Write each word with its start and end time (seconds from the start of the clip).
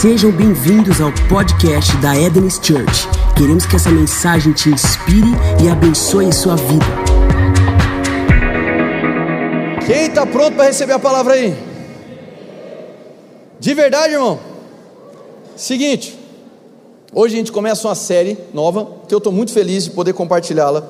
Sejam 0.00 0.30
bem-vindos 0.30 1.00
ao 1.00 1.10
podcast 1.28 1.96
da 1.96 2.16
Eden's 2.16 2.54
Church. 2.62 3.08
Queremos 3.36 3.66
que 3.66 3.74
essa 3.74 3.90
mensagem 3.90 4.52
te 4.52 4.68
inspire 4.68 5.26
e 5.60 5.68
abençoe 5.68 6.32
sua 6.32 6.54
vida. 6.54 6.84
Quem 9.84 10.06
está 10.06 10.24
pronto 10.24 10.54
para 10.54 10.66
receber 10.66 10.92
a 10.92 11.00
palavra 11.00 11.34
aí? 11.34 11.52
De 13.58 13.74
verdade, 13.74 14.12
irmão? 14.12 14.38
Seguinte, 15.56 16.16
hoje 17.12 17.34
a 17.34 17.38
gente 17.38 17.50
começa 17.50 17.88
uma 17.88 17.96
série 17.96 18.38
nova 18.54 18.88
que 19.08 19.12
eu 19.12 19.18
estou 19.18 19.32
muito 19.32 19.50
feliz 19.50 19.82
de 19.82 19.90
poder 19.90 20.12
compartilhá-la, 20.12 20.88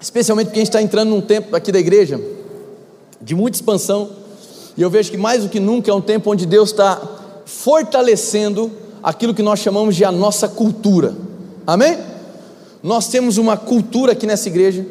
especialmente 0.00 0.46
porque 0.46 0.58
a 0.58 0.62
gente 0.62 0.68
está 0.70 0.82
entrando 0.82 1.10
num 1.10 1.20
tempo 1.20 1.54
aqui 1.54 1.70
da 1.70 1.78
igreja 1.78 2.20
de 3.20 3.36
muita 3.36 3.56
expansão 3.56 4.10
e 4.76 4.82
eu 4.82 4.90
vejo 4.90 5.12
que 5.12 5.16
mais 5.16 5.44
do 5.44 5.48
que 5.48 5.60
nunca 5.60 5.92
é 5.92 5.94
um 5.94 6.00
tempo 6.00 6.28
onde 6.28 6.44
Deus 6.44 6.70
está 6.70 7.21
fortalecendo 7.44 8.70
aquilo 9.02 9.34
que 9.34 9.42
nós 9.42 9.58
chamamos 9.58 9.96
de 9.96 10.04
a 10.04 10.12
nossa 10.12 10.48
cultura. 10.48 11.14
Amém? 11.66 11.98
Nós 12.82 13.08
temos 13.08 13.38
uma 13.38 13.56
cultura 13.56 14.12
aqui 14.12 14.26
nessa 14.26 14.48
igreja 14.48 14.86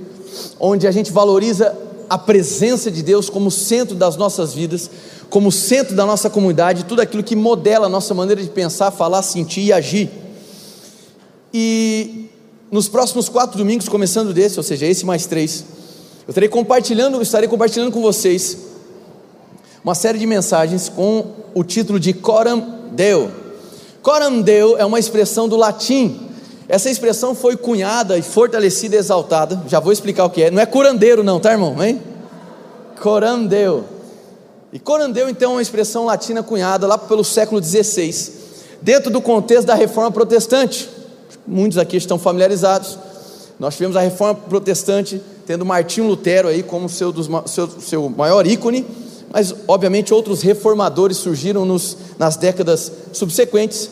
onde 0.60 0.88
a 0.88 0.92
gente 0.92 1.12
valoriza 1.12 1.76
a 2.10 2.18
presença 2.18 2.92
de 2.92 3.02
Deus 3.02 3.30
como 3.30 3.50
centro 3.50 3.96
das 3.96 4.18
nossas 4.18 4.54
vidas, 4.54 4.90
como 5.30 5.52
centro 5.52 5.96
da 5.96 6.06
nossa 6.06 6.30
comunidade, 6.30 6.86
tudo 6.86 7.02
aquilo 7.02 7.24
que 7.24 7.36
modela 7.36 7.86
a 7.86 7.90
nossa 7.90 8.14
maneira 8.14 8.42
de 8.42 8.50
pensar, 8.50 8.92
falar, 8.92 9.22
sentir 9.22 9.62
e 9.62 9.74
agir. 9.74 10.10
E 11.54 12.30
nos 12.70 12.88
próximos 12.88 13.30
quatro 13.30 13.58
domingos, 13.58 13.88
começando 13.88 14.34
desse, 14.34 14.58
ou 14.58 14.64
seja, 14.64 14.86
esse 14.86 15.06
mais 15.06 15.26
três, 15.26 15.66
eu 16.28 16.32
estarei 16.32 16.50
compartilhando, 16.50 17.22
estarei 17.22 17.48
compartilhando 17.48 17.92
com 17.92 18.02
vocês 18.02 18.58
uma 19.84 19.96
série 19.96 20.20
de 20.20 20.28
mensagens 20.28 20.90
com 20.90 21.26
o 21.54 21.64
título 21.64 22.00
de 22.00 22.14
Coram 22.14 22.82
Deo. 22.92 23.32
Coram 24.02 24.42
Deo 24.42 24.78
é 24.78 24.86
uma 24.86 25.00
expressão 25.00 25.50
do 25.50 25.56
latim. 25.56 26.30
Essa 26.68 26.90
expressão 26.90 27.34
foi 27.34 27.58
cunhada 27.58 28.18
e 28.18 28.22
fortalecida 28.22 28.96
e 28.96 29.00
exaltada. 29.00 29.62
Já 29.68 29.80
vou 29.80 29.92
explicar 29.92 30.26
o 30.26 30.30
que 30.30 30.44
é. 30.44 30.52
Não 30.52 30.62
é 30.62 30.66
curandeiro, 30.66 31.24
não, 31.24 31.40
tá, 31.40 31.52
irmão? 31.52 31.84
Hein? 31.84 32.02
Coram 33.02 33.46
Deo. 33.46 33.84
E 34.72 34.80
corandeu, 34.80 35.28
então, 35.28 35.52
é 35.52 35.56
uma 35.56 35.62
expressão 35.62 36.06
latina 36.06 36.42
cunhada 36.42 36.88
lá 36.88 36.98
pelo 36.98 37.26
século 37.26 37.62
XVI, 37.62 38.32
dentro 38.82 39.12
do 39.12 39.20
contexto 39.20 39.68
da 39.68 39.76
reforma 39.76 40.10
protestante. 40.12 40.90
Muitos 41.46 41.78
aqui 41.78 41.98
estão 41.98 42.18
familiarizados. 42.18 42.98
Nós 43.60 43.74
tivemos 43.76 43.98
a 43.98 44.00
reforma 44.00 44.36
protestante, 44.36 45.22
tendo 45.46 45.66
Martinho 45.66 46.08
Lutero 46.08 46.48
aí 46.48 46.64
como 46.64 46.88
seu, 46.88 47.12
dos, 47.12 47.28
seu, 47.52 47.68
seu 47.68 48.10
maior 48.10 48.48
ícone 48.48 48.86
mas 49.34 49.54
obviamente 49.68 50.14
outros 50.14 50.42
reformadores 50.42 51.18
surgiram 51.18 51.66
nos, 51.66 51.98
nas 52.20 52.36
décadas 52.36 52.92
subsequentes. 53.14 53.90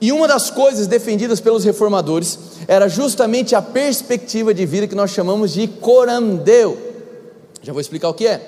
E 0.00 0.12
uma 0.12 0.28
das 0.28 0.50
coisas 0.50 0.86
defendidas 0.86 1.40
pelos 1.40 1.64
reformadores 1.64 2.38
era 2.68 2.88
justamente 2.88 3.54
a 3.54 3.62
perspectiva 3.62 4.54
de 4.54 4.64
vida 4.64 4.86
que 4.86 4.94
nós 4.94 5.10
chamamos 5.10 5.52
de 5.52 5.66
corandeu. 5.66 6.78
Já 7.62 7.72
vou 7.72 7.80
explicar 7.80 8.08
o 8.08 8.14
que 8.14 8.26
é. 8.26 8.40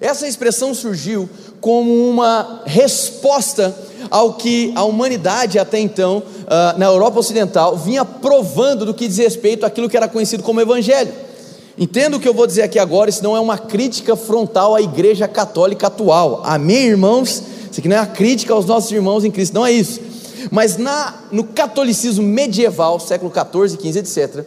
Essa 0.00 0.26
expressão 0.26 0.74
surgiu 0.74 1.28
como 1.60 2.08
uma 2.08 2.62
resposta 2.64 3.74
ao 4.10 4.34
que 4.34 4.72
a 4.74 4.84
humanidade 4.84 5.58
até 5.58 5.78
então, 5.78 6.18
uh, 6.18 6.78
na 6.78 6.86
Europa 6.86 7.18
Ocidental, 7.18 7.76
vinha 7.76 8.04
provando 8.04 8.86
do 8.86 8.94
que 8.94 9.08
diz 9.08 9.18
respeito 9.18 9.66
àquilo 9.66 9.88
que 9.88 9.96
era 9.96 10.08
conhecido 10.08 10.42
como 10.42 10.60
Evangelho. 10.60 11.12
Entenda 11.78 12.16
o 12.16 12.20
que 12.20 12.26
eu 12.26 12.32
vou 12.32 12.46
dizer 12.46 12.62
aqui 12.62 12.78
agora, 12.78 13.10
isso 13.10 13.22
não 13.22 13.36
é 13.36 13.40
uma 13.40 13.58
crítica 13.58 14.16
frontal 14.16 14.74
à 14.74 14.80
igreja 14.80 15.28
católica 15.28 15.88
atual. 15.88 16.40
Amém, 16.42 16.86
irmãos? 16.86 17.42
Isso 17.70 17.80
aqui 17.80 17.88
não 17.88 17.96
é 17.96 18.00
uma 18.00 18.06
crítica 18.06 18.54
aos 18.54 18.64
nossos 18.64 18.90
irmãos 18.90 19.26
em 19.26 19.30
Cristo, 19.30 19.52
não 19.52 19.66
é 19.66 19.72
isso. 19.72 20.00
Mas 20.50 20.78
na, 20.78 21.12
no 21.30 21.44
catolicismo 21.44 22.26
medieval, 22.26 22.98
século 22.98 23.30
14, 23.30 23.76
15, 23.76 23.98
etc., 23.98 24.46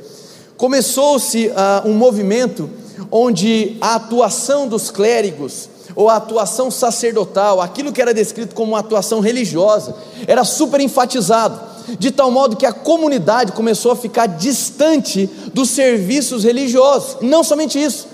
começou-se 0.58 1.50
uh, 1.50 1.88
um 1.88 1.94
movimento 1.94 2.68
onde 3.12 3.78
a 3.80 3.94
atuação 3.94 4.68
dos 4.68 4.90
clérigos, 4.90 5.70
ou 5.96 6.10
a 6.10 6.16
atuação 6.16 6.72
sacerdotal, 6.72 7.62
aquilo 7.62 7.94
que 7.94 8.02
era 8.02 8.14
descrito 8.14 8.56
como 8.56 8.72
uma 8.72 8.80
atuação 8.80 9.20
religiosa, 9.20 9.96
era 10.26 10.44
super 10.44 10.82
enfatizado 10.82 11.69
de 11.98 12.12
tal 12.12 12.30
modo 12.30 12.56
que 12.56 12.66
a 12.66 12.74
comunidade 12.74 13.52
começou 13.52 13.92
a 13.92 13.96
ficar 13.96 14.28
distante 14.28 15.30
dos 15.54 15.70
serviços 15.70 16.44
religiosos. 16.44 17.18
Não 17.22 17.44
somente 17.44 17.82
isso. 17.82 18.08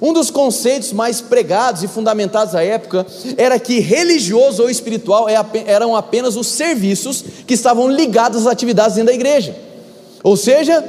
Um 0.00 0.12
dos 0.12 0.30
conceitos 0.30 0.92
mais 0.92 1.20
pregados 1.20 1.82
e 1.82 1.88
fundamentados 1.88 2.54
à 2.54 2.62
época 2.62 3.06
era 3.36 3.58
que 3.58 3.80
religioso 3.80 4.62
ou 4.62 4.70
espiritual 4.70 5.28
é 5.28 5.36
eram 5.66 5.96
apenas 5.96 6.36
os 6.36 6.46
serviços 6.46 7.24
que 7.46 7.54
estavam 7.54 7.90
ligados 7.90 8.46
às 8.46 8.52
atividades 8.52 8.96
dentro 8.96 9.08
da 9.08 9.14
igreja. 9.14 9.56
Ou 10.22 10.36
seja, 10.36 10.84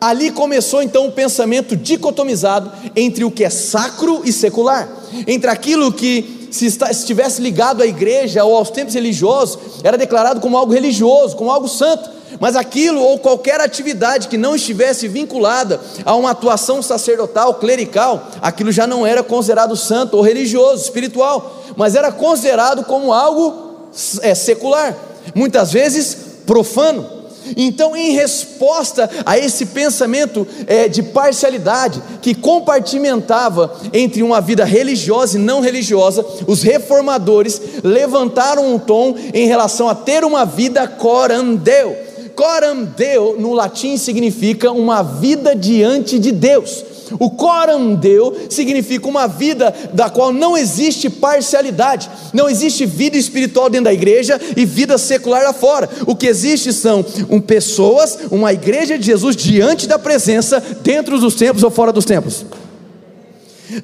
ali 0.00 0.30
começou 0.30 0.82
então 0.82 1.06
o 1.06 1.12
pensamento 1.12 1.76
dicotomizado 1.76 2.72
entre 2.96 3.24
o 3.24 3.30
que 3.30 3.44
é 3.44 3.50
sacro 3.50 4.22
e 4.24 4.32
secular, 4.32 4.88
entre 5.26 5.48
aquilo 5.48 5.92
que 5.92 6.41
se 6.52 6.66
estivesse 6.66 7.40
ligado 7.40 7.82
à 7.82 7.86
igreja 7.86 8.44
ou 8.44 8.56
aos 8.56 8.70
tempos 8.70 8.94
religiosos, 8.94 9.58
era 9.82 9.96
declarado 9.96 10.40
como 10.40 10.56
algo 10.56 10.72
religioso, 10.72 11.34
como 11.36 11.50
algo 11.50 11.68
santo. 11.68 12.10
Mas 12.38 12.56
aquilo 12.56 13.00
ou 13.00 13.18
qualquer 13.18 13.60
atividade 13.60 14.28
que 14.28 14.38
não 14.38 14.56
estivesse 14.56 15.06
vinculada 15.06 15.80
a 16.04 16.14
uma 16.14 16.30
atuação 16.30 16.82
sacerdotal, 16.82 17.54
clerical, 17.54 18.28
aquilo 18.40 18.72
já 18.72 18.86
não 18.86 19.06
era 19.06 19.22
considerado 19.22 19.76
santo 19.76 20.16
ou 20.16 20.22
religioso, 20.22 20.82
espiritual, 20.82 21.62
mas 21.76 21.94
era 21.94 22.10
considerado 22.10 22.84
como 22.84 23.12
algo 23.12 23.88
é, 24.22 24.34
secular, 24.34 24.96
muitas 25.34 25.72
vezes 25.72 26.16
profano. 26.46 27.21
Então, 27.56 27.96
em 27.96 28.12
resposta 28.12 29.08
a 29.24 29.38
esse 29.38 29.66
pensamento 29.66 30.46
é, 30.66 30.88
de 30.88 31.02
parcialidade 31.02 32.02
que 32.20 32.34
compartimentava 32.34 33.74
entre 33.92 34.22
uma 34.22 34.40
vida 34.40 34.64
religiosa 34.64 35.36
e 35.36 35.40
não 35.40 35.60
religiosa, 35.60 36.24
os 36.46 36.62
reformadores 36.62 37.60
levantaram 37.82 38.74
um 38.74 38.78
tom 38.78 39.14
em 39.32 39.46
relação 39.46 39.88
a 39.88 39.94
ter 39.94 40.24
uma 40.24 40.44
vida 40.44 40.86
corandeu. 40.86 41.96
Corandeu 42.34 43.36
no 43.38 43.52
latim 43.52 43.96
significa 43.96 44.70
uma 44.70 45.02
vida 45.02 45.54
diante 45.54 46.18
de 46.18 46.32
Deus. 46.32 46.91
O 47.18 47.30
corandeu 47.30 48.36
significa 48.48 49.08
uma 49.08 49.26
vida 49.26 49.74
da 49.92 50.10
qual 50.10 50.32
não 50.32 50.56
existe 50.56 51.08
parcialidade, 51.10 52.10
não 52.32 52.48
existe 52.48 52.86
vida 52.86 53.16
espiritual 53.16 53.68
dentro 53.68 53.84
da 53.84 53.92
igreja 53.92 54.40
e 54.56 54.64
vida 54.64 54.98
secular 54.98 55.42
lá 55.42 55.52
fora. 55.52 55.88
O 56.06 56.14
que 56.14 56.26
existe 56.26 56.72
são 56.72 57.04
um, 57.28 57.40
pessoas, 57.40 58.18
uma 58.30 58.52
igreja 58.52 58.98
de 58.98 59.06
Jesus 59.06 59.36
diante 59.36 59.86
da 59.86 59.98
presença, 59.98 60.60
dentro 60.82 61.18
dos 61.18 61.34
templos 61.34 61.62
ou 61.62 61.70
fora 61.70 61.92
dos 61.92 62.04
templos. 62.04 62.44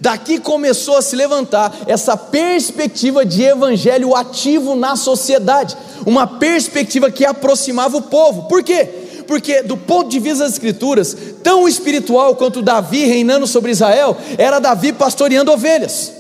Daqui 0.01 0.39
começou 0.39 0.99
a 0.99 1.03
se 1.03 1.17
levantar 1.17 1.75
essa 1.87 2.17
perspectiva 2.17 3.25
de 3.25 3.43
evangelho 3.43 4.15
ativo 4.15 4.75
na 4.75 4.97
sociedade, 4.97 5.77
uma 6.05 6.27
perspectiva 6.27 7.11
que 7.11 7.25
aproximava 7.25 7.97
o 7.97 8.03
povo. 8.03 8.49
Por 8.49 8.63
quê? 8.63 9.08
Porque 9.29 9.63
do 9.63 9.77
ponto 9.77 10.09
de 10.09 10.19
vista 10.19 10.43
das 10.43 10.55
Escrituras, 10.55 11.17
tão 11.45 11.69
espiritual 11.69 12.35
quanto 12.35 12.63
Davi 12.63 13.05
reinando 13.05 13.47
sobre 13.47 13.71
Israel, 13.71 14.17
era 14.39 14.59
Davi 14.59 14.93
pastoreando 14.93 15.53
ovelhas. 15.53 16.15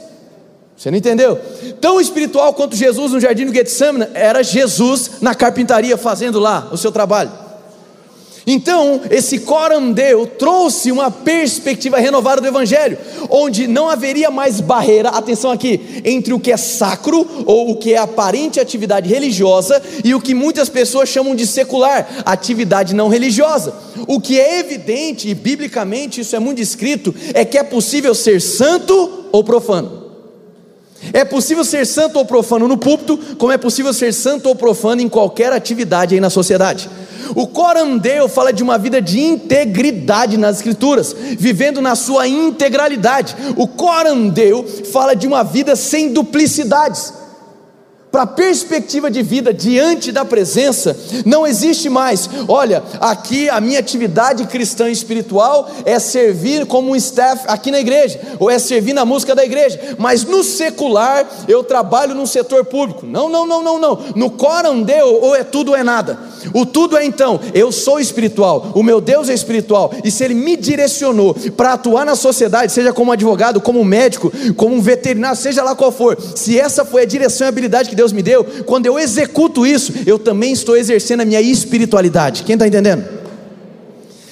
Você 0.77 0.91
não 0.91 0.99
entendeu? 0.99 1.41
Tão 1.81 2.01
espiritual 2.01 2.53
quanto 2.55 2.77
Jesus 2.77 3.11
no 3.11 3.19
jardim 3.19 3.47
do 3.47 3.53
Getsemane, 3.53 4.07
era 4.15 4.45
Jesus 4.45 5.13
na 5.21 5.35
carpintaria 5.35 5.97
fazendo 5.97 6.39
lá 6.39 6.69
o 6.71 6.77
seu 6.77 6.93
trabalho. 6.93 7.48
Então, 8.51 9.03
esse 9.11 9.41
corandeu 9.41 10.27
trouxe 10.27 10.91
uma 10.91 11.11
perspectiva 11.11 11.99
renovada 11.99 12.41
do 12.41 12.47
Evangelho, 12.47 12.97
onde 13.29 13.67
não 13.67 13.91
haveria 13.91 14.31
mais 14.31 14.59
barreira, 14.59 15.11
atenção 15.11 15.51
aqui, 15.51 16.01
entre 16.03 16.33
o 16.33 16.41
que 16.41 16.51
é 16.51 16.57
sacro, 16.57 17.45
ou 17.45 17.73
o 17.73 17.77
que 17.77 17.93
é 17.93 17.99
aparente 17.99 18.59
atividade 18.59 19.07
religiosa, 19.07 19.83
e 20.03 20.15
o 20.15 20.21
que 20.21 20.33
muitas 20.33 20.71
pessoas 20.71 21.11
chamam 21.11 21.35
de 21.35 21.47
secular, 21.47 22.09
atividade 22.25 22.95
não 22.95 23.11
religiosa. 23.11 23.75
O 24.06 24.19
que 24.19 24.41
é 24.41 24.61
evidente, 24.61 25.29
e 25.29 25.35
biblicamente 25.35 26.23
isso 26.23 26.35
é 26.35 26.39
muito 26.39 26.56
descrito, 26.56 27.15
é 27.35 27.44
que 27.44 27.59
é 27.59 27.62
possível 27.62 28.15
ser 28.15 28.41
santo 28.41 29.27
ou 29.31 29.44
profano. 29.44 30.05
É 31.12 31.23
possível 31.23 31.65
ser 31.65 31.87
santo 31.87 32.19
ou 32.19 32.25
profano 32.25 32.67
no 32.67 32.79
púlpito, 32.79 33.19
como 33.37 33.53
é 33.53 33.59
possível 33.59 33.93
ser 33.93 34.15
santo 34.15 34.49
ou 34.49 34.55
profano 34.55 35.03
em 35.03 35.09
qualquer 35.09 35.53
atividade 35.53 36.15
aí 36.15 36.21
na 36.21 36.31
sociedade. 36.31 36.89
O 37.35 37.47
corandeu 37.47 38.29
fala 38.29 38.53
de 38.53 38.62
uma 38.62 38.79
vida 38.79 39.00
de 39.00 39.20
integridade 39.20 40.37
nas 40.37 40.56
Escrituras, 40.56 41.15
vivendo 41.38 41.81
na 41.81 41.94
sua 41.94 42.26
integralidade. 42.26 43.37
O 43.56 43.67
corandeu 43.67 44.65
fala 44.93 45.15
de 45.15 45.26
uma 45.26 45.43
vida 45.43 45.76
sem 45.76 46.12
duplicidades. 46.12 47.12
Para 48.10 48.22
a 48.22 48.26
perspectiva 48.26 49.10
de 49.10 49.22
vida 49.22 49.52
diante 49.52 50.10
da 50.10 50.25
presença, 50.25 50.96
não 51.25 51.46
existe 51.46 51.88
mais. 51.88 52.28
Olha, 52.49 52.82
aqui 53.00 53.49
a 53.49 53.60
minha 53.60 53.78
atividade 53.78 54.46
cristã 54.46 54.88
e 54.88 54.93
espiritual 54.93 55.70
é 55.84 55.99
servir 55.99 56.66
como 56.66 56.90
um 56.90 56.96
staff 56.96 57.44
aqui 57.46 57.70
na 57.70 57.81
igreja, 57.81 58.20
ou 58.38 58.50
é 58.50 58.58
servir 58.58 58.93
na 58.93 59.05
música 59.05 59.34
da 59.34 59.44
igreja, 59.44 59.96
mas 59.99 60.25
no 60.25 60.43
secular 60.43 61.26
eu 61.46 61.62
trabalho 61.62 62.14
no 62.14 62.26
setor 62.26 62.64
público. 62.64 63.06
Não, 63.06 63.28
não, 63.28 63.46
não, 63.46 63.62
não, 63.62 63.78
não. 63.78 63.99
No 64.14 64.31
coram 64.31 64.82
deu, 64.82 65.22
ou 65.22 65.37
é 65.37 65.44
tudo 65.44 65.70
ou 65.70 65.76
é 65.76 65.82
nada. 65.82 66.19
O 66.55 66.64
tudo 66.64 66.96
é 66.96 67.05
então, 67.05 67.40
eu 67.52 67.70
sou 67.72 68.00
espiritual, 68.00 68.72
o 68.75 68.82
meu 68.82 69.00
Deus 69.00 69.28
é 69.28 69.34
espiritual, 69.34 69.93
e 70.05 70.10
se 70.10 70.25
Ele 70.25 70.34
me 70.34 70.56
direcionou 70.56 71.34
para 71.56 71.75
atuar 71.75 72.06
na 72.06 72.14
sociedade, 72.14 72.72
seja 72.72 72.93
como 72.93 73.12
advogado, 73.12 73.60
como 73.60 73.84
médico, 73.84 74.32
como 74.56 74.81
veterinário, 74.81 75.37
seja 75.37 75.62
lá 75.62 75.75
qual 75.75 75.90
for, 75.90 76.16
se 76.37 76.58
essa 76.58 76.84
foi 76.84 77.02
a 77.02 77.06
direção 77.06 77.46
e 77.46 77.49
habilidade 77.49 77.90
que 77.90 77.96
Deus 77.96 78.07
me 78.12 78.22
deu, 78.22 78.44
quando 78.64 78.87
eu 78.87 78.99
executo 78.99 79.66
isso, 79.66 79.93
eu 80.06 80.19
também 80.19 80.52
estou 80.52 80.76
exercendo 80.76 81.20
a 81.20 81.25
minha 81.25 81.40
espiritualidade. 81.40 82.43
Quem 82.43 82.55
está 82.55 82.66
entendendo? 82.66 83.05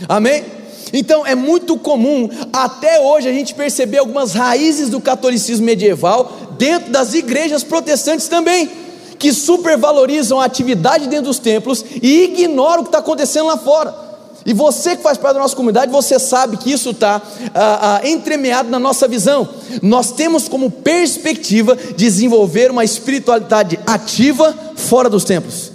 Amém? 0.09 0.45
Então 0.93 1.27
é 1.27 1.35
muito 1.35 1.77
comum 1.77 2.29
até 2.53 3.01
hoje 3.01 3.29
a 3.29 3.33
gente 3.33 3.55
perceber 3.55 3.99
algumas 3.99 4.33
raízes 4.33 4.89
do 4.89 5.01
catolicismo 5.01 5.67
medieval 5.67 6.55
dentro 6.59 6.91
das 6.91 7.15
igrejas 7.15 7.63
protestantes 7.63 8.29
também 8.29 8.71
que 9.19 9.33
supervalorizam 9.33 10.41
a 10.41 10.45
atividade 10.45 11.09
dentro 11.09 11.27
dos 11.27 11.39
templos 11.39 11.85
e 12.03 12.25
ignoram 12.25 12.81
o 12.81 12.85
que 12.85 12.89
está 12.89 12.99
acontecendo 12.99 13.47
lá 13.47 13.57
fora. 13.57 14.06
E 14.47 14.53
você 14.55 14.95
que 14.95 15.03
faz 15.03 15.19
parte 15.19 15.35
da 15.35 15.41
nossa 15.41 15.57
comunidade, 15.57 15.91
você 15.91 16.21
sabe 16.21 16.57
que 16.57 16.71
isso 16.71 16.91
está 16.91 17.21
ah, 17.53 18.01
ah, 18.01 18.09
entremeado 18.09 18.71
na 18.71 18.79
nossa 18.79 19.09
visão. 19.09 19.49
Nós 19.83 20.13
temos 20.13 20.49
como 20.49 20.71
perspectiva 20.71 21.77
desenvolver 21.97 22.71
uma 22.71 22.85
espiritualidade 22.85 23.77
ativa 23.85 24.57
fora 24.77 25.11
dos 25.11 25.25
templos. 25.25 25.73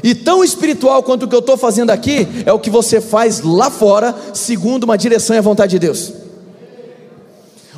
E 0.00 0.14
tão 0.14 0.44
espiritual 0.44 1.02
quanto 1.02 1.24
o 1.24 1.28
que 1.28 1.34
eu 1.34 1.40
estou 1.40 1.56
fazendo 1.56 1.90
aqui 1.90 2.28
é 2.46 2.52
o 2.52 2.58
que 2.60 2.70
você 2.70 3.00
faz 3.00 3.40
lá 3.40 3.68
fora, 3.68 4.14
segundo 4.32 4.84
uma 4.84 4.96
direção 4.96 5.34
e 5.34 5.38
a 5.40 5.42
vontade 5.42 5.72
de 5.72 5.80
Deus. 5.80 6.12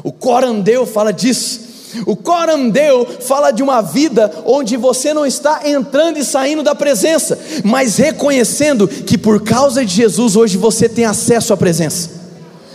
O 0.03 0.12
Corandeu 0.12 0.85
fala 0.85 1.12
disso. 1.12 1.65
O 2.04 2.16
Corandeu 2.16 3.06
fala 3.20 3.50
de 3.50 3.62
uma 3.62 3.81
vida 3.81 4.32
onde 4.44 4.76
você 4.76 5.14
não 5.14 5.25
está 5.25 5.62
entrando 5.64 6.19
e 6.19 6.25
saindo 6.25 6.62
da 6.62 6.75
presença, 6.75 7.38
mas 7.64 7.96
reconhecendo 7.96 8.88
que 8.88 9.16
por 9.16 9.43
causa 9.43 9.84
de 9.84 9.94
Jesus 9.94 10.37
hoje 10.37 10.56
você 10.56 10.88
tem 10.88 11.04
acesso 11.04 11.52
à 11.52 11.56
presença. 11.56 12.10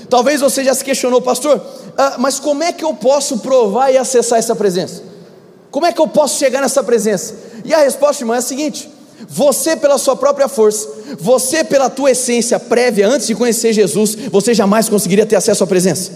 Talvez 0.10 0.42
você 0.42 0.64
já 0.64 0.74
se 0.74 0.84
questionou, 0.84 1.22
pastor, 1.22 1.62
ah, 1.98 2.16
mas 2.18 2.40
como 2.40 2.64
é 2.64 2.72
que 2.72 2.84
eu 2.84 2.94
posso 2.94 3.38
provar 3.40 3.92
e 3.92 3.98
acessar 3.98 4.40
essa 4.40 4.56
presença? 4.56 5.04
Como 5.70 5.86
é 5.86 5.92
que 5.92 6.02
eu 6.02 6.08
posso 6.08 6.38
chegar 6.38 6.62
nessa 6.62 6.84
presença? 6.84 7.34
E 7.64 7.74
a 7.74 7.80
resposta, 7.80 8.24
irmão, 8.24 8.36
é 8.36 8.40
a 8.40 8.42
seguinte: 8.42 8.90
você 9.28 9.76
pela 9.76 9.98
sua 9.98 10.16
própria 10.16 10.48
força, 10.48 10.88
você 11.20 11.64
pela 11.64 11.90
tua 11.90 12.12
essência 12.12 12.60
prévia, 12.60 13.08
antes 13.08 13.28
de 13.28 13.36
conhecer 13.36 13.72
Jesus, 13.72 14.16
você 14.30 14.54
jamais 14.54 14.90
conseguiria 14.90 15.26
ter 15.26 15.36
acesso 15.36 15.64
à 15.64 15.68
presença, 15.68 16.12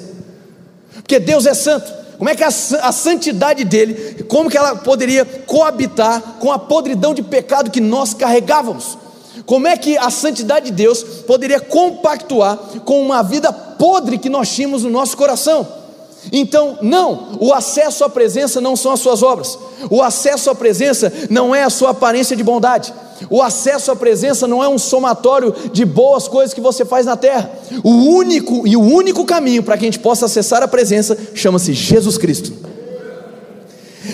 porque 0.95 1.19
Deus 1.19 1.45
é 1.45 1.53
santo. 1.53 2.04
Como 2.17 2.29
é 2.29 2.35
que 2.35 2.43
a, 2.43 2.47
a, 2.47 2.91
santidade 2.91 3.63
dele, 3.63 4.23
como 4.27 4.49
que 4.49 4.57
ela 4.57 4.75
poderia 4.75 5.25
coabitar 5.25 6.21
com 6.39 6.51
a 6.51 6.59
podridão 6.59 7.13
de 7.13 7.21
pecado 7.21 7.71
que 7.71 7.81
nós 7.81 8.13
carregávamos? 8.13 8.97
Como 9.45 9.67
é 9.67 9.77
que 9.77 9.97
a 9.97 10.09
santidade 10.09 10.67
de 10.67 10.71
Deus 10.71 11.03
poderia 11.27 11.59
compactuar 11.59 12.57
com 12.85 13.01
uma 13.01 13.21
vida 13.21 13.51
podre 13.51 14.17
que 14.17 14.29
nós 14.29 14.49
tínhamos 14.49 14.83
no 14.83 14.89
nosso 14.89 15.17
coração? 15.17 15.84
Então, 16.31 16.77
não, 16.81 17.37
o 17.39 17.53
acesso 17.53 18.03
à 18.03 18.09
presença 18.09 18.59
não 18.59 18.75
são 18.75 18.91
as 18.91 18.99
suas 18.99 19.21
obras, 19.21 19.57
o 19.89 20.01
acesso 20.01 20.49
à 20.49 20.55
presença 20.55 21.11
não 21.29 21.53
é 21.53 21.63
a 21.63 21.69
sua 21.69 21.91
aparência 21.91 22.35
de 22.35 22.43
bondade, 22.43 22.93
o 23.29 23.41
acesso 23.41 23.91
à 23.91 23.95
presença 23.95 24.47
não 24.47 24.63
é 24.63 24.67
um 24.67 24.77
somatório 24.77 25.53
de 25.71 25.85
boas 25.85 26.27
coisas 26.27 26.53
que 26.53 26.61
você 26.61 26.83
faz 26.83 27.05
na 27.05 27.15
terra. 27.15 27.49
O 27.83 27.91
único 27.91 28.67
e 28.67 28.75
o 28.75 28.81
único 28.81 29.25
caminho 29.25 29.63
para 29.63 29.77
que 29.77 29.85
a 29.85 29.87
gente 29.87 29.99
possa 29.99 30.25
acessar 30.25 30.61
a 30.61 30.67
presença 30.67 31.17
chama-se 31.33 31.73
Jesus 31.73 32.17
Cristo. 32.17 32.53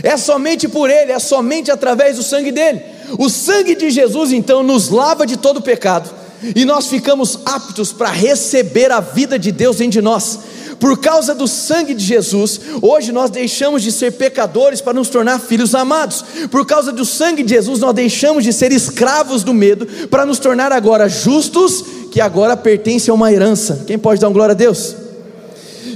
É 0.03 0.15
somente 0.17 0.67
por 0.67 0.89
Ele, 0.89 1.11
é 1.11 1.19
somente 1.19 1.71
através 1.71 2.17
do 2.17 2.23
sangue 2.23 2.51
dele. 2.51 2.81
O 3.17 3.29
sangue 3.29 3.75
de 3.75 3.89
Jesus 3.89 4.31
então 4.31 4.63
nos 4.63 4.89
lava 4.89 5.25
de 5.25 5.35
todo 5.35 5.61
pecado 5.61 6.09
e 6.55 6.65
nós 6.65 6.87
ficamos 6.87 7.39
aptos 7.45 7.91
para 7.91 8.09
receber 8.09 8.91
a 8.91 8.99
vida 8.99 9.37
de 9.37 9.51
Deus 9.51 9.77
dentro 9.77 9.93
de 9.93 10.01
nós. 10.01 10.39
Por 10.81 10.98
causa 10.98 11.36
do 11.36 11.48
sangue 11.48 11.94
de 11.94 12.04
Jesus, 12.04 12.60
hoje 12.81 13.12
nós 13.12 13.30
deixamos 13.30 13.83
de 13.83 13.92
ser 13.92 14.13
pecadores 14.13 14.81
para 14.81 14.94
nos 14.94 15.10
tornar 15.10 15.39
filhos 15.39 15.75
amados. 15.75 16.25
Por 16.50 16.66
causa 16.66 16.92
do 16.92 17.06
sangue 17.06 17.44
de 17.44 17.54
Jesus, 17.54 17.80
nós 17.80 17.94
deixamos 17.94 18.44
de 18.44 18.51
ser 18.51 18.72
escravos 18.72 19.44
do 19.44 19.54
medo 19.54 19.86
para 20.07 20.25
nos 20.25 20.39
tornar 20.39 20.72
agora 20.72 21.07
justos, 21.07 21.86
que 22.12 22.19
agora 22.19 22.57
pertencem 22.57 23.12
a 23.12 23.13
uma 23.13 23.31
herança. 23.31 23.83
Quem 23.86 24.00
pode 24.00 24.19
dar 24.19 24.30
um 24.30 24.33
glória 24.33 24.54
a 24.54 24.56
Deus? 24.56 24.95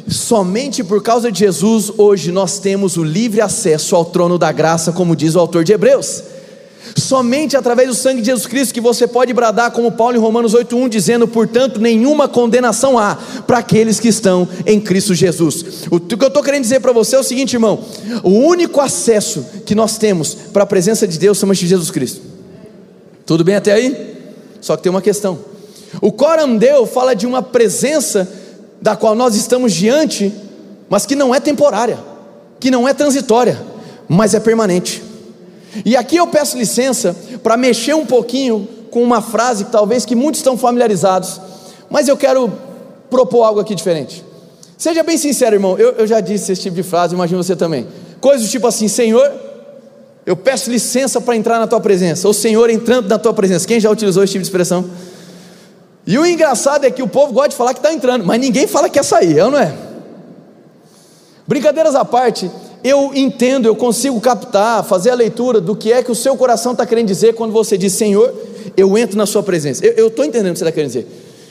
Somente 0.08 0.84
por 0.84 1.02
causa 1.02 1.32
de 1.32 1.40
Jesus, 1.40 1.92
hoje 1.98 2.32
nós 2.32 2.60
temos 2.60 2.96
o 2.96 3.04
livre 3.04 3.42
acesso 3.42 3.96
ao 3.96 4.06
trono 4.06 4.38
da 4.38 4.52
graça, 4.52 4.92
como 4.92 5.16
diz 5.16 5.34
o 5.34 5.40
autor 5.40 5.64
de 5.64 5.74
Hebreus. 5.74 6.22
Somente 6.96 7.58
através 7.58 7.88
do 7.88 7.96
sangue 7.96 8.22
de 8.22 8.28
Jesus 8.28 8.46
Cristo 8.46 8.74
que 8.74 8.82
você 8.82 9.08
pode 9.08 9.34
bradar, 9.34 9.72
como 9.72 9.92
Paulo 9.92 10.16
em 10.16 10.20
Romanos 10.20 10.54
8,1, 10.54 10.90
dizendo: 10.90 11.28
portanto, 11.28 11.80
nenhuma 11.80 12.28
condenação 12.28 13.00
há 13.00 13.18
para 13.48 13.58
aqueles 13.60 14.00
que 14.00 14.08
estão 14.08 14.48
em 14.66 14.80
Cristo 14.80 15.14
Jesus. 15.14 15.86
O 15.90 16.00
que 16.00 16.16
eu 16.16 16.28
estou 16.28 16.44
querendo 16.44 16.62
dizer 16.62 16.80
para 16.82 16.92
você 16.92 17.16
é 17.16 17.20
o 17.20 17.24
seguinte, 17.24 17.54
irmão: 17.54 17.84
o 18.24 18.30
único 18.30 18.80
acesso 18.80 19.46
que 19.66 19.74
nós 19.74 19.98
temos 19.98 20.36
para 20.54 20.64
a 20.64 20.68
presença 20.68 21.08
de 21.08 21.18
Deus 21.18 21.38
chama-se 21.38 21.66
Jesus 21.66 21.90
Cristo. 21.90 22.22
Tudo 23.26 23.44
bem 23.44 23.56
até 23.56 23.74
aí? 23.74 24.16
Só 24.62 24.78
que 24.78 24.84
tem 24.84 24.90
uma 24.90 25.02
questão. 25.02 25.40
O 26.02 26.12
Corandeu 26.12 26.86
fala 26.86 27.16
de 27.16 27.26
uma 27.26 27.42
presença 27.42 28.28
da 28.82 28.96
qual 28.96 29.16
nós 29.16 29.36
estamos 29.36 29.74
diante, 29.74 30.34
mas 30.90 31.06
que 31.06 31.16
não 31.16 31.34
é 31.34 31.40
temporária, 31.40 31.98
que 32.60 32.70
não 32.70 32.88
é 32.88 32.94
transitória, 32.94 33.60
mas 34.08 34.34
é 34.34 34.40
permanente. 34.40 35.05
E 35.84 35.96
aqui 35.98 36.16
eu 36.16 36.28
peço 36.28 36.58
licença 36.58 37.16
para 37.44 37.58
mexer 37.58 37.96
um 37.96 38.06
pouquinho 38.06 38.68
com 38.92 39.04
uma 39.04 39.22
frase 39.22 39.66
que 39.66 39.72
talvez 39.72 40.06
que 40.06 40.16
muitos 40.16 40.40
estão 40.40 40.58
familiarizados, 40.58 41.42
mas 41.90 42.08
eu 42.08 42.16
quero 42.16 42.52
propor 43.10 43.44
algo 43.44 43.60
aqui 43.60 43.76
diferente. 43.76 44.24
Seja 44.78 45.04
bem 45.04 45.18
sincero, 45.18 45.56
irmão, 45.56 45.78
eu, 45.78 45.92
eu 45.94 46.08
já 46.08 46.20
disse 46.20 46.52
esse 46.52 46.62
tipo 46.62 46.76
de 46.76 46.84
frase, 46.84 47.14
imagino 47.14 47.44
você 47.44 47.56
também. 47.56 47.88
Coisas 48.22 48.46
do 48.46 48.50
tipo 48.50 48.68
assim, 48.68 48.88
Senhor, 48.88 49.32
eu 50.26 50.36
peço 50.36 50.72
licença 50.72 51.20
para 51.22 51.36
entrar 51.36 51.60
na 51.60 51.68
tua 51.68 51.80
presença, 51.80 52.28
ou 52.28 52.34
Senhor 52.34 52.70
entrando 52.70 53.08
na 53.08 53.20
tua 53.20 53.34
presença. 53.34 53.68
Quem 53.68 53.80
já 53.80 53.90
utilizou 53.90 54.24
esse 54.24 54.34
tipo 54.34 54.42
de 54.42 54.48
expressão? 54.48 54.86
E 56.08 56.18
o 56.18 56.26
engraçado 56.26 56.86
é 56.86 56.92
que 56.92 57.02
o 57.02 57.08
povo 57.08 57.34
gosta 57.34 57.50
de 57.50 57.56
falar 57.56 57.74
que 57.74 57.80
está 57.80 57.94
entrando, 57.94 58.26
mas 58.26 58.40
ninguém 58.40 58.68
fala 58.68 58.88
que 58.88 58.94
quer 58.96 59.04
sair, 59.04 59.40
é 59.40 59.46
ou 59.46 59.52
não 59.52 59.60
é? 59.60 59.74
Brincadeiras 61.48 61.96
à 61.96 62.04
parte, 62.04 62.50
eu 62.86 63.12
entendo, 63.16 63.68
eu 63.68 63.76
consigo 63.76 64.22
captar, 64.22 64.84
fazer 64.84 65.10
a 65.10 65.16
leitura 65.16 65.60
do 65.60 65.76
que 65.76 65.92
é 65.92 66.04
que 66.04 66.12
o 66.12 66.16
seu 66.16 66.38
coração 66.38 66.74
está 66.74 66.86
querendo 66.86 67.08
dizer 67.08 67.34
quando 67.34 67.52
você 67.52 67.80
diz, 67.80 67.94
Senhor, 67.94 68.32
eu 68.78 68.96
entro 68.96 69.18
na 69.18 69.26
sua 69.26 69.42
presença. 69.42 69.84
Eu 69.84 70.10
estou 70.10 70.24
entendendo 70.24 70.52
o 70.52 70.54
que 70.54 70.60
você 70.60 70.66
está 70.66 70.72
querendo 70.72 70.90
dizer. 70.90 71.08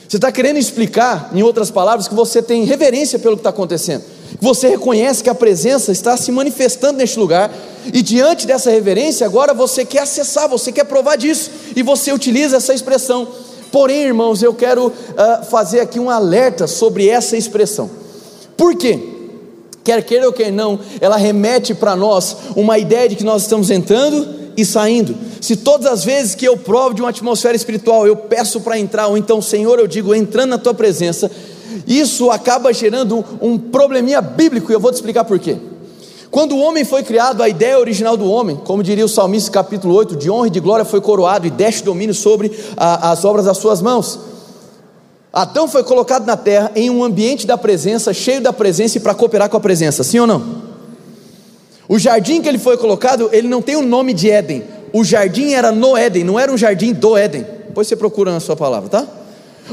Você 0.07 0.15
está 0.15 0.31
querendo 0.31 0.57
explicar, 0.57 1.31
em 1.33 1.43
outras 1.43 1.69
palavras, 1.69 2.07
que 2.07 2.15
você 2.15 2.41
tem 2.41 2.63
reverência 2.63 3.19
pelo 3.19 3.35
que 3.35 3.41
está 3.41 3.49
acontecendo, 3.49 4.03
que 4.39 4.43
você 4.45 4.69
reconhece 4.69 5.21
que 5.21 5.29
a 5.29 5.35
presença 5.35 5.91
está 5.91 6.15
se 6.15 6.31
manifestando 6.31 6.99
neste 6.99 7.19
lugar, 7.19 7.51
e 7.93 8.01
diante 8.01 8.47
dessa 8.47 8.71
reverência, 8.71 9.25
agora 9.25 9.53
você 9.53 9.83
quer 9.83 10.03
acessar, 10.03 10.47
você 10.47 10.71
quer 10.71 10.85
provar 10.85 11.17
disso, 11.17 11.51
e 11.75 11.83
você 11.83 12.13
utiliza 12.13 12.55
essa 12.55 12.73
expressão. 12.73 13.27
Porém, 13.73 14.03
irmãos, 14.03 14.41
eu 14.41 14.53
quero 14.53 14.87
uh, 14.87 15.45
fazer 15.49 15.81
aqui 15.81 15.99
um 15.99 16.09
alerta 16.09 16.65
sobre 16.65 17.09
essa 17.09 17.35
expressão. 17.35 17.89
Por 18.55 18.73
quê? 18.77 19.14
Quer 19.85 20.03
queira 20.03 20.25
ou 20.25 20.33
quer 20.33 20.51
não, 20.51 20.79
ela 20.99 21.15
remete 21.15 21.75
para 21.75 21.95
nós 21.95 22.35
uma 22.55 22.77
ideia 22.79 23.07
de 23.07 23.15
que 23.15 23.23
nós 23.23 23.43
estamos 23.43 23.69
entrando 23.69 24.27
e 24.57 24.65
saindo. 24.65 25.15
Se 25.39 25.55
todas 25.55 25.85
as 25.85 26.03
vezes 26.03 26.33
que 26.33 26.45
eu 26.45 26.57
provo 26.57 26.95
de 26.95 27.01
uma 27.01 27.11
atmosfera 27.11 27.55
espiritual, 27.55 28.07
eu 28.07 28.15
peço 28.15 28.59
para 28.61 28.79
entrar, 28.79 29.07
ou 29.07 29.17
então, 29.17 29.41
Senhor, 29.41 29.77
eu 29.77 29.85
digo, 29.85 30.15
entrando 30.15 30.49
na 30.49 30.57
tua 30.57 30.73
presença, 30.73 31.29
isso 31.85 32.31
acaba 32.31 32.73
gerando 32.73 33.23
um 33.39 33.57
probleminha 33.57 34.21
bíblico, 34.21 34.71
e 34.71 34.73
eu 34.73 34.79
vou 34.79 34.91
te 34.91 34.95
explicar 34.95 35.23
por 35.23 35.37
quê. 35.37 35.55
Quando 36.31 36.55
o 36.55 36.59
homem 36.59 36.83
foi 36.83 37.03
criado, 37.03 37.43
a 37.43 37.47
ideia 37.47 37.79
original 37.79 38.17
do 38.17 38.29
homem, 38.29 38.57
como 38.57 38.81
diria 38.81 39.05
o 39.05 39.09
salmista 39.09 39.51
capítulo 39.51 39.93
8, 39.93 40.15
de 40.15 40.29
honra 40.29 40.47
e 40.47 40.49
de 40.49 40.59
glória 40.59 40.83
foi 40.83 40.99
coroado 40.99 41.45
e 41.45 41.49
deste 41.51 41.83
domínio 41.83 42.15
sobre 42.15 42.51
a, 42.75 43.11
as 43.11 43.23
obras 43.23 43.45
das 43.45 43.57
suas 43.57 43.81
mãos. 43.81 44.19
Adão 45.35 45.67
foi 45.67 45.83
colocado 45.83 46.25
na 46.25 46.37
terra 46.37 46.71
em 46.77 46.89
um 46.89 47.03
ambiente 47.03 47.45
da 47.45 47.57
presença, 47.57 48.13
cheio 48.13 48.39
da 48.39 48.53
presença 48.53 48.97
e 48.97 49.01
para 49.01 49.13
cooperar 49.13 49.49
com 49.49 49.57
a 49.57 49.59
presença, 49.59 50.01
sim 50.01 50.17
ou 50.17 50.25
não? 50.25 50.63
O 51.89 51.99
jardim 51.99 52.41
que 52.41 52.47
ele 52.47 52.57
foi 52.57 52.77
colocado, 52.77 53.29
ele 53.33 53.49
não 53.49 53.61
tem 53.61 53.75
o 53.75 53.81
nome 53.81 54.13
de 54.13 54.31
Éden. 54.31 54.63
O 54.93 55.03
jardim 55.03 55.51
era 55.51 55.73
no 55.73 55.97
Éden, 55.97 56.23
não 56.23 56.39
era 56.39 56.49
um 56.49 56.57
jardim 56.57 56.93
do 56.93 57.17
Éden. 57.17 57.45
Depois 57.67 57.85
você 57.85 57.97
procura 57.97 58.31
na 58.31 58.39
sua 58.39 58.55
palavra, 58.55 58.87
tá? 58.87 59.05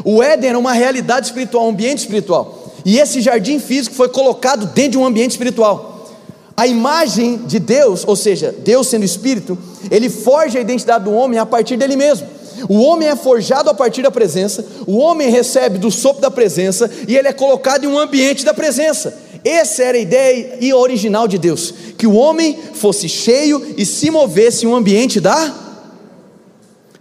O 0.04 0.20
Éden 0.20 0.50
era 0.50 0.58
uma 0.58 0.72
realidade 0.72 1.26
espiritual, 1.26 1.66
um 1.66 1.70
ambiente 1.70 1.98
espiritual. 1.98 2.74
E 2.84 2.98
esse 2.98 3.20
jardim 3.20 3.60
físico 3.60 3.94
foi 3.94 4.08
colocado 4.08 4.66
dentro 4.66 4.90
de 4.90 4.98
um 4.98 5.06
ambiente 5.06 5.30
espiritual. 5.30 6.10
A 6.56 6.66
imagem 6.66 7.36
de 7.36 7.60
Deus, 7.60 8.02
ou 8.04 8.16
seja, 8.16 8.52
Deus 8.64 8.88
sendo 8.88 9.04
espírito, 9.04 9.56
ele 9.92 10.10
forja 10.10 10.58
a 10.58 10.60
identidade 10.60 11.04
do 11.04 11.12
homem 11.12 11.38
a 11.38 11.46
partir 11.46 11.76
dele 11.76 11.94
mesmo. 11.94 12.26
O 12.68 12.80
homem 12.80 13.08
é 13.08 13.16
forjado 13.16 13.70
a 13.70 13.74
partir 13.74 14.02
da 14.02 14.10
presença, 14.10 14.64
o 14.86 14.96
homem 14.98 15.30
recebe 15.30 15.78
do 15.78 15.90
sopro 15.90 16.22
da 16.22 16.30
presença 16.30 16.90
e 17.08 17.16
ele 17.16 17.28
é 17.28 17.32
colocado 17.32 17.84
em 17.84 17.88
um 17.88 17.98
ambiente 17.98 18.44
da 18.44 18.54
presença. 18.54 19.16
Essa 19.44 19.82
era 19.82 19.98
a 19.98 20.00
ideia 20.00 20.76
original 20.76 21.26
de 21.26 21.36
Deus, 21.36 21.74
que 21.98 22.06
o 22.06 22.14
homem 22.14 22.56
fosse 22.74 23.08
cheio 23.08 23.74
e 23.76 23.84
se 23.84 24.10
movesse 24.10 24.64
em 24.64 24.68
um 24.68 24.76
ambiente 24.76 25.20
da 25.20 25.52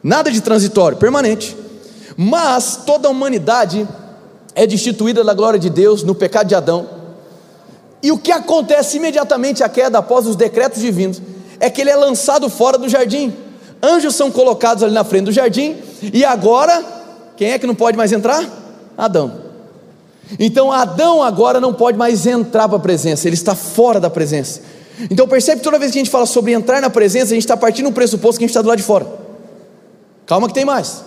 nada 0.04 0.32
de 0.32 0.42
transitório, 0.42 0.98
permanente. 0.98 1.56
Mas 2.18 2.80
toda 2.86 3.08
a 3.08 3.12
humanidade 3.12 3.88
é 4.56 4.66
destituída 4.66 5.24
da 5.24 5.34
glória 5.34 5.60
de 5.60 5.70
Deus 5.70 6.04
no 6.04 6.16
pecado 6.16 6.48
de 6.48 6.56
Adão. 6.56 6.90
E 8.04 8.12
o 8.12 8.18
que 8.18 8.32
acontece 8.32 8.98
imediatamente 8.98 9.64
à 9.64 9.70
queda 9.70 10.00
após 10.00 10.26
os 10.26 10.36
decretos 10.36 10.82
divinos 10.82 11.22
é 11.60 11.70
que 11.70 11.82
ele 11.82 11.92
é 11.92 11.96
lançado 11.96 12.50
fora 12.50 12.78
do 12.78 12.90
jardim. 12.90 13.34
Anjos 13.82 14.16
são 14.16 14.30
colocados 14.30 14.84
ali 14.84 14.94
na 14.94 15.04
frente 15.04 15.26
do 15.26 15.32
jardim 15.32 15.76
e 16.14 16.24
agora 16.24 16.84
quem 17.36 17.52
é 17.52 17.60
que 17.60 17.66
não 17.66 17.74
pode 17.74 17.98
mais 17.98 18.12
entrar? 18.12 18.46
Adão. 18.98 19.42
Então 20.40 20.72
Adão 20.72 21.24
agora 21.24 21.60
não 21.60 21.74
pode 21.74 21.98
mais 21.98 22.26
entrar 22.28 22.68
para 22.68 22.78
a 22.78 22.82
presença, 22.82 23.28
ele 23.28 23.36
está 23.36 23.56
fora 23.56 24.00
da 24.00 24.10
presença. 24.10 24.62
Então 25.10 25.28
percebe 25.28 25.60
que 25.60 25.64
toda 25.64 25.80
vez 25.80 25.92
que 25.92 25.98
a 25.98 26.02
gente 26.02 26.12
fala 26.12 26.26
sobre 26.26 26.54
entrar 26.54 26.82
na 26.82 26.90
presença, 26.90 27.28
a 27.28 27.34
gente 27.34 27.44
está 27.44 27.58
partindo 27.58 27.90
do 27.90 27.94
pressuposto 27.94 28.38
que 28.38 28.46
a 28.46 28.48
gente 28.48 28.52
está 28.52 28.62
do 28.62 28.68
lado 28.68 28.78
de 28.78 28.84
fora. 28.84 29.08
Calma 30.26 30.48
que 30.48 30.54
tem 30.54 30.66
mais. 30.66 31.04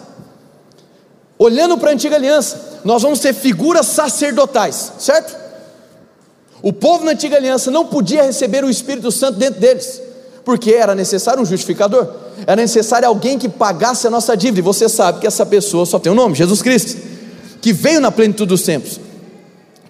Olhando 1.38 1.78
para 1.78 1.90
a 1.90 1.92
antiga 1.92 2.16
aliança, 2.16 2.80
nós 2.84 3.02
vamos 3.02 3.20
ter 3.20 3.32
figuras 3.32 3.86
sacerdotais, 3.86 4.92
certo? 4.98 5.36
O 6.62 6.72
povo 6.72 7.04
na 7.04 7.12
antiga 7.12 7.36
aliança 7.36 7.70
não 7.70 7.86
podia 7.86 8.22
receber 8.22 8.64
o 8.64 8.70
Espírito 8.70 9.12
Santo 9.12 9.38
dentro 9.38 9.60
deles, 9.60 10.00
porque 10.44 10.72
era 10.72 10.94
necessário 10.94 11.42
um 11.42 11.46
justificador, 11.46 12.23
era 12.46 12.56
necessário 12.56 13.08
alguém 13.08 13.38
que 13.38 13.48
pagasse 13.48 14.06
a 14.06 14.10
nossa 14.10 14.36
dívida, 14.36 14.60
e 14.60 14.62
você 14.62 14.88
sabe 14.88 15.20
que 15.20 15.26
essa 15.26 15.46
pessoa 15.46 15.86
só 15.86 15.98
tem 15.98 16.12
um 16.12 16.14
nome: 16.14 16.34
Jesus 16.34 16.62
Cristo, 16.62 17.00
que 17.60 17.72
veio 17.72 18.00
na 18.00 18.10
plenitude 18.10 18.48
dos 18.48 18.62
tempos. 18.62 19.00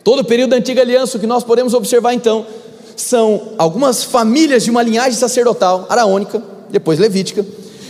Todo 0.03 0.21
o 0.21 0.25
período 0.25 0.51
da 0.51 0.57
antiga 0.57 0.83
aliança, 0.83 1.17
o 1.17 1.21
que 1.21 1.27
nós 1.27 1.43
podemos 1.43 1.73
observar 1.73 2.13
então, 2.13 2.47
são 2.95 3.55
algumas 3.59 4.05
famílias 4.05 4.65
de 4.65 4.71
uma 4.71 4.83
linhagem 4.83 5.19
sacerdotal, 5.19 5.87
araônica, 5.89 6.43
depois 6.71 6.99
levítica, 6.99 7.45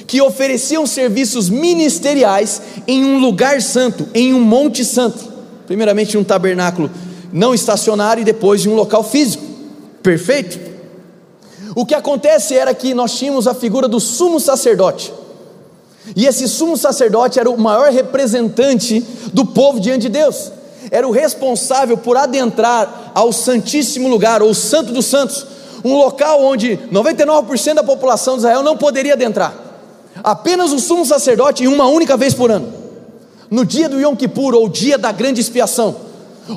que 0.06 0.20
ofereciam 0.22 0.86
serviços 0.86 1.48
ministeriais 1.50 2.62
em 2.86 3.04
um 3.04 3.18
lugar 3.18 3.60
santo, 3.60 4.06
em 4.14 4.32
um 4.32 4.40
monte 4.40 4.84
santo. 4.84 5.32
Primeiramente, 5.66 6.16
um 6.16 6.24
tabernáculo 6.24 6.90
não 7.32 7.52
estacionário 7.52 8.20
e 8.20 8.24
depois 8.24 8.64
em 8.64 8.68
um 8.68 8.74
local 8.74 9.02
físico. 9.02 9.42
Perfeito? 10.02 10.73
O 11.74 11.84
que 11.84 11.94
acontece 11.94 12.56
era 12.56 12.74
que 12.74 12.94
nós 12.94 13.12
tínhamos 13.16 13.46
a 13.46 13.54
figura 13.54 13.88
do 13.88 13.98
sumo 14.00 14.38
sacerdote. 14.38 15.12
E 16.14 16.26
esse 16.26 16.46
sumo 16.48 16.76
sacerdote 16.76 17.40
era 17.40 17.50
o 17.50 17.58
maior 17.58 17.90
representante 17.90 19.00
do 19.32 19.44
povo 19.44 19.80
diante 19.80 20.02
de 20.02 20.08
Deus 20.10 20.52
era 20.90 21.06
o 21.06 21.10
responsável 21.10 21.96
por 21.96 22.16
adentrar 22.16 23.12
ao 23.14 23.32
Santíssimo 23.32 24.08
Lugar, 24.08 24.42
ou 24.42 24.54
Santo 24.54 24.92
dos 24.92 25.06
Santos, 25.06 25.46
um 25.84 25.96
local 25.96 26.42
onde 26.42 26.78
99% 26.92 27.74
da 27.74 27.84
população 27.84 28.34
de 28.34 28.40
Israel 28.40 28.62
não 28.62 28.76
poderia 28.76 29.14
adentrar. 29.14 29.54
Apenas 30.22 30.72
o 30.72 30.78
sumo 30.78 31.04
sacerdote, 31.04 31.64
em 31.64 31.66
uma 31.66 31.86
única 31.86 32.16
vez 32.16 32.32
por 32.32 32.50
ano, 32.50 32.72
no 33.50 33.64
dia 33.64 33.88
do 33.88 34.00
Yom 34.00 34.14
Kippur, 34.14 34.54
ou 34.54 34.68
dia 34.68 34.96
da 34.96 35.12
grande 35.12 35.40
expiação, 35.40 35.96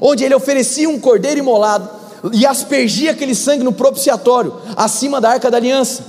onde 0.01 0.23
ele 0.23 0.35
oferecia 0.35 0.89
um 0.89 0.99
cordeiro 0.99 1.39
imolado 1.39 1.89
e 2.33 2.45
aspergia 2.45 3.11
aquele 3.11 3.35
sangue 3.35 3.63
no 3.63 3.71
propiciatório, 3.71 4.53
acima 4.75 5.21
da 5.21 5.29
arca 5.29 5.51
da 5.51 5.57
aliança. 5.57 6.03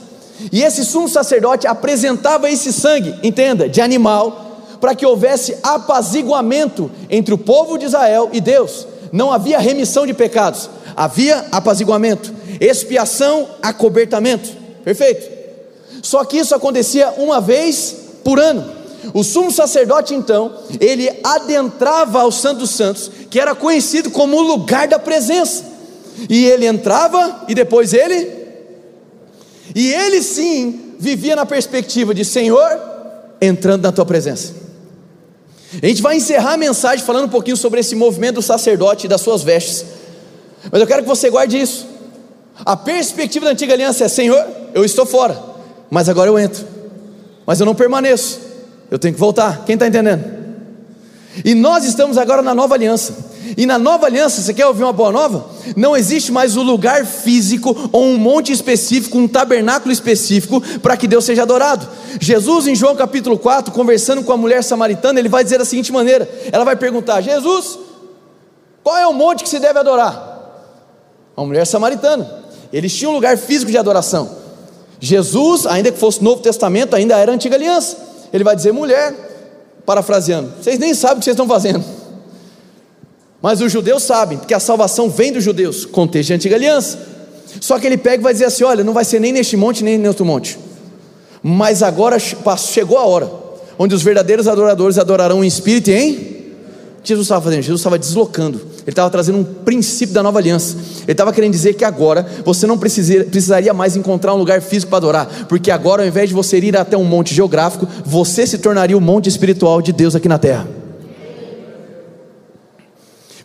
E 0.52 0.62
esse 0.62 0.84
sumo 0.84 1.08
sacerdote 1.08 1.66
apresentava 1.66 2.48
esse 2.50 2.72
sangue, 2.72 3.14
entenda, 3.22 3.68
de 3.68 3.80
animal, 3.80 4.46
para 4.80 4.94
que 4.94 5.04
houvesse 5.04 5.56
apaziguamento 5.62 6.90
entre 7.10 7.34
o 7.34 7.38
povo 7.38 7.76
de 7.76 7.86
Israel 7.86 8.30
e 8.32 8.40
Deus. 8.40 8.86
Não 9.12 9.32
havia 9.32 9.58
remissão 9.58 10.06
de 10.06 10.14
pecados, 10.14 10.70
havia 10.96 11.46
apaziguamento, 11.50 12.32
expiação, 12.60 13.48
acobertamento. 13.60 14.50
Perfeito? 14.84 15.38
Só 16.02 16.24
que 16.24 16.38
isso 16.38 16.54
acontecia 16.54 17.14
uma 17.18 17.40
vez 17.40 17.96
por 18.22 18.38
ano. 18.38 18.78
O 19.14 19.24
sumo 19.24 19.50
sacerdote, 19.50 20.14
então, 20.14 20.52
ele 20.80 21.10
adentrava 21.24 22.20
ao 22.20 22.30
Santo 22.30 22.60
dos 22.60 22.70
Santos, 22.70 23.10
que 23.30 23.40
era 23.40 23.54
conhecido 23.54 24.10
como 24.10 24.36
o 24.36 24.42
lugar 24.42 24.86
da 24.86 24.98
presença. 24.98 25.64
E 26.28 26.46
ele 26.46 26.66
entrava 26.66 27.44
e 27.48 27.54
depois 27.54 27.92
ele. 27.92 28.30
E 29.74 29.92
ele 29.92 30.22
sim 30.22 30.94
vivia 30.98 31.36
na 31.36 31.46
perspectiva 31.46 32.14
de 32.14 32.24
Senhor, 32.24 32.80
entrando 33.40 33.82
na 33.82 33.92
tua 33.92 34.06
presença. 34.06 34.54
A 35.82 35.86
gente 35.86 36.00
vai 36.00 36.16
encerrar 36.16 36.54
a 36.54 36.56
mensagem 36.56 37.04
falando 37.04 37.26
um 37.26 37.30
pouquinho 37.30 37.56
sobre 37.56 37.80
esse 37.80 37.94
movimento 37.94 38.36
do 38.36 38.42
sacerdote 38.42 39.06
e 39.06 39.08
das 39.08 39.20
suas 39.20 39.42
vestes. 39.42 39.84
Mas 40.72 40.80
eu 40.80 40.86
quero 40.86 41.02
que 41.02 41.08
você 41.08 41.28
guarde 41.28 41.60
isso. 41.60 41.86
A 42.64 42.76
perspectiva 42.76 43.44
da 43.44 43.52
antiga 43.52 43.74
aliança 43.74 44.04
é: 44.04 44.08
Senhor, 44.08 44.44
eu 44.74 44.84
estou 44.84 45.04
fora, 45.04 45.40
mas 45.90 46.08
agora 46.08 46.28
eu 46.30 46.38
entro. 46.38 46.66
Mas 47.46 47.60
eu 47.60 47.66
não 47.66 47.74
permaneço. 47.74 48.40
Eu 48.90 48.98
tenho 48.98 49.14
que 49.14 49.20
voltar. 49.20 49.64
Quem 49.64 49.74
está 49.74 49.86
entendendo? 49.86 50.24
E 51.44 51.54
nós 51.54 51.84
estamos 51.84 52.16
agora 52.16 52.42
na 52.42 52.54
nova 52.54 52.74
aliança. 52.74 53.14
E 53.56 53.66
na 53.66 53.78
nova 53.78 54.06
aliança, 54.06 54.42
você 54.42 54.52
quer 54.52 54.66
ouvir 54.66 54.82
uma 54.82 54.92
boa 54.92 55.10
nova? 55.10 55.46
Não 55.76 55.96
existe 55.96 56.30
mais 56.30 56.56
o 56.56 56.60
um 56.60 56.64
lugar 56.64 57.06
físico 57.06 57.90
ou 57.92 58.04
um 58.04 58.18
monte 58.18 58.52
específico, 58.52 59.18
um 59.18 59.28
tabernáculo 59.28 59.92
específico 59.92 60.60
para 60.80 60.96
que 60.96 61.06
Deus 61.06 61.24
seja 61.24 61.42
adorado. 61.42 61.88
Jesus, 62.20 62.66
em 62.66 62.74
João 62.74 62.94
capítulo 62.96 63.38
4, 63.38 63.72
conversando 63.72 64.22
com 64.22 64.32
a 64.32 64.36
mulher 64.36 64.62
samaritana, 64.62 65.18
ele 65.18 65.28
vai 65.28 65.44
dizer 65.44 65.58
da 65.58 65.64
seguinte 65.64 65.92
maneira: 65.92 66.28
ela 66.52 66.64
vai 66.64 66.76
perguntar, 66.76 67.20
Jesus, 67.20 67.78
qual 68.82 68.96
é 68.96 69.06
o 69.06 69.12
monte 69.12 69.42
que 69.42 69.48
se 69.48 69.58
deve 69.58 69.78
adorar? 69.78 70.26
A 71.36 71.44
mulher 71.44 71.66
samaritana. 71.66 72.28
Eles 72.72 72.94
tinham 72.94 73.12
um 73.12 73.14
lugar 73.14 73.36
físico 73.38 73.70
de 73.70 73.78
adoração. 73.78 74.30
Jesus, 75.00 75.66
ainda 75.66 75.92
que 75.92 75.98
fosse 75.98 76.22
Novo 76.22 76.42
Testamento, 76.42 76.94
ainda 76.94 77.16
era 77.16 77.32
antiga 77.32 77.56
aliança. 77.56 77.96
Ele 78.32 78.44
vai 78.44 78.56
dizer, 78.56 78.72
mulher, 78.72 79.14
parafraseando, 79.86 80.52
vocês 80.60 80.78
nem 80.78 80.92
sabem 80.92 81.16
o 81.16 81.18
que 81.20 81.24
vocês 81.24 81.34
estão 81.34 81.46
fazendo. 81.46 81.97
Mas 83.40 83.60
os 83.60 83.70
judeus 83.70 84.02
sabem, 84.02 84.38
porque 84.38 84.54
a 84.54 84.60
salvação 84.60 85.08
vem 85.08 85.32
dos 85.32 85.44
judeus, 85.44 85.84
contexto 85.84 86.28
de 86.28 86.34
antiga 86.34 86.56
aliança. 86.56 86.98
Só 87.60 87.78
que 87.78 87.86
ele 87.86 87.96
pega 87.96 88.20
e 88.20 88.24
vai 88.24 88.32
dizer 88.32 88.46
assim: 88.46 88.64
olha, 88.64 88.82
não 88.82 88.92
vai 88.92 89.04
ser 89.04 89.20
nem 89.20 89.32
neste 89.32 89.56
monte, 89.56 89.84
nem 89.84 89.94
em 89.94 90.08
outro 90.08 90.24
monte. 90.24 90.58
Mas 91.42 91.82
agora 91.82 92.18
chegou 92.18 92.98
a 92.98 93.04
hora, 93.04 93.30
onde 93.78 93.94
os 93.94 94.02
verdadeiros 94.02 94.48
adoradores 94.48 94.98
adorarão 94.98 95.42
em 95.42 95.46
espírito 95.46 95.90
em. 95.90 96.36
Jesus 97.04 97.26
estava 97.26 97.42
fazendo? 97.42 97.62
Jesus 97.62 97.80
estava 97.80 97.98
deslocando, 97.98 98.58
ele 98.58 98.90
estava 98.90 99.08
trazendo 99.08 99.38
um 99.38 99.44
princípio 99.44 100.12
da 100.12 100.22
nova 100.22 100.40
aliança. 100.40 100.76
Ele 101.04 101.12
estava 101.12 101.32
querendo 101.32 101.52
dizer 101.52 101.74
que 101.74 101.84
agora 101.84 102.26
você 102.44 102.66
não 102.66 102.76
precisaria 102.76 103.72
mais 103.72 103.96
encontrar 103.96 104.34
um 104.34 104.36
lugar 104.36 104.60
físico 104.60 104.90
para 104.90 104.98
adorar, 104.98 105.46
porque 105.48 105.70
agora, 105.70 106.02
ao 106.02 106.08
invés 106.08 106.28
de 106.28 106.34
você 106.34 106.58
ir 106.58 106.76
até 106.76 106.98
um 106.98 107.04
monte 107.04 107.32
geográfico, 107.32 107.88
você 108.04 108.46
se 108.46 108.58
tornaria 108.58 108.98
o 108.98 109.00
monte 109.00 109.28
espiritual 109.28 109.80
de 109.80 109.92
Deus 109.92 110.14
aqui 110.14 110.28
na 110.28 110.38
terra. 110.38 110.77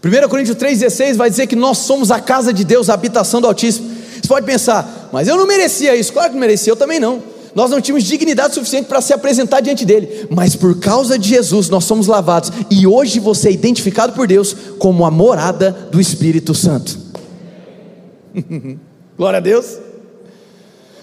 1 0.03 0.27
Coríntios 0.27 0.57
3,16 0.57 1.15
vai 1.15 1.29
dizer 1.29 1.47
que 1.47 1.55
nós 1.55 1.77
somos 1.77 2.11
a 2.11 2.19
casa 2.19 2.51
de 2.51 2.65
Deus, 2.65 2.89
a 2.89 2.93
habitação 2.93 3.39
do 3.39 3.47
Altíssimo. 3.47 3.89
Você 4.21 4.27
pode 4.27 4.45
pensar, 4.45 5.09
mas 5.13 5.29
eu 5.29 5.37
não 5.37 5.47
merecia 5.47 5.95
isso. 5.95 6.11
Claro 6.11 6.29
que 6.29 6.35
não 6.35 6.41
merecia, 6.41 6.71
eu 6.71 6.75
também 6.75 6.99
não. 6.99 7.23
Nós 7.55 7.71
não 7.71 7.79
tínhamos 7.79 8.03
dignidade 8.03 8.53
suficiente 8.53 8.87
para 8.87 8.99
se 8.99 9.13
apresentar 9.13 9.61
diante 9.61 9.85
dele, 9.85 10.27
mas 10.29 10.55
por 10.55 10.79
causa 10.79 11.17
de 11.17 11.29
Jesus 11.29 11.69
nós 11.69 11.85
somos 11.85 12.07
lavados 12.07 12.51
e 12.69 12.85
hoje 12.85 13.19
você 13.19 13.49
é 13.49 13.51
identificado 13.51 14.11
por 14.13 14.27
Deus 14.27 14.55
como 14.79 15.05
a 15.05 15.11
morada 15.11 15.71
do 15.91 16.01
Espírito 16.01 16.53
Santo. 16.53 16.97
Glória 19.15 19.37
a 19.37 19.41
Deus. 19.41 19.77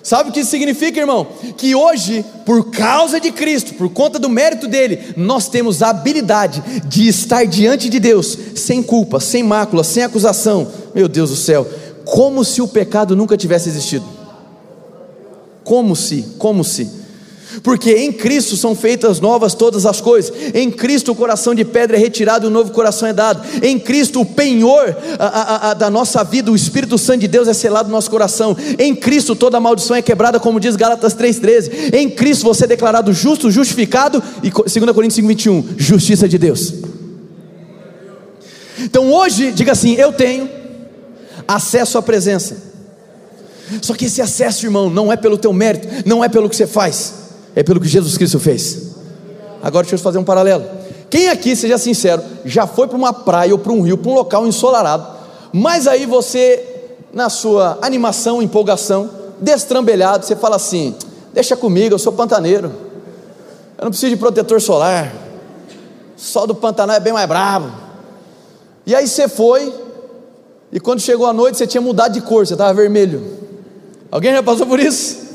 Sabe 0.03 0.31
o 0.31 0.33
que 0.33 0.41
isso 0.41 0.51
significa, 0.51 1.01
irmão? 1.01 1.27
Que 1.57 1.75
hoje, 1.75 2.25
por 2.47 2.71
causa 2.71 3.21
de 3.21 3.31
Cristo, 3.31 3.75
por 3.75 3.91
conta 3.91 4.19
do 4.19 4.29
mérito 4.29 4.67
dele, 4.67 5.15
nós 5.17 5.49
temos 5.49 5.83
a 5.83 5.91
habilidade 5.91 6.63
de 6.87 7.07
estar 7.07 7.47
diante 7.47 7.89
de 7.89 8.01
Deus 8.01 8.37
sem 8.55 8.83
culpa, 8.83 9.21
sem 9.21 9.43
mácula, 9.43 9.85
sem 9.85 10.03
acusação. 10.03 10.71
Meu 10.95 11.07
Deus 11.07 11.31
do 11.31 11.37
céu, 11.37 11.67
como 12.05 12.45
se 12.45 12.63
o 12.63 12.69
pecado 12.69 13.15
nunca 13.15 13.37
tivesse 13.37 13.69
existido. 13.69 14.05
Como 15.63 15.95
se, 15.95 16.27
como 16.39 16.65
se 16.65 17.00
porque 17.63 17.93
em 17.93 18.13
Cristo 18.13 18.57
são 18.57 18.75
feitas 18.75 19.21
novas 19.21 19.55
todas 19.55 19.87
as 19.87 20.01
coisas, 20.01 20.33
em 20.55 20.71
Cristo 20.71 21.13
o 21.13 21.15
coração 21.15 21.55
de 21.55 21.65
pedra 21.65 21.97
é 21.97 22.01
retirado 22.01 22.47
e 22.47 22.49
o 22.49 22.51
novo 22.51 22.71
coração 22.73 23.09
é 23.09 23.13
dado, 23.13 23.43
em 23.63 23.79
Cristo 23.79 24.21
o 24.21 24.27
penhor 24.27 24.97
a, 25.19 25.27
a, 25.27 25.71
a, 25.71 25.75
da 25.75 25.91
nossa 25.91 26.23
vida, 26.25 26.51
o 26.51 26.57
Espírito 26.57 26.99
Santo 26.99 27.21
de 27.21 27.29
Deus 27.29 27.49
é 27.49 27.53
selado 27.53 27.89
no 27.89 27.95
nosso 27.95 28.11
coração, 28.11 28.57
em 28.79 28.95
Cristo 28.95 29.35
toda 29.35 29.61
maldição 29.61 29.97
é 29.97 30.03
quebrada, 30.03 30.39
como 30.41 30.61
diz 30.61 30.77
Gálatas 30.77 31.15
3,13, 31.15 31.95
em 31.95 32.11
Cristo 32.11 32.45
você 32.45 32.65
é 32.65 32.69
declarado 32.69 33.13
justo, 33.13 33.51
justificado, 33.51 34.23
e 34.43 34.51
2 34.51 34.73
Coríntios 34.93 35.15
5, 35.15 35.29
21, 35.29 35.69
justiça 35.77 36.29
de 36.29 36.39
Deus. 36.39 36.75
Então 38.79 39.13
hoje, 39.13 39.53
diga 39.53 39.73
assim: 39.73 39.95
eu 39.95 40.13
tenho 40.13 40.49
acesso 41.47 41.99
à 41.99 42.03
presença. 42.03 42.71
Só 43.81 43.95
que 43.95 44.07
esse 44.07 44.21
acesso, 44.21 44.67
irmão, 44.67 44.91
não 44.91 45.13
é 45.13 45.17
pelo 45.17 45.39
teu 45.39 45.53
mérito, 45.53 45.87
não 46.05 46.25
é 46.25 46.29
pelo 46.29 46.49
que 46.49 46.57
você 46.57 46.67
faz, 46.67 47.15
é 47.55 47.63
pelo 47.63 47.81
que 47.81 47.89
Jesus 47.89 48.17
Cristo 48.17 48.39
fez. 48.39 48.91
Agora 49.63 49.85
deixa 49.85 49.97
eu 49.97 49.99
fazer 49.99 50.19
um 50.19 50.25
paralelo. 50.25 50.65
Quem 51.11 51.29
aqui, 51.29 51.57
seja 51.57 51.77
sincero, 51.77 52.23
já 52.45 52.67
foi 52.67 52.87
para 52.87 52.97
uma 52.97 53.13
praia 53.13 53.53
ou 53.53 53.59
para 53.59 53.73
um 53.73 53.83
rio, 53.83 53.99
para 53.99 54.11
um 54.11 54.15
local 54.15 54.47
ensolarado, 54.47 55.07
mas 55.53 55.87
aí 55.87 56.07
você, 56.07 56.65
na 57.13 57.29
sua 57.29 57.79
animação, 57.83 58.41
empolgação, 58.41 59.11
destrambelhado, 59.41 60.25
você 60.25 60.37
fala 60.37 60.57
assim: 60.57 60.95
deixa 61.33 61.57
comigo, 61.57 61.95
eu 61.95 61.99
sou 61.99 62.13
pantaneiro, 62.13 62.73
eu 63.77 63.85
não 63.85 63.91
preciso 63.91 64.11
de 64.11 64.17
protetor 64.17 64.61
solar, 64.61 65.13
sol 66.17 66.47
do 66.47 66.55
Pantanal 66.55 66.97
é 66.97 67.01
bem 67.01 67.13
mais 67.13 67.27
bravo. 67.29 67.73
E 68.87 68.95
aí 68.95 69.09
você 69.09 69.29
foi, 69.29 69.75
e 70.71 70.79
quando 70.79 71.01
chegou 71.01 71.27
a 71.27 71.33
noite 71.33 71.59
você 71.59 71.67
tinha 71.67 71.81
mudado 71.81 72.13
de 72.13 72.21
cor, 72.21 72.47
você 72.47 72.55
estava 72.55 72.73
vermelho. 72.73 73.39
Alguém 74.11 74.33
já 74.33 74.43
passou 74.43 74.67
por 74.67 74.79
isso? 74.79 75.30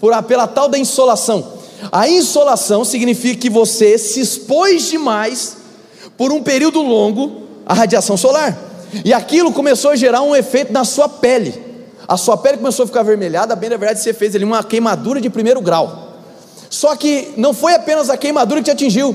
Por, 0.00 0.22
pela 0.24 0.46
tal 0.46 0.68
da 0.68 0.78
insolação. 0.78 1.58
A 1.92 2.08
insolação 2.08 2.84
significa 2.84 3.40
que 3.40 3.50
você 3.50 3.98
se 3.98 4.20
expôs 4.20 4.84
demais 4.90 5.56
por 6.16 6.32
um 6.32 6.42
período 6.42 6.82
longo 6.82 7.42
à 7.64 7.74
radiação 7.74 8.16
solar. 8.16 8.56
E 9.04 9.12
aquilo 9.12 9.52
começou 9.52 9.92
a 9.92 9.96
gerar 9.96 10.22
um 10.22 10.34
efeito 10.34 10.72
na 10.72 10.84
sua 10.84 11.08
pele. 11.08 11.68
A 12.06 12.16
sua 12.16 12.36
pele 12.36 12.56
começou 12.56 12.84
a 12.84 12.86
ficar 12.86 13.00
avermelhada, 13.00 13.54
bem 13.54 13.68
na 13.68 13.76
verdade 13.76 14.00
você 14.00 14.14
fez 14.14 14.34
ali 14.34 14.44
uma 14.44 14.64
queimadura 14.64 15.20
de 15.20 15.28
primeiro 15.28 15.60
grau. 15.60 16.16
Só 16.70 16.96
que 16.96 17.32
não 17.36 17.52
foi 17.52 17.74
apenas 17.74 18.10
a 18.10 18.16
queimadura 18.16 18.60
que 18.60 18.64
te 18.64 18.70
atingiu. 18.70 19.14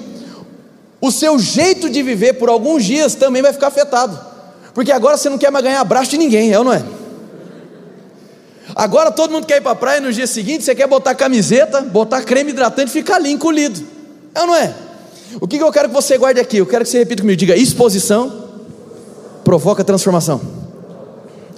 O 1.02 1.12
seu 1.12 1.38
jeito 1.38 1.90
de 1.90 2.02
viver 2.02 2.34
por 2.34 2.50
alguns 2.50 2.86
dias 2.86 3.16
também 3.16 3.42
vai 3.42 3.52
ficar 3.52 3.68
afetado. 3.68 4.20
Porque 4.74 4.92
agora 4.92 5.18
você 5.18 5.30
não 5.30 5.38
quer 5.38 5.52
mais 5.52 5.64
ganhar 5.66 5.82
abraço 5.82 6.12
de 6.12 6.18
ninguém, 6.18 6.52
é 6.52 6.58
ou 6.58 6.64
não 6.64 6.74
é? 6.74 6.84
Agora 8.76 9.12
todo 9.12 9.32
mundo 9.32 9.46
quer 9.46 9.58
ir 9.58 9.62
para 9.62 9.72
a 9.72 9.76
praia 9.76 10.00
no 10.00 10.12
dia 10.12 10.26
seguinte, 10.26 10.64
você 10.64 10.74
quer 10.74 10.88
botar 10.88 11.16
camiseta, 11.16 11.82
botar 11.82 12.22
creme 12.22 12.52
hidratante 12.52 12.90
e 12.90 12.94
ficar 12.94 13.16
ali 13.16 13.32
encolhido. 13.32 13.84
É 14.34 14.42
ou 14.42 14.48
não 14.48 14.56
é? 14.56 14.74
O 15.42 15.48
que 15.48 15.58
eu 15.58 15.72
quero 15.72 15.90
que 15.90 15.94
você 15.94 16.18
guarde 16.18 16.40
aqui? 16.40 16.58
Eu 16.58 16.66
quero 16.66 16.84
que 16.84 16.90
você 16.92 17.00
repita 17.00 17.22
comigo, 17.22 17.38
diga 17.38 17.56
exposição 17.56 18.44
provoca 19.44 19.84
transformação. 19.84 20.42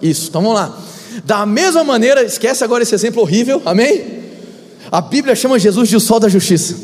Isso, 0.02 0.30
então 0.30 0.42
vamos 0.42 0.58
lá. 0.58 0.78
Da 1.24 1.46
mesma 1.46 1.84
maneira, 1.84 2.24
esquece 2.24 2.64
agora 2.64 2.84
esse 2.84 2.94
exemplo 2.94 3.22
horrível, 3.22 3.62
amém? 3.66 4.24
A 4.92 5.02
Bíblia 5.02 5.36
chama 5.36 5.58
Jesus 5.58 5.88
de 5.88 5.96
o 5.96 6.00
sol 6.00 6.20
da 6.20 6.28
justiça. 6.28 6.76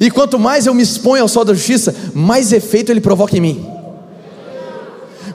E 0.00 0.10
quanto 0.10 0.38
mais 0.38 0.66
eu 0.66 0.74
me 0.74 0.82
exponho 0.82 1.22
ao 1.22 1.28
sol 1.28 1.44
da 1.44 1.52
justiça, 1.52 1.94
mais 2.14 2.52
efeito 2.52 2.92
ele 2.92 3.00
provoca 3.00 3.36
em 3.36 3.40
mim. 3.40 3.69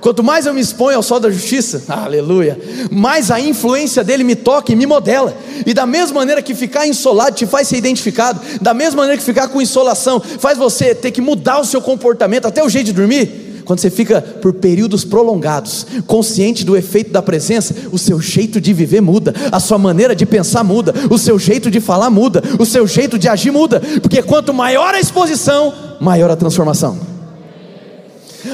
Quanto 0.06 0.24
mais 0.24 0.46
eu 0.46 0.54
me 0.54 0.62
exponho 0.62 0.98
ao 0.98 1.02
sol 1.02 1.20
da 1.20 1.32
justiça, 1.32 1.82
aleluia, 1.92 2.60
mais 2.92 3.32
a 3.32 3.40
influência 3.40 4.04
dele 4.04 4.24
me 4.24 4.36
toca 4.36 4.72
e 4.72 4.76
me 4.76 4.86
modela. 4.86 5.36
E 5.66 5.74
da 5.74 5.88
mesma 5.88 6.20
maneira 6.20 6.44
que 6.44 6.54
ficar 6.54 6.86
insolado 6.86 7.36
te 7.36 7.48
faz 7.48 7.70
ser 7.70 7.78
identificado, 7.78 8.40
da 8.62 8.72
mesma 8.72 9.02
maneira 9.02 9.18
que 9.18 9.26
ficar 9.26 9.48
com 9.48 9.60
insolação 9.60 10.20
faz 10.20 10.60
você 10.60 10.94
ter 10.94 11.10
que 11.10 11.22
mudar 11.22 11.60
o 11.60 11.66
seu 11.66 11.82
comportamento, 11.82 12.46
até 12.46 12.64
o 12.64 12.70
jeito 12.70 12.86
de 12.86 12.94
dormir. 12.94 13.64
Quando 13.66 13.80
você 13.80 13.90
fica 13.90 14.22
por 14.22 14.54
períodos 14.54 15.04
prolongados, 15.04 15.88
consciente 16.06 16.64
do 16.64 16.78
efeito 16.78 17.10
da 17.10 17.24
presença, 17.24 17.74
o 17.92 17.98
seu 17.98 18.22
jeito 18.22 18.62
de 18.62 18.74
viver 18.74 19.02
muda, 19.02 19.34
a 19.52 19.60
sua 19.60 19.80
maneira 19.80 20.16
de 20.16 20.24
pensar 20.24 20.64
muda, 20.64 20.94
o 21.10 21.18
seu 21.18 21.40
jeito 21.40 21.72
de 21.72 21.82
falar 21.82 22.12
muda, 22.12 22.44
o 22.60 22.66
seu 22.66 22.86
jeito 22.86 23.18
de 23.18 23.28
agir 23.28 23.50
muda, 23.50 23.82
porque 24.04 24.22
quanto 24.22 24.54
maior 24.54 24.94
a 24.94 25.00
exposição, 25.00 25.74
maior 26.00 26.30
a 26.30 26.36
transformação. 26.36 27.15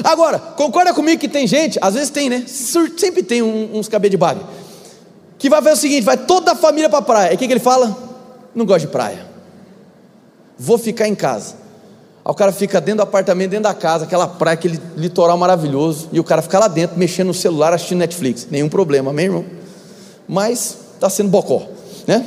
Agora, 0.04 0.38
concorda 0.38 0.94
comigo 0.94 1.20
que 1.20 1.28
tem 1.28 1.46
gente, 1.46 1.78
às 1.80 1.94
vezes 1.94 2.10
tem, 2.10 2.30
né? 2.30 2.44
Sempre 2.46 3.22
tem 3.22 3.42
uns 3.42 3.88
cabelos 3.88 4.10
de 4.10 4.16
baga, 4.16 4.40
que 5.38 5.50
vai 5.50 5.60
fazer 5.60 5.74
o 5.74 5.80
seguinte: 5.80 6.04
vai 6.04 6.16
toda 6.16 6.52
a 6.52 6.54
família 6.54 6.88
para 6.88 6.98
a 6.98 7.02
praia. 7.02 7.32
E 7.32 7.34
o 7.34 7.38
que, 7.38 7.46
que 7.46 7.52
ele 7.52 7.60
fala? 7.60 7.96
Não 8.54 8.64
gosto 8.64 8.86
de 8.86 8.92
praia, 8.92 9.26
vou 10.58 10.78
ficar 10.78 11.08
em 11.08 11.14
casa. 11.14 11.62
Aí 12.24 12.30
o 12.30 12.34
cara 12.34 12.52
fica 12.52 12.80
dentro 12.80 12.98
do 12.98 13.02
apartamento, 13.02 13.50
dentro 13.50 13.64
da 13.64 13.74
casa, 13.74 14.04
aquela 14.04 14.28
praia, 14.28 14.54
aquele 14.54 14.80
litoral 14.96 15.36
maravilhoso, 15.36 16.08
e 16.12 16.20
o 16.20 16.24
cara 16.24 16.40
fica 16.40 16.58
lá 16.58 16.68
dentro 16.68 16.96
mexendo 16.98 17.28
no 17.28 17.34
celular, 17.34 17.72
assistindo 17.72 17.98
Netflix. 17.98 18.46
Nenhum 18.50 18.68
problema, 18.68 19.10
amém, 19.10 19.26
irmão? 19.26 19.44
Mas 20.28 20.76
está 20.94 21.10
sendo 21.10 21.30
bocó, 21.30 21.66
né? 22.06 22.24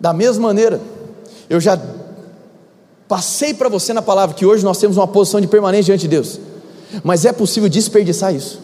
Da 0.00 0.12
mesma 0.12 0.48
maneira, 0.48 0.80
eu 1.48 1.60
já 1.60 1.78
Passei 3.12 3.52
para 3.52 3.68
você 3.68 3.92
na 3.92 4.00
palavra 4.00 4.34
que 4.34 4.46
hoje 4.46 4.64
nós 4.64 4.78
temos 4.78 4.96
uma 4.96 5.06
posição 5.06 5.38
de 5.38 5.46
permanência 5.46 5.84
diante 5.84 6.00
de 6.00 6.08
Deus, 6.08 6.40
mas 7.04 7.26
é 7.26 7.32
possível 7.34 7.68
desperdiçar 7.68 8.34
isso. 8.34 8.58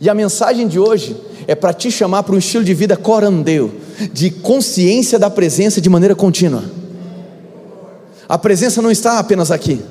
E 0.00 0.08
a 0.08 0.14
mensagem 0.14 0.66
de 0.66 0.78
hoje 0.78 1.14
é 1.46 1.54
para 1.54 1.74
te 1.74 1.90
chamar 1.90 2.22
para 2.22 2.34
um 2.34 2.38
estilo 2.38 2.64
de 2.64 2.72
vida 2.72 2.96
corandeu, 2.96 3.74
de 4.14 4.30
consciência 4.30 5.18
da 5.18 5.28
presença 5.28 5.78
de 5.78 5.90
maneira 5.90 6.14
contínua. 6.14 6.64
A 8.26 8.38
presença 8.38 8.80
não 8.80 8.90
está 8.90 9.18
apenas 9.18 9.50
aqui. 9.50 9.82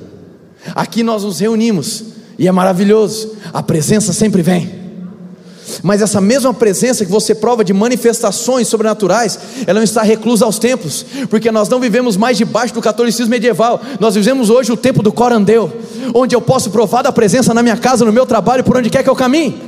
Aqui 0.74 1.04
nós 1.04 1.22
nos 1.22 1.38
reunimos 1.38 2.06
e 2.36 2.48
é 2.48 2.50
maravilhoso. 2.50 3.36
A 3.52 3.62
presença 3.62 4.12
sempre 4.12 4.42
vem. 4.42 4.79
Mas 5.82 6.02
essa 6.02 6.20
mesma 6.20 6.52
presença 6.52 7.04
que 7.04 7.10
você 7.10 7.34
prova 7.34 7.64
de 7.64 7.72
manifestações 7.72 8.68
sobrenaturais, 8.68 9.38
ela 9.66 9.78
não 9.78 9.84
está 9.84 10.02
reclusa 10.02 10.44
aos 10.44 10.58
templos, 10.58 11.04
porque 11.28 11.50
nós 11.50 11.68
não 11.68 11.80
vivemos 11.80 12.16
mais 12.16 12.36
debaixo 12.36 12.74
do 12.74 12.80
catolicismo 12.80 13.30
medieval, 13.30 13.80
nós 13.98 14.14
vivemos 14.14 14.50
hoje 14.50 14.72
o 14.72 14.76
tempo 14.76 15.02
do 15.02 15.12
corandeu, 15.12 15.72
onde 16.14 16.34
eu 16.34 16.40
posso 16.40 16.70
provar 16.70 17.02
da 17.02 17.12
presença 17.12 17.54
na 17.54 17.62
minha 17.62 17.76
casa, 17.76 18.04
no 18.04 18.12
meu 18.12 18.26
trabalho, 18.26 18.64
por 18.64 18.76
onde 18.76 18.90
quer 18.90 19.02
que 19.02 19.10
eu 19.10 19.16
caminhe. 19.16 19.60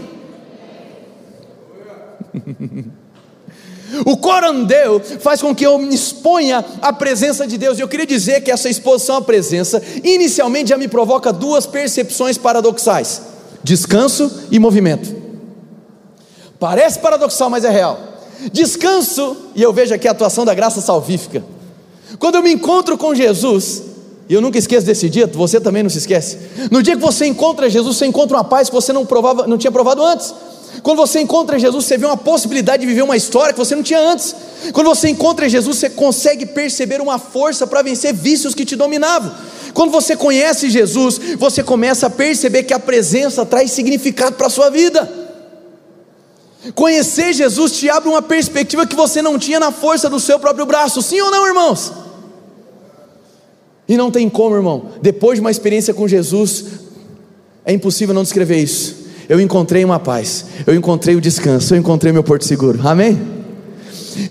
O 4.07 4.17
corandeu 4.17 5.01
faz 5.21 5.43
com 5.43 5.55
que 5.55 5.67
eu 5.67 5.79
me 5.79 5.95
exponha 5.95 6.65
à 6.81 6.93
presença 6.93 7.47
de 7.47 7.59
Deus. 7.59 7.79
E 7.79 7.83
eu 7.83 7.88
queria 7.88 8.07
dizer 8.07 8.41
que 8.41 8.51
essa 8.51 8.69
exposição 8.69 9.17
à 9.17 9.23
presença, 9.23 9.83
inicialmente 10.03 10.71
já 10.71 10.79
me 10.79 10.88
provoca 10.88 11.33
duas 11.33 11.67
percepções 11.67 12.38
paradoxais: 12.38 13.21
descanso 13.62 14.31
e 14.51 14.59
movimento. 14.59 15.22
Parece 16.62 17.01
paradoxal, 17.01 17.51
mas 17.51 17.64
é 17.64 17.70
real. 17.70 17.98
Descanso, 18.53 19.37
e 19.53 19.61
eu 19.61 19.72
vejo 19.72 19.92
aqui 19.92 20.07
a 20.07 20.12
atuação 20.12 20.44
da 20.44 20.55
graça 20.55 20.81
salvífica. 20.81 21.42
Quando 22.20 22.37
eu 22.37 22.42
me 22.42 22.53
encontro 22.53 22.96
com 22.96 23.12
Jesus, 23.12 23.83
e 24.29 24.35
eu 24.35 24.40
nunca 24.40 24.59
esqueço 24.59 24.87
desse 24.87 25.11
dia, 25.11 25.27
você 25.27 25.61
também 25.61 25.83
não 25.83 25.90
se 25.90 25.98
esquece. 25.98 26.38
No 26.70 26.81
dia 26.81 26.94
que 26.94 27.03
você 27.03 27.27
encontra 27.27 27.68
Jesus, 27.68 27.96
você 27.96 28.07
encontra 28.07 28.37
uma 28.37 28.44
paz 28.44 28.68
que 28.68 28.75
você 28.77 28.92
não, 28.92 29.05
provava, 29.05 29.44
não 29.48 29.59
tinha 29.59 29.72
provado 29.72 30.05
antes. 30.05 30.33
Quando 30.85 30.98
você 30.98 31.20
encontra 31.20 31.59
Jesus, 31.59 31.85
você 31.85 31.98
vê 31.98 32.07
uma 32.07 32.16
possibilidade 32.16 32.83
de 32.83 32.87
viver 32.87 33.03
uma 33.03 33.16
história 33.16 33.53
que 33.53 33.59
você 33.59 33.75
não 33.75 33.83
tinha 33.83 33.98
antes. 33.98 34.33
Quando 34.72 34.87
você 34.87 35.09
encontra 35.09 35.48
Jesus, 35.48 35.79
você 35.79 35.90
consegue 35.90 36.46
perceber 36.46 37.01
uma 37.01 37.18
força 37.18 37.66
para 37.66 37.83
vencer 37.83 38.14
vícios 38.14 38.55
que 38.55 38.64
te 38.64 38.77
dominavam. 38.77 39.33
Quando 39.75 39.90
você 39.90 40.14
conhece 40.14 40.70
Jesus, 40.70 41.18
você 41.40 41.61
começa 41.64 42.07
a 42.07 42.11
perceber 42.11 42.62
que 42.62 42.72
a 42.72 42.79
presença 42.79 43.44
traz 43.44 43.72
significado 43.72 44.37
para 44.37 44.46
a 44.46 44.51
sua 44.51 44.70
vida. 44.70 45.22
Conhecer 46.75 47.33
Jesus 47.33 47.72
te 47.72 47.90
abre 47.90 48.09
uma 48.09 48.22
perspectiva 48.22 48.87
que 48.87 48.94
você 48.94 49.20
não 49.20 49.38
tinha 49.38 49.59
na 49.59 49.72
força 49.72 50.09
do 50.09 50.20
seu 50.20 50.38
próprio 50.38 50.64
braço, 50.64 51.03
sim 51.03 51.20
ou 51.20 51.31
não, 51.31 51.46
irmãos? 51.46 51.92
E 53.88 53.96
não 53.96 54.11
tem 54.11 54.29
como, 54.29 54.55
irmão, 54.55 54.87
depois 55.03 55.37
de 55.37 55.40
uma 55.40 55.51
experiência 55.51 55.92
com 55.92 56.07
Jesus, 56.07 56.64
é 57.64 57.72
impossível 57.72 58.14
não 58.14 58.22
descrever 58.22 58.59
isso. 58.59 59.03
Eu 59.29 59.40
encontrei 59.40 59.85
uma 59.85 59.98
paz, 59.98 60.46
eu 60.66 60.75
encontrei 60.75 61.16
o 61.16 61.20
descanso, 61.20 61.75
eu 61.75 61.79
encontrei 61.79 62.12
meu 62.12 62.22
porto 62.22 62.44
seguro, 62.44 62.81
amém? 62.87 63.20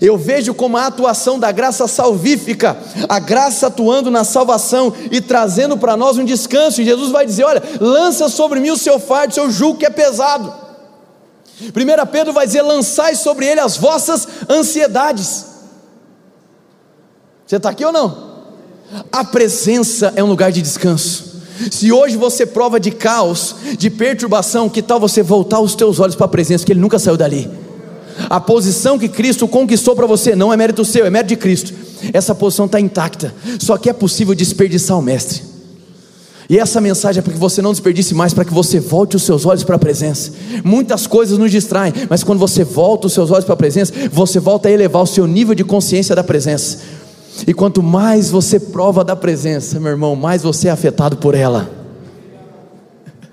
Eu 0.00 0.16
vejo 0.16 0.54
como 0.54 0.76
a 0.76 0.86
atuação 0.86 1.38
da 1.38 1.50
graça 1.52 1.86
salvífica, 1.86 2.76
a 3.08 3.18
graça 3.18 3.66
atuando 3.66 4.10
na 4.10 4.24
salvação 4.24 4.92
e 5.10 5.20
trazendo 5.20 5.76
para 5.76 5.96
nós 5.96 6.16
um 6.16 6.24
descanso, 6.24 6.80
e 6.80 6.84
Jesus 6.84 7.10
vai 7.10 7.26
dizer: 7.26 7.44
Olha, 7.44 7.62
lança 7.80 8.28
sobre 8.28 8.60
mim 8.60 8.70
o 8.70 8.76
seu 8.76 8.98
fardo, 8.98 9.32
o 9.32 9.34
seu 9.34 9.50
jugo 9.50 9.78
que 9.78 9.86
é 9.86 9.90
pesado. 9.90 10.61
1 11.60 12.06
Pedro 12.10 12.32
vai 12.32 12.46
dizer: 12.46 12.62
lançai 12.62 13.14
sobre 13.14 13.46
ele 13.46 13.60
as 13.60 13.76
vossas 13.76 14.26
ansiedades. 14.48 15.46
Você 17.46 17.56
está 17.56 17.70
aqui 17.70 17.84
ou 17.84 17.92
não? 17.92 18.32
A 19.10 19.24
presença 19.24 20.12
é 20.16 20.22
um 20.22 20.28
lugar 20.28 20.50
de 20.52 20.62
descanso. 20.62 21.32
Se 21.70 21.92
hoje 21.92 22.16
você 22.16 22.44
prova 22.44 22.80
de 22.80 22.90
caos, 22.90 23.54
de 23.78 23.90
perturbação, 23.90 24.68
que 24.68 24.82
tal 24.82 24.98
você 24.98 25.22
voltar 25.22 25.60
os 25.60 25.74
teus 25.74 26.00
olhos 26.00 26.16
para 26.16 26.26
a 26.26 26.28
presença, 26.28 26.64
que 26.64 26.72
ele 26.72 26.80
nunca 26.80 26.98
saiu 26.98 27.16
dali? 27.16 27.50
A 28.28 28.40
posição 28.40 28.98
que 28.98 29.08
Cristo 29.08 29.46
conquistou 29.46 29.94
para 29.94 30.06
você 30.06 30.34
não 30.34 30.52
é 30.52 30.56
mérito 30.56 30.84
seu, 30.84 31.06
é 31.06 31.10
mérito 31.10 31.28
de 31.28 31.36
Cristo. 31.36 31.72
Essa 32.12 32.34
posição 32.34 32.66
está 32.66 32.80
intacta, 32.80 33.34
só 33.60 33.76
que 33.76 33.88
é 33.88 33.92
possível 33.92 34.34
desperdiçar 34.34 34.98
o 34.98 35.02
Mestre. 35.02 35.51
E 36.48 36.58
essa 36.58 36.80
mensagem 36.80 37.20
é 37.20 37.22
para 37.22 37.32
que 37.32 37.38
você 37.38 37.62
não 37.62 37.70
desperdice 37.70 38.14
mais, 38.14 38.34
para 38.34 38.44
que 38.44 38.52
você 38.52 38.80
volte 38.80 39.16
os 39.16 39.22
seus 39.22 39.46
olhos 39.46 39.64
para 39.64 39.76
a 39.76 39.78
presença. 39.78 40.32
Muitas 40.64 41.06
coisas 41.06 41.38
nos 41.38 41.50
distraem, 41.50 41.92
mas 42.08 42.22
quando 42.24 42.38
você 42.38 42.64
volta 42.64 43.06
os 43.06 43.12
seus 43.12 43.30
olhos 43.30 43.44
para 43.44 43.54
a 43.54 43.56
presença, 43.56 43.92
você 44.10 44.40
volta 44.40 44.68
a 44.68 44.72
elevar 44.72 45.02
o 45.02 45.06
seu 45.06 45.26
nível 45.26 45.54
de 45.54 45.64
consciência 45.64 46.14
da 46.14 46.24
presença. 46.24 46.78
E 47.46 47.54
quanto 47.54 47.82
mais 47.82 48.30
você 48.30 48.60
prova 48.60 49.02
da 49.04 49.16
presença, 49.16 49.80
meu 49.80 49.92
irmão, 49.92 50.14
mais 50.14 50.42
você 50.42 50.68
é 50.68 50.70
afetado 50.70 51.16
por 51.16 51.34
ela. 51.34 51.70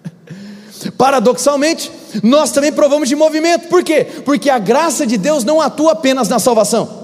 Paradoxalmente, 0.98 1.92
nós 2.24 2.52
também 2.52 2.72
provamos 2.72 3.10
de 3.10 3.16
movimento, 3.16 3.68
por 3.68 3.84
quê? 3.84 4.06
Porque 4.24 4.50
a 4.50 4.58
graça 4.58 5.06
de 5.06 5.18
Deus 5.18 5.44
não 5.44 5.60
atua 5.60 5.92
apenas 5.92 6.30
na 6.30 6.40
salvação. 6.40 6.99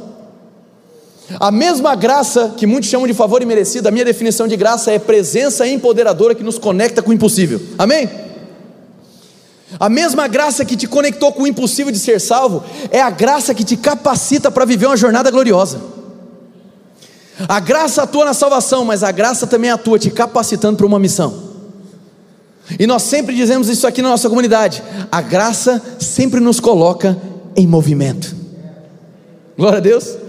A 1.40 1.52
mesma 1.52 1.96
graça 1.96 2.54
que 2.56 2.68
muitos 2.68 2.90
chamam 2.90 3.08
de 3.08 3.14
favor 3.14 3.42
imerecido, 3.42 3.88
a 3.88 3.92
minha 3.92 4.06
definição 4.06 4.48
de 4.48 4.56
graça 4.56 4.92
é 4.92 5.00
presença 5.00 5.68
empoderadora 5.68 6.36
que 6.36 6.44
nos 6.44 6.60
conecta 6.60 7.02
com 7.02 7.10
o 7.10 7.14
impossível. 7.14 7.60
Amém? 7.78 8.10
A 9.80 9.90
mesma 9.90 10.28
graça 10.28 10.64
que 10.64 10.78
te 10.78 10.88
conectou 10.88 11.34
com 11.34 11.44
o 11.44 11.48
impossível 11.48 11.92
de 11.92 12.00
ser 12.00 12.22
salvo 12.22 12.64
é 12.92 13.02
a 13.02 13.10
graça 13.10 13.54
que 13.54 13.64
te 13.64 13.76
capacita 13.76 14.52
para 14.52 14.66
viver 14.66 14.86
uma 14.86 14.96
jornada 14.96 15.32
gloriosa. 15.32 15.82
A 17.48 17.60
graça 17.60 18.04
atua 18.04 18.24
na 18.24 18.34
salvação, 18.34 18.86
mas 18.86 19.04
a 19.04 19.12
graça 19.12 19.46
também 19.46 19.70
atua 19.70 20.00
te 20.00 20.10
capacitando 20.10 20.78
para 20.78 20.86
uma 20.86 21.00
missão. 21.00 21.44
E 22.80 22.88
nós 22.88 23.04
sempre 23.04 23.36
dizemos 23.36 23.68
isso 23.68 23.86
aqui 23.86 24.02
na 24.02 24.10
nossa 24.10 24.30
comunidade: 24.30 24.82
a 25.12 25.22
graça 25.22 25.82
sempre 26.00 26.40
nos 26.40 26.60
coloca 26.60 27.18
em 27.56 27.68
movimento. 27.68 28.36
Glória 29.58 29.78
a 29.78 29.82
Deus. 29.82 30.25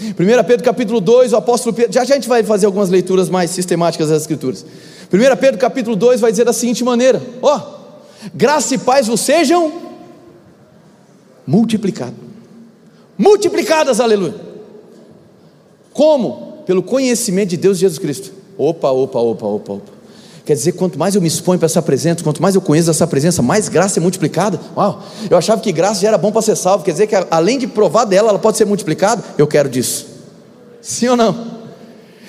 1 0.00 0.44
Pedro 0.44 0.64
capítulo 0.64 1.00
2, 1.00 1.32
o 1.32 1.36
apóstolo 1.36 1.74
Pedro, 1.74 1.92
já, 1.92 2.04
já 2.04 2.14
a 2.14 2.16
gente 2.16 2.28
vai 2.28 2.42
fazer 2.44 2.66
algumas 2.66 2.88
leituras 2.88 3.28
mais 3.28 3.50
sistemáticas 3.50 4.08
das 4.08 4.22
escrituras. 4.22 4.64
1 5.12 5.36
Pedro 5.36 5.58
capítulo 5.58 5.96
2 5.96 6.20
vai 6.20 6.30
dizer 6.30 6.44
da 6.44 6.52
seguinte 6.52 6.84
maneira: 6.84 7.20
ó, 7.42 7.56
oh, 7.56 8.28
graça 8.34 8.74
e 8.74 8.78
paz 8.78 9.08
vos 9.08 9.20
sejam 9.20 9.72
multiplicadas. 11.46 12.14
Multiplicadas, 13.16 13.98
aleluia. 13.98 14.34
Como? 15.92 16.62
Pelo 16.64 16.82
conhecimento 16.82 17.50
de 17.50 17.56
Deus 17.56 17.78
Jesus 17.78 17.98
Cristo. 17.98 18.32
Opa, 18.56 18.90
opa, 18.90 19.18
opa, 19.18 19.46
opa, 19.46 19.72
opa. 19.72 19.97
Quer 20.48 20.54
dizer, 20.54 20.72
quanto 20.72 20.98
mais 20.98 21.14
eu 21.14 21.20
me 21.20 21.28
exponho 21.28 21.58
para 21.58 21.66
essa 21.66 21.82
presença, 21.82 22.24
quanto 22.24 22.40
mais 22.40 22.54
eu 22.54 22.62
conheço 22.62 22.88
essa 22.88 23.06
presença, 23.06 23.42
mais 23.42 23.68
graça 23.68 23.98
é 23.98 24.00
multiplicada. 24.00 24.58
Uau! 24.74 25.02
Eu 25.28 25.36
achava 25.36 25.60
que 25.60 25.70
graça 25.70 26.00
já 26.00 26.08
era 26.08 26.16
bom 26.16 26.32
para 26.32 26.40
ser 26.40 26.56
salvo. 26.56 26.82
Quer 26.82 26.92
dizer 26.92 27.06
que 27.06 27.14
além 27.30 27.58
de 27.58 27.66
provar 27.66 28.06
dela, 28.06 28.30
ela 28.30 28.38
pode 28.38 28.56
ser 28.56 28.64
multiplicada. 28.64 29.22
Eu 29.36 29.46
quero 29.46 29.68
disso. 29.68 30.06
Sim 30.80 31.08
ou 31.08 31.18
não? 31.18 31.58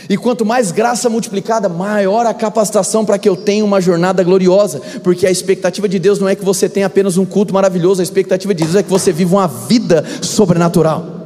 E 0.09 0.17
quanto 0.17 0.45
mais 0.45 0.69
graça 0.69 1.09
multiplicada, 1.09 1.69
maior 1.69 2.25
a 2.25 2.33
capacitação 2.33 3.05
para 3.05 3.17
que 3.17 3.29
eu 3.29 3.37
tenha 3.37 3.63
uma 3.63 3.79
jornada 3.79 4.21
gloriosa, 4.21 4.81
porque 5.01 5.25
a 5.25 5.31
expectativa 5.31 5.87
de 5.87 5.97
Deus 5.97 6.19
não 6.19 6.27
é 6.27 6.35
que 6.35 6.43
você 6.43 6.67
tenha 6.67 6.87
apenas 6.87 7.15
um 7.15 7.23
culto 7.23 7.53
maravilhoso, 7.53 8.01
a 8.01 8.03
expectativa 8.03 8.53
de 8.53 8.65
Deus 8.65 8.75
é 8.75 8.83
que 8.83 8.89
você 8.89 9.13
viva 9.13 9.37
uma 9.37 9.47
vida 9.47 10.03
sobrenatural. 10.21 11.18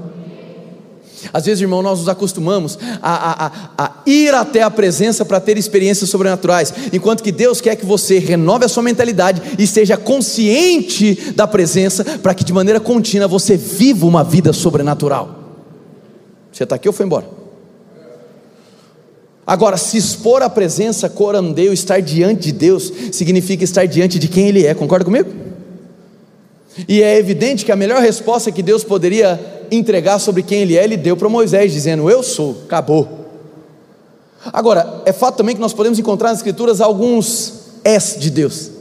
Às 1.32 1.46
vezes, 1.46 1.62
irmão, 1.62 1.82
nós 1.82 2.00
nos 2.00 2.10
acostumamos 2.10 2.78
a, 3.02 3.14
a, 3.14 3.46
a, 3.46 3.86
a 3.86 3.92
ir 4.06 4.34
até 4.34 4.62
a 4.62 4.72
presença 4.72 5.24
para 5.24 5.40
ter 5.40 5.58
experiências 5.58 6.10
sobrenaturais, 6.10 6.74
enquanto 6.92 7.24
que 7.24 7.32
Deus 7.32 7.62
quer 7.62 7.76
que 7.76 7.86
você 7.86 8.20
renove 8.20 8.66
a 8.66 8.68
sua 8.68 8.84
mentalidade 8.84 9.42
e 9.58 9.64
esteja 9.64 9.98
consciente 9.98 11.34
da 11.36 11.48
presença, 11.48 12.04
para 12.20 12.34
que 12.34 12.44
de 12.44 12.54
maneira 12.54 12.80
contínua 12.80 13.28
você 13.28 13.56
viva 13.56 14.06
uma 14.06 14.24
vida 14.24 14.52
sobrenatural. 14.54 15.40
Você 16.52 16.64
está 16.64 16.76
aqui 16.76 16.88
ou 16.88 16.94
foi 16.94 17.06
embora? 17.06 17.26
Agora, 19.46 19.76
se 19.76 19.98
expor 19.98 20.42
à 20.42 20.50
presença, 20.50 21.10
corandeu, 21.10 21.74
estar 21.74 22.02
diante 22.02 22.44
de 22.44 22.52
Deus, 22.54 22.92
significa 23.12 23.64
estar 23.64 23.86
diante 23.86 24.18
de 24.18 24.28
quem 24.28 24.48
Ele 24.48 24.66
é, 24.66 24.74
concorda 24.74 25.04
comigo? 25.04 25.30
E 26.88 27.02
é 27.02 27.18
evidente 27.18 27.64
que 27.66 27.72
a 27.72 27.76
melhor 27.76 28.02
resposta 28.02 28.52
que 28.52 28.64
Deus 28.64 28.84
poderia 28.84 29.40
entregar 29.72 30.20
sobre 30.20 30.42
quem 30.44 30.62
Ele 30.62 30.78
é, 30.78 30.84
Ele 30.84 30.98
deu 30.98 31.16
para 31.16 31.30
Moisés, 31.30 31.72
dizendo: 31.72 32.10
Eu 32.10 32.24
sou, 32.24 32.62
acabou. 32.66 33.24
Agora, 34.52 35.02
é 35.06 35.14
fato 35.14 35.38
também 35.38 35.56
que 35.56 35.62
nós 35.62 35.74
podemos 35.74 36.00
encontrar 36.00 36.30
nas 36.30 36.40
Escrituras 36.40 36.82
alguns 36.82 37.54
S 37.84 38.20
de 38.20 38.30
Deus. 38.30 38.72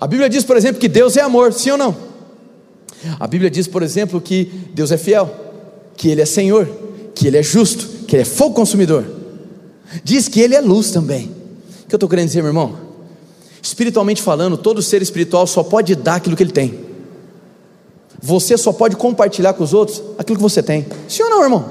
A 0.00 0.06
Bíblia 0.06 0.28
diz, 0.28 0.44
por 0.44 0.56
exemplo, 0.56 0.80
que 0.80 0.88
Deus 0.88 1.16
é 1.16 1.20
amor, 1.20 1.52
sim 1.52 1.70
ou 1.70 1.78
não? 1.78 1.96
A 3.18 3.26
Bíblia 3.26 3.50
diz, 3.50 3.66
por 3.66 3.82
exemplo, 3.82 4.20
que 4.20 4.44
Deus 4.74 4.90
é 4.90 4.96
fiel, 4.96 5.30
que 5.96 6.08
Ele 6.08 6.20
é 6.20 6.26
Senhor, 6.26 6.68
que 7.14 7.26
Ele 7.26 7.38
é 7.38 7.42
justo, 7.42 8.06
que 8.06 8.16
Ele 8.16 8.22
é 8.22 8.26
fogo 8.26 8.54
consumidor. 8.54 9.04
Diz 10.04 10.28
que 10.28 10.40
Ele 10.40 10.54
é 10.54 10.60
luz 10.60 10.90
também. 10.90 11.30
O 11.84 11.88
que 11.88 11.94
eu 11.94 11.96
estou 11.96 12.08
querendo 12.08 12.26
dizer, 12.26 12.42
meu 12.42 12.50
irmão? 12.50 12.76
Espiritualmente 13.62 14.20
falando, 14.20 14.56
todo 14.56 14.82
ser 14.82 15.02
espiritual 15.02 15.46
só 15.46 15.62
pode 15.62 15.94
dar 15.94 16.16
aquilo 16.16 16.36
que 16.36 16.42
ele 16.42 16.52
tem. 16.52 16.91
Você 18.22 18.56
só 18.56 18.72
pode 18.72 18.94
compartilhar 18.94 19.52
com 19.54 19.64
os 19.64 19.74
outros 19.74 20.00
aquilo 20.16 20.36
que 20.36 20.42
você 20.42 20.62
tem. 20.62 20.86
Sim 21.08 21.24
ou 21.24 21.30
não, 21.30 21.42
irmão? 21.42 21.64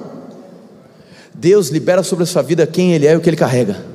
Deus 1.34 1.70
libera 1.70 2.04
sobre 2.04 2.24
a 2.24 2.28
sua 2.28 2.42
vida 2.42 2.68
quem 2.68 2.94
Ele 2.94 3.08
é 3.08 3.14
e 3.14 3.16
o 3.16 3.22
que 3.22 3.30
Ele 3.30 3.38
carrega. 3.38 3.92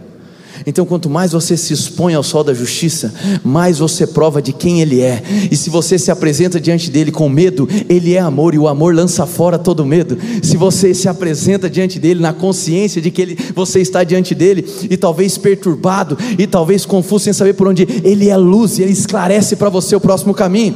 Então, 0.66 0.86
quanto 0.86 1.10
mais 1.10 1.32
você 1.32 1.56
se 1.56 1.72
expõe 1.72 2.14
ao 2.14 2.22
sol 2.22 2.42
da 2.42 2.54
justiça, 2.54 3.12
mais 3.44 3.78
você 3.78 4.06
prova 4.06 4.40
de 4.40 4.52
quem 4.52 4.80
Ele 4.80 5.00
é. 5.00 5.22
E 5.50 5.56
se 5.56 5.68
você 5.68 5.98
se 5.98 6.10
apresenta 6.10 6.58
diante 6.58 6.90
dele 6.90 7.12
com 7.12 7.28
medo, 7.28 7.68
Ele 7.88 8.14
é 8.14 8.18
amor 8.18 8.54
e 8.54 8.58
o 8.58 8.66
amor 8.66 8.94
lança 8.94 9.26
fora 9.26 9.58
todo 9.58 9.84
medo. 9.84 10.18
Se 10.42 10.56
você 10.56 10.94
se 10.94 11.08
apresenta 11.08 11.68
diante 11.68 11.98
dele 11.98 12.20
na 12.20 12.32
consciência 12.32 13.02
de 13.02 13.10
que 13.10 13.22
ele, 13.22 13.38
você 13.54 13.80
está 13.80 14.02
diante 14.02 14.34
dele 14.34 14.66
e 14.90 14.96
talvez 14.96 15.36
perturbado 15.36 16.16
e 16.38 16.46
talvez 16.46 16.86
confuso 16.86 17.24
sem 17.24 17.32
saber 17.32 17.52
por 17.52 17.68
onde, 17.68 17.86
Ele 18.02 18.28
é 18.28 18.36
luz 18.36 18.78
e 18.78 18.82
Ele 18.82 18.92
esclarece 18.92 19.56
para 19.56 19.68
você 19.68 19.94
o 19.94 20.00
próximo 20.00 20.32
caminho. 20.32 20.74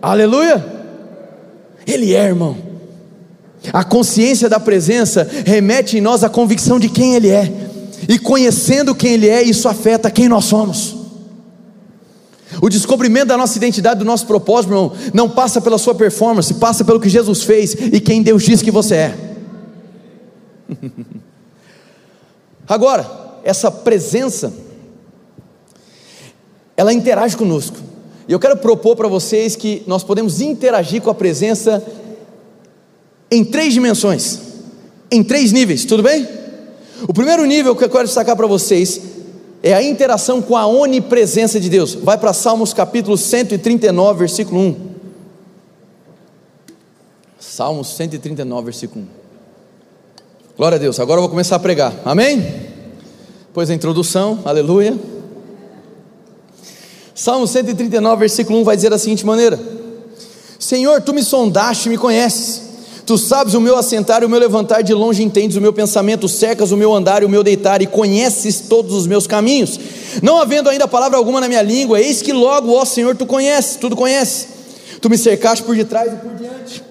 Aleluia! 0.00 0.73
Ele 1.86 2.14
é, 2.14 2.24
irmão. 2.24 2.56
A 3.72 3.82
consciência 3.82 4.48
da 4.48 4.60
presença 4.60 5.28
remete 5.44 5.96
em 5.96 6.00
nós 6.00 6.22
a 6.22 6.28
convicção 6.28 6.78
de 6.78 6.88
quem 6.88 7.14
Ele 7.14 7.30
é. 7.30 7.50
E 8.08 8.18
conhecendo 8.18 8.94
quem 8.94 9.14
Ele 9.14 9.28
é, 9.28 9.42
isso 9.42 9.68
afeta 9.68 10.10
quem 10.10 10.28
nós 10.28 10.44
somos. 10.44 10.96
O 12.60 12.68
descobrimento 12.68 13.26
da 13.26 13.36
nossa 13.36 13.56
identidade, 13.56 13.98
do 13.98 14.04
nosso 14.04 14.26
propósito, 14.26 14.72
irmão, 14.72 14.92
não 15.12 15.28
passa 15.28 15.60
pela 15.60 15.78
sua 15.78 15.94
performance, 15.94 16.54
passa 16.54 16.84
pelo 16.84 17.00
que 17.00 17.08
Jesus 17.08 17.42
fez 17.42 17.74
e 17.74 18.00
quem 18.00 18.22
Deus 18.22 18.42
diz 18.42 18.62
que 18.62 18.70
você 18.70 18.94
é. 18.94 19.18
Agora, 22.66 23.38
essa 23.42 23.70
presença, 23.70 24.52
ela 26.76 26.92
interage 26.92 27.36
conosco. 27.36 27.76
E 28.26 28.32
eu 28.32 28.38
quero 28.38 28.56
propor 28.56 28.96
para 28.96 29.08
vocês 29.08 29.54
que 29.54 29.82
nós 29.86 30.02
podemos 30.02 30.40
interagir 30.40 31.02
com 31.02 31.10
a 31.10 31.14
presença 31.14 31.84
em 33.30 33.44
três 33.44 33.74
dimensões, 33.74 34.38
em 35.10 35.22
três 35.22 35.52
níveis, 35.52 35.84
tudo 35.84 36.02
bem? 36.02 36.26
O 37.06 37.12
primeiro 37.12 37.44
nível 37.44 37.76
que 37.76 37.84
eu 37.84 37.90
quero 37.90 38.04
destacar 38.04 38.36
para 38.36 38.46
vocês 38.46 39.00
é 39.62 39.74
a 39.74 39.82
interação 39.82 40.40
com 40.40 40.56
a 40.56 40.66
onipresença 40.66 41.58
de 41.58 41.68
Deus. 41.68 41.94
Vai 41.94 42.16
para 42.16 42.32
Salmos 42.32 42.72
capítulo 42.72 43.16
139, 43.16 44.18
versículo 44.18 44.60
1. 44.60 44.76
Salmos 47.38 47.88
139, 47.96 48.64
versículo 48.64 49.04
1. 49.04 49.08
Glória 50.56 50.76
a 50.76 50.78
Deus. 50.78 51.00
Agora 51.00 51.18
eu 51.18 51.22
vou 51.22 51.30
começar 51.30 51.56
a 51.56 51.58
pregar. 51.58 51.92
Amém? 52.04 52.44
Pois 53.52 53.70
a 53.70 53.74
introdução, 53.74 54.40
aleluia. 54.44 54.96
Salmo 57.14 57.46
139, 57.46 58.18
versículo 58.18 58.58
1 58.60 58.64
vai 58.64 58.74
dizer 58.74 58.90
da 58.90 58.98
seguinte 58.98 59.24
maneira: 59.24 59.58
Senhor, 60.58 61.00
tu 61.00 61.14
me 61.14 61.22
sondaste 61.22 61.88
e 61.88 61.90
me 61.90 61.96
conheces. 61.96 62.62
Tu 63.06 63.18
sabes 63.18 63.52
o 63.52 63.60
meu 63.60 63.76
assentar 63.76 64.22
e 64.22 64.26
o 64.26 64.28
meu 64.28 64.40
levantar, 64.40 64.82
de 64.82 64.94
longe 64.94 65.22
entendes 65.22 65.56
o 65.56 65.60
meu 65.60 65.74
pensamento, 65.74 66.26
cercas 66.26 66.72
o 66.72 66.76
meu 66.76 66.92
andar 66.92 67.22
e 67.22 67.26
o 67.26 67.28
meu 67.28 67.44
deitar, 67.44 67.82
e 67.82 67.86
conheces 67.86 68.60
todos 68.60 68.94
os 68.94 69.06
meus 69.06 69.26
caminhos. 69.26 69.78
Não 70.22 70.40
havendo 70.40 70.70
ainda 70.70 70.88
palavra 70.88 71.18
alguma 71.18 71.40
na 71.40 71.46
minha 71.46 71.60
língua, 71.60 72.00
eis 72.00 72.22
que 72.22 72.32
logo, 72.32 72.72
ó 72.72 72.84
Senhor, 72.84 73.14
tu 73.14 73.26
conheces, 73.26 73.76
tudo 73.76 73.94
conheces. 73.94 74.48
Tu 75.02 75.10
me 75.10 75.18
cercaste 75.18 75.62
por 75.62 75.76
detrás 75.76 76.12
e 76.12 76.16
por 76.16 76.34
diante, 76.34 76.82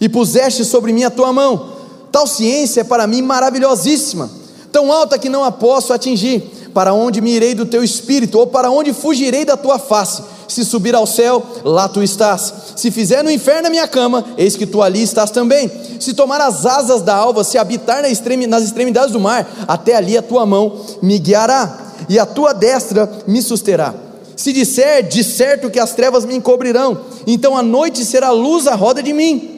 e 0.00 0.08
puseste 0.08 0.64
sobre 0.64 0.90
mim 0.92 1.04
a 1.04 1.10
tua 1.10 1.32
mão. 1.32 1.76
Tal 2.10 2.26
ciência 2.26 2.80
é 2.80 2.84
para 2.84 3.06
mim 3.06 3.20
maravilhosíssima, 3.20 4.30
tão 4.72 4.90
alta 4.90 5.18
que 5.18 5.28
não 5.28 5.44
a 5.44 5.52
posso 5.52 5.92
atingir. 5.92 6.57
Para 6.78 6.94
onde 6.94 7.20
me 7.20 7.32
irei 7.32 7.56
do 7.56 7.66
teu 7.66 7.82
espírito, 7.82 8.38
ou 8.38 8.46
para 8.46 8.70
onde 8.70 8.92
fugirei 8.92 9.44
da 9.44 9.56
tua 9.56 9.80
face? 9.80 10.22
Se 10.46 10.64
subir 10.64 10.94
ao 10.94 11.08
céu, 11.08 11.44
lá 11.64 11.88
tu 11.88 12.04
estás. 12.04 12.54
Se 12.76 12.92
fizer 12.92 13.24
no 13.24 13.32
inferno 13.32 13.66
a 13.66 13.70
minha 13.70 13.88
cama, 13.88 14.24
eis 14.38 14.54
que 14.54 14.64
tu 14.64 14.80
ali 14.80 15.02
estás 15.02 15.32
também. 15.32 15.68
Se 15.98 16.14
tomar 16.14 16.40
as 16.40 16.64
asas 16.64 17.02
da 17.02 17.16
alva, 17.16 17.42
se 17.42 17.58
habitar 17.58 18.04
nas 18.48 18.62
extremidades 18.62 19.10
do 19.10 19.18
mar, 19.18 19.44
até 19.66 19.96
ali 19.96 20.16
a 20.16 20.22
tua 20.22 20.46
mão 20.46 20.80
me 21.02 21.18
guiará, 21.18 21.94
e 22.08 22.16
a 22.16 22.24
tua 22.24 22.52
destra 22.52 23.10
me 23.26 23.42
susterá. 23.42 23.92
Se 24.36 24.52
disser, 24.52 25.02
de 25.02 25.24
certo 25.24 25.70
que 25.70 25.80
as 25.80 25.94
trevas 25.94 26.24
me 26.24 26.36
encobrirão, 26.36 26.96
então 27.26 27.56
a 27.56 27.62
noite 27.62 28.04
será 28.04 28.30
luz 28.30 28.68
à 28.68 28.76
roda 28.76 29.02
de 29.02 29.12
mim 29.12 29.56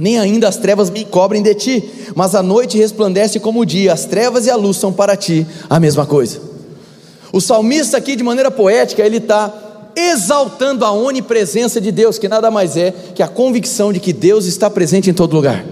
nem 0.00 0.16
ainda 0.16 0.46
as 0.46 0.56
trevas 0.56 0.90
me 0.90 1.04
cobrem 1.04 1.42
de 1.42 1.52
ti, 1.56 1.90
mas 2.14 2.32
a 2.36 2.40
noite 2.40 2.78
resplandece 2.78 3.40
como 3.40 3.62
o 3.62 3.66
dia, 3.66 3.92
as 3.92 4.04
trevas 4.04 4.46
e 4.46 4.50
a 4.50 4.54
luz 4.54 4.76
são 4.76 4.92
para 4.92 5.16
ti 5.16 5.44
a 5.68 5.80
mesma 5.80 6.06
coisa. 6.06 6.47
O 7.32 7.40
salmista 7.40 7.96
aqui, 7.96 8.16
de 8.16 8.22
maneira 8.22 8.50
poética, 8.50 9.02
ele 9.02 9.18
está 9.18 9.52
exaltando 9.94 10.84
a 10.84 10.92
onipresença 10.92 11.80
de 11.80 11.90
Deus, 11.90 12.18
que 12.18 12.28
nada 12.28 12.50
mais 12.50 12.76
é 12.76 12.92
que 13.14 13.22
a 13.22 13.28
convicção 13.28 13.92
de 13.92 14.00
que 14.00 14.12
Deus 14.12 14.46
está 14.46 14.70
presente 14.70 15.10
em 15.10 15.14
todo 15.14 15.34
lugar. 15.34 15.64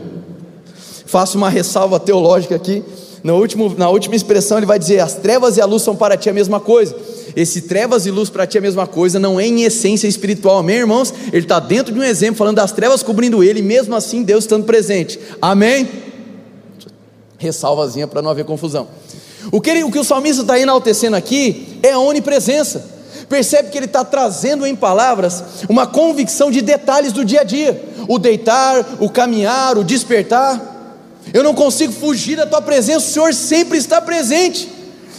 Faço 1.07 1.39
uma 1.39 1.49
ressalva 1.49 2.01
teológica 2.01 2.57
aqui. 2.57 2.83
No 3.23 3.37
último, 3.37 3.75
na 3.77 3.89
última 3.89 4.15
expressão, 4.15 4.59
ele 4.59 4.67
vai 4.67 4.79
dizer: 4.79 5.01
As 5.01 5.15
trevas 5.15 5.57
e 5.57 5.61
a 5.61 5.65
luz 5.65 5.83
são 5.83 5.97
para 5.97 6.17
ti 6.17 6.29
a 6.29 6.33
mesma 6.33 6.61
coisa. 6.61 6.95
Esse 7.35 7.63
trevas 7.63 8.07
e 8.07 8.11
luz 8.11 8.31
para 8.31 8.47
ti 8.47 8.59
a 8.59 8.61
mesma 8.61 8.87
coisa, 8.87 9.19
não 9.19 9.39
é 9.39 9.47
em 9.47 9.63
essência 9.63 10.09
espiritual. 10.09 10.59
Amém, 10.59 10.77
irmãos? 10.77 11.13
Ele 11.33 11.45
está 11.45 11.61
dentro 11.61 11.93
de 11.93 12.01
um 12.01 12.03
exemplo, 12.03 12.37
falando 12.37 12.57
das 12.57 12.73
trevas 12.73 13.03
cobrindo 13.03 13.43
ele, 13.43 13.63
mesmo 13.63 13.95
assim 13.95 14.23
Deus 14.23 14.45
estando 14.45 14.65
presente. 14.65 15.19
Amém? 15.41 15.89
Ressalvazinha 17.39 18.07
para 18.07 18.23
não 18.23 18.31
haver 18.31 18.45
confusão. 18.45 18.89
O 19.53 19.61
que, 19.61 19.71
ele, 19.71 19.85
o 19.85 19.91
que 19.91 19.99
o 19.99 20.05
salmista 20.05 20.43
está 20.43 20.59
enaltecendo 20.59 21.17
aqui 21.17 21.79
é 21.83 21.93
a 21.93 21.99
onipresença. 21.99 22.97
Percebe 23.29 23.71
que 23.71 23.79
ele 23.79 23.87
está 23.87 24.05
trazendo 24.05 24.67
em 24.67 24.77
palavras 24.77 25.43
uma 25.69 25.87
convicção 25.87 26.51
de 26.51 26.61
detalhes 26.61 27.13
do 27.13 27.25
dia 27.25 27.41
a 27.41 27.45
dia: 27.45 27.83
o 28.09 28.19
deitar, 28.19 28.85
o 29.01 29.11
caminhar, 29.11 29.77
o 29.77 29.85
despertar. 29.85 30.75
Eu 31.33 31.43
não 31.43 31.55
consigo 31.55 31.93
fugir 31.93 32.37
da 32.37 32.47
tua 32.47 32.63
presença, 32.63 32.99
o 33.07 33.11
Senhor 33.11 33.35
sempre 33.35 33.79
está 33.79 34.01
presente. 34.01 34.69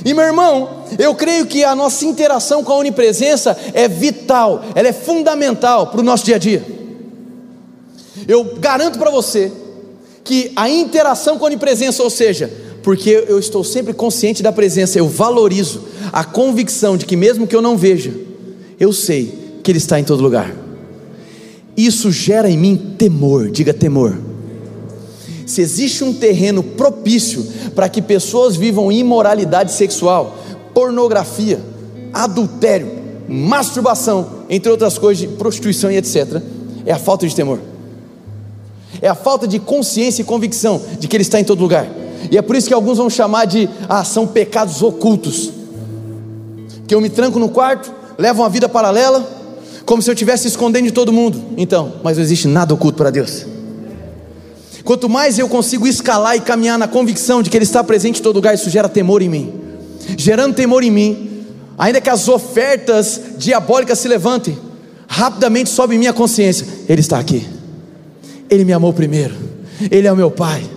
E 0.06 0.14
meu 0.14 0.24
irmão, 0.24 0.86
eu 0.98 1.14
creio 1.16 1.46
que 1.46 1.64
a 1.64 1.76
nossa 1.76 2.06
interação 2.06 2.64
com 2.64 2.72
a 2.72 2.78
onipresença 2.78 3.58
é 3.74 3.88
vital, 3.88 4.64
ela 4.74 4.88
é 4.88 4.94
fundamental 4.94 5.88
para 5.88 6.00
o 6.00 6.04
nosso 6.04 6.24
dia 6.24 6.36
a 6.36 6.40
dia. 6.40 6.64
Eu 8.28 8.56
garanto 8.58 8.98
para 8.98 9.10
você 9.10 9.52
que 10.24 10.52
a 10.56 10.70
interação 10.70 11.38
com 11.38 11.46
a 11.46 11.48
onipresença, 11.48 12.04
ou 12.04 12.10
seja, 12.10 12.52
porque 12.88 13.26
eu 13.28 13.38
estou 13.38 13.66
sempre 13.66 13.92
consciente 13.92 14.42
da 14.42 14.50
presença, 14.50 14.98
eu 14.98 15.10
valorizo 15.10 15.82
a 16.14 16.24
convicção 16.24 16.96
de 16.96 17.06
que 17.06 17.18
mesmo 17.18 17.46
que 17.46 17.54
eu 17.54 17.62
não 17.62 17.76
veja, 17.76 18.14
eu 18.80 18.94
sei 18.94 19.60
que 19.62 19.70
Ele 19.70 19.78
está 19.78 20.00
em 20.00 20.06
todo 20.06 20.24
lugar. 20.24 20.56
Isso 21.76 22.14
gera 22.14 22.50
em 22.50 22.58
mim 22.58 22.96
temor, 22.98 23.52
diga 23.52 23.74
temor. 23.74 24.18
Se 25.46 25.60
existe 25.60 26.02
um 26.02 26.14
terreno 26.14 26.64
propício 26.64 27.46
para 27.76 27.90
que 27.90 28.02
pessoas 28.02 28.56
vivam 28.56 28.90
imoralidade 28.90 29.74
sexual, 29.74 30.38
pornografia, 30.74 31.60
adultério, 32.14 32.90
masturbação, 33.28 34.46
entre 34.50 34.72
outras 34.72 34.98
coisas, 34.98 35.30
prostituição 35.32 35.92
e 35.92 35.98
etc., 35.98 36.42
é 36.86 36.94
a 36.94 36.98
falta 36.98 37.28
de 37.28 37.36
temor, 37.36 37.60
é 39.02 39.10
a 39.10 39.16
falta 39.16 39.46
de 39.46 39.60
consciência 39.60 40.22
e 40.22 40.26
convicção 40.26 40.82
de 40.98 41.10
que 41.10 41.18
Ele 41.18 41.24
está 41.24 41.38
em 41.38 41.44
todo 41.44 41.60
lugar. 41.60 42.07
E 42.32 42.38
é 42.38 42.42
por 42.42 42.56
isso 42.56 42.68
que 42.68 42.74
alguns 42.74 42.98
vão 42.98 43.10
chamar 43.10 43.46
de 43.46 43.70
ah, 43.88 44.04
são 44.04 44.28
pecados 44.28 44.82
ocultos. 44.82 45.52
Que 46.88 46.96
eu 46.96 47.02
me 47.02 47.10
tranco 47.10 47.40
no 47.40 47.50
quarto, 47.50 47.92
levo 48.18 48.42
uma 48.42 48.50
vida 48.50 48.68
paralela, 48.70 49.26
como 49.86 50.02
se 50.02 50.10
eu 50.10 50.14
estivesse 50.14 50.48
escondendo 50.48 50.86
de 50.86 50.92
todo 50.92 51.14
mundo. 51.14 51.42
Então, 51.58 51.94
mas 52.04 52.18
não 52.18 52.24
existe 52.24 52.48
nada 52.48 52.74
oculto 52.74 52.98
para 52.98 53.10
Deus. 53.10 53.46
Quanto 54.84 55.10
mais 55.10 55.38
eu 55.38 55.50
consigo 55.50 55.86
escalar 55.86 56.38
e 56.38 56.42
caminhar 56.42 56.78
na 56.78 56.88
convicção 56.88 57.44
de 57.44 57.50
que 57.50 57.58
Ele 57.58 57.66
está 57.66 57.84
presente 57.84 58.20
em 58.20 58.24
todo 58.24 58.38
lugar, 58.38 58.56
isso 58.56 58.70
gera 58.70 58.88
temor 58.88 59.22
em 59.22 59.28
mim. 59.28 59.54
Gerando 60.18 60.56
temor 60.56 60.82
em 60.84 60.92
mim, 60.92 61.46
ainda 61.78 62.00
que 62.00 62.10
as 62.10 62.28
ofertas 62.30 63.20
diabólicas 63.38 64.00
se 64.00 64.08
levantem, 64.08 64.58
rapidamente 65.08 65.70
sobe 65.70 65.98
minha 65.98 66.14
consciência: 66.14 66.66
Ele 66.88 67.02
está 67.02 67.20
aqui, 67.20 67.46
Ele 68.50 68.64
me 68.64 68.72
amou 68.72 68.94
primeiro, 68.94 69.36
Ele 69.92 70.08
é 70.08 70.12
o 70.12 70.16
meu 70.16 70.32
Pai. 70.32 70.77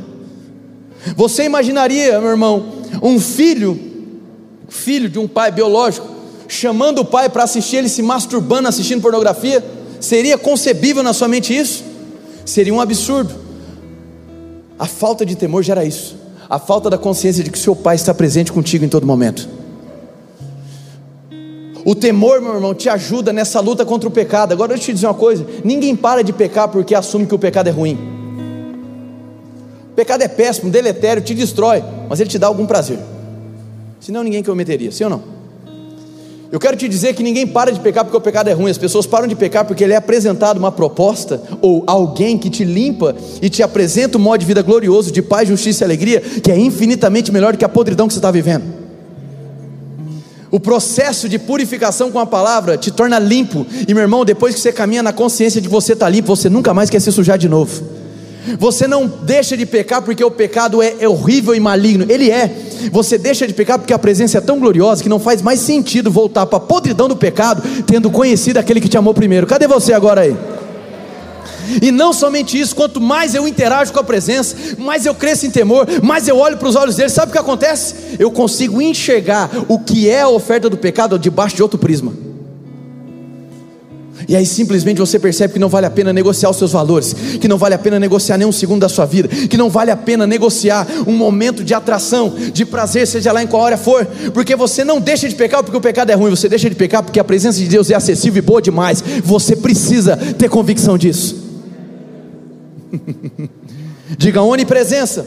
Você 1.17 1.45
imaginaria, 1.45 2.21
meu 2.21 2.31
irmão, 2.31 2.67
um 3.03 3.19
filho, 3.19 3.79
filho 4.69 5.09
de 5.09 5.19
um 5.19 5.27
pai 5.27 5.51
biológico, 5.51 6.09
chamando 6.47 7.01
o 7.01 7.05
pai 7.05 7.29
para 7.29 7.45
assistir 7.45 7.77
ele 7.77 7.89
se 7.89 8.03
masturbando, 8.03 8.69
assistindo 8.69 9.01
pornografia? 9.01 9.65
Seria 10.01 10.37
concebível 10.37 11.03
na 11.03 11.13
sua 11.13 11.29
mente 11.29 11.57
isso? 11.57 11.85
Seria 12.45 12.73
um 12.73 12.81
absurdo. 12.81 13.35
A 14.79 14.87
falta 14.87 15.25
de 15.25 15.37
temor 15.37 15.63
gera 15.63 15.85
isso. 15.85 16.17
A 16.49 16.59
falta 16.59 16.91
da 16.91 16.99
consciência 16.99 17.45
de 17.45 17.51
que 17.51 17.59
seu 17.59 17.77
pai 17.77 17.97
está 17.97 18.13
presente 18.13 18.51
contigo 18.51 18.85
em 18.85 18.89
todo 18.89 19.07
momento. 19.07 19.49
O 21.85 21.95
temor, 21.95 22.41
meu 22.41 22.55
irmão, 22.55 22.75
te 22.75 22.89
ajuda 22.89 23.33
nessa 23.33 23.61
luta 23.61 23.85
contra 23.87 24.09
o 24.09 24.13
pecado. 24.13 24.53
Agora 24.53 24.75
eu 24.75 24.79
te 24.79 24.93
dizer 24.93 25.07
uma 25.07 25.15
coisa: 25.15 25.47
ninguém 25.65 25.95
para 25.97 26.23
de 26.23 26.33
pecar 26.33 26.69
porque 26.69 26.95
assume 26.95 27.27
que 27.27 27.35
o 27.35 27.39
pecado 27.39 27.69
é 27.69 27.71
ruim. 27.71 28.20
Pecado 30.01 30.23
é 30.23 30.29
péssimo, 30.29 30.71
deletério, 30.71 31.23
te 31.23 31.35
destrói, 31.35 31.85
mas 32.09 32.19
ele 32.21 32.31
te 32.31 32.39
dá 32.39 32.47
algum 32.47 32.65
prazer. 32.65 32.99
Senão 34.01 34.25
ninguém 34.25 34.43
cometeria, 34.43 34.91
sim 34.91 35.05
ou 35.05 35.11
não? 35.11 35.23
Eu 36.51 36.59
quero 36.59 36.75
te 36.75 36.89
dizer 36.89 37.13
que 37.13 37.23
ninguém 37.23 37.47
para 37.47 37.71
de 37.71 37.79
pecar 37.81 38.03
porque 38.03 38.17
o 38.17 38.21
pecado 38.21 38.49
é 38.49 38.55
ruim, 38.55 38.71
as 38.71 38.79
pessoas 38.79 39.05
param 39.05 39.29
de 39.29 39.37
pecar 39.37 39.67
porque 39.67 39.85
ele 39.85 39.93
é 39.93 39.97
apresentado 39.97 40.57
uma 40.57 40.73
proposta 40.73 41.43
ou 41.61 41.85
alguém 41.87 42.39
que 42.39 42.49
te 42.49 42.65
limpa 42.65 43.15
e 43.43 43.51
te 43.51 43.63
apresenta 43.63 44.17
um 44.17 44.23
modo 44.23 44.41
de 44.41 44.47
vida 44.47 44.63
glorioso, 44.63 45.13
de 45.13 45.21
paz, 45.21 45.47
justiça 45.47 45.85
e 45.85 45.87
alegria, 45.87 46.19
que 46.19 46.51
é 46.51 46.59
infinitamente 46.59 47.31
melhor 47.31 47.53
do 47.53 47.59
que 47.59 47.65
a 47.67 47.69
podridão 47.69 48.09
que 48.09 48.15
você 48.15 48.21
está 48.21 48.31
vivendo. 48.31 48.65
O 50.51 50.59
processo 50.59 51.29
de 51.29 51.39
purificação 51.39 52.11
com 52.11 52.19
a 52.19 52.25
palavra 52.25 52.79
te 52.79 52.91
torna 52.91 53.19
limpo, 53.19 53.67
e 53.87 53.93
meu 53.93 54.03
irmão, 54.03 54.25
depois 54.25 54.55
que 54.55 54.63
você 54.63 54.73
caminha 54.73 55.03
na 55.03 55.13
consciência 55.13 55.61
de 55.61 55.69
que 55.69 55.73
você 55.73 55.93
está 55.93 56.09
limpo, 56.09 56.35
você 56.35 56.49
nunca 56.49 56.73
mais 56.73 56.89
quer 56.89 57.01
se 57.01 57.13
sujar 57.13 57.37
de 57.37 57.51
novo. 57.51 58.00
Você 58.59 58.87
não 58.87 59.07
deixa 59.07 59.57
de 59.57 59.67
pecar 59.67 60.03
porque 60.03 60.25
o 60.25 60.31
pecado 60.31 60.83
é, 60.83 60.97
é, 61.01 61.09
horrível 61.09 61.55
e 61.55 61.61
maligno, 61.61 62.07
ele 62.09 62.31
é. 62.31 62.51
Você 62.93 63.19
deixa 63.19 63.47
de 63.47 63.55
pecar 63.55 63.79
porque 63.79 63.93
a 63.93 63.99
presença 63.99 64.39
é 64.39 64.41
tão 64.41 64.59
gloriosa 64.59 65.03
que 65.03 65.09
não 65.09 65.19
faz 65.19 65.43
mais 65.43 65.61
sentido 65.61 66.11
voltar 66.11 66.47
para 66.47 66.57
a 66.57 66.61
podridão 66.61 67.09
do 67.09 67.17
pecado, 67.17 67.63
tendo 67.87 68.11
conhecido 68.11 68.59
aquele 68.59 68.81
que 68.81 68.89
te 68.89 68.97
amou 68.97 69.15
primeiro. 69.15 69.47
Cadê 69.47 69.67
você 69.67 69.93
agora 69.93 70.23
aí? 70.23 70.37
E 71.83 71.93
não 71.93 72.13
somente 72.13 72.59
isso, 72.59 72.75
quanto 72.75 73.01
mais 73.01 73.35
eu 73.35 73.47
interajo 73.47 73.93
com 73.93 74.01
a 74.01 74.05
presença, 74.05 74.57
mais 74.79 75.07
eu 75.07 75.15
cresço 75.15 75.47
em 75.47 75.51
temor, 75.51 75.87
mais 76.03 76.27
eu 76.27 76.37
olho 76.37 76.57
para 76.57 76.69
os 76.69 76.75
olhos 76.75 76.97
dele, 76.97 77.09
sabe 77.09 77.31
o 77.31 77.33
que 77.33 77.39
acontece? 77.39 77.95
Eu 78.19 78.31
consigo 78.31 78.83
enxergar 78.83 79.51
o 79.69 79.79
que 79.79 80.09
é 80.09 80.23
a 80.23 80.29
oferta 80.29 80.69
do 80.69 80.77
pecado 80.77 81.19
debaixo 81.19 81.55
de 81.55 81.63
outro 81.63 81.79
prisma. 81.79 82.30
E 84.31 84.37
aí 84.37 84.47
simplesmente 84.47 84.99
você 84.99 85.19
percebe 85.19 85.55
que 85.55 85.59
não 85.59 85.69
vale 85.69 85.87
a 85.87 85.91
pena 85.91 86.13
negociar 86.13 86.51
os 86.51 86.57
seus 86.57 86.71
valores, 86.71 87.13
que 87.41 87.49
não 87.49 87.59
vale 87.59 87.75
a 87.75 87.79
pena 87.79 87.99
negociar 87.99 88.39
nem 88.39 88.47
um 88.47 88.53
segundo 88.53 88.81
da 88.81 88.89
sua 88.89 89.05
vida, 89.05 89.27
que 89.27 89.57
não 89.57 89.69
vale 89.69 89.91
a 89.91 89.97
pena 89.97 90.25
negociar 90.25 90.87
um 91.05 91.17
momento 91.17 91.65
de 91.65 91.75
atração, 91.75 92.33
de 92.53 92.65
prazer, 92.65 93.09
seja 93.09 93.33
lá 93.33 93.43
em 93.43 93.49
qual 93.49 93.61
hora 93.61 93.77
for, 93.77 94.07
porque 94.33 94.55
você 94.55 94.85
não 94.85 95.01
deixa 95.01 95.29
de 95.29 95.35
pecar 95.35 95.65
porque 95.65 95.77
o 95.77 95.81
pecado 95.81 96.11
é 96.11 96.15
ruim, 96.15 96.31
você 96.31 96.49
deixa 96.49 96.71
de 96.71 96.77
pecar 96.77 97.03
porque 97.03 97.19
a 97.19 97.25
presença 97.25 97.59
de 97.59 97.67
Deus 97.67 97.91
é 97.91 97.97
acessível 97.97 98.39
e 98.41 98.47
boa 98.47 98.63
demais. 98.63 99.03
Você 99.25 99.57
precisa 99.57 100.17
ter 100.17 100.49
convicção 100.49 100.97
disso. 100.97 101.37
Diga 104.17 104.43
onipresença. 104.43 105.27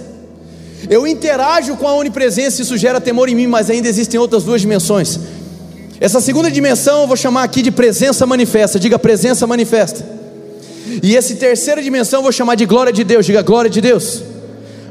Eu 0.90 1.06
interajo 1.06 1.76
com 1.76 1.90
a 1.90 1.94
onipresença, 1.94 2.62
isso 2.62 2.78
gera 2.78 3.02
temor 3.02 3.28
em 3.28 3.36
mim, 3.36 3.48
mas 3.48 3.70
ainda 3.70 3.90
existem 3.90 4.18
outras 4.18 4.46
duas 4.46 4.62
dimensões 4.62 5.20
essa 6.04 6.20
segunda 6.20 6.52
dimensão 6.52 7.04
eu 7.04 7.08
vou 7.08 7.16
chamar 7.16 7.44
aqui 7.44 7.62
de 7.62 7.72
presença 7.72 8.26
manifesta. 8.26 8.78
Diga 8.78 9.00
presença 9.00 9.48
manifesta. 9.48 10.06
E 11.02 11.16
essa 11.16 11.34
terceira 11.34 11.82
dimensão 11.82 12.20
eu 12.20 12.24
vou 12.24 12.32
chamar 12.34 12.56
de 12.56 12.66
glória 12.66 12.92
de 12.92 13.06
Deus. 13.06 13.26
Diga 13.26 13.42
glória 13.42 13.70
de 13.70 13.80
Deus. 13.80 14.22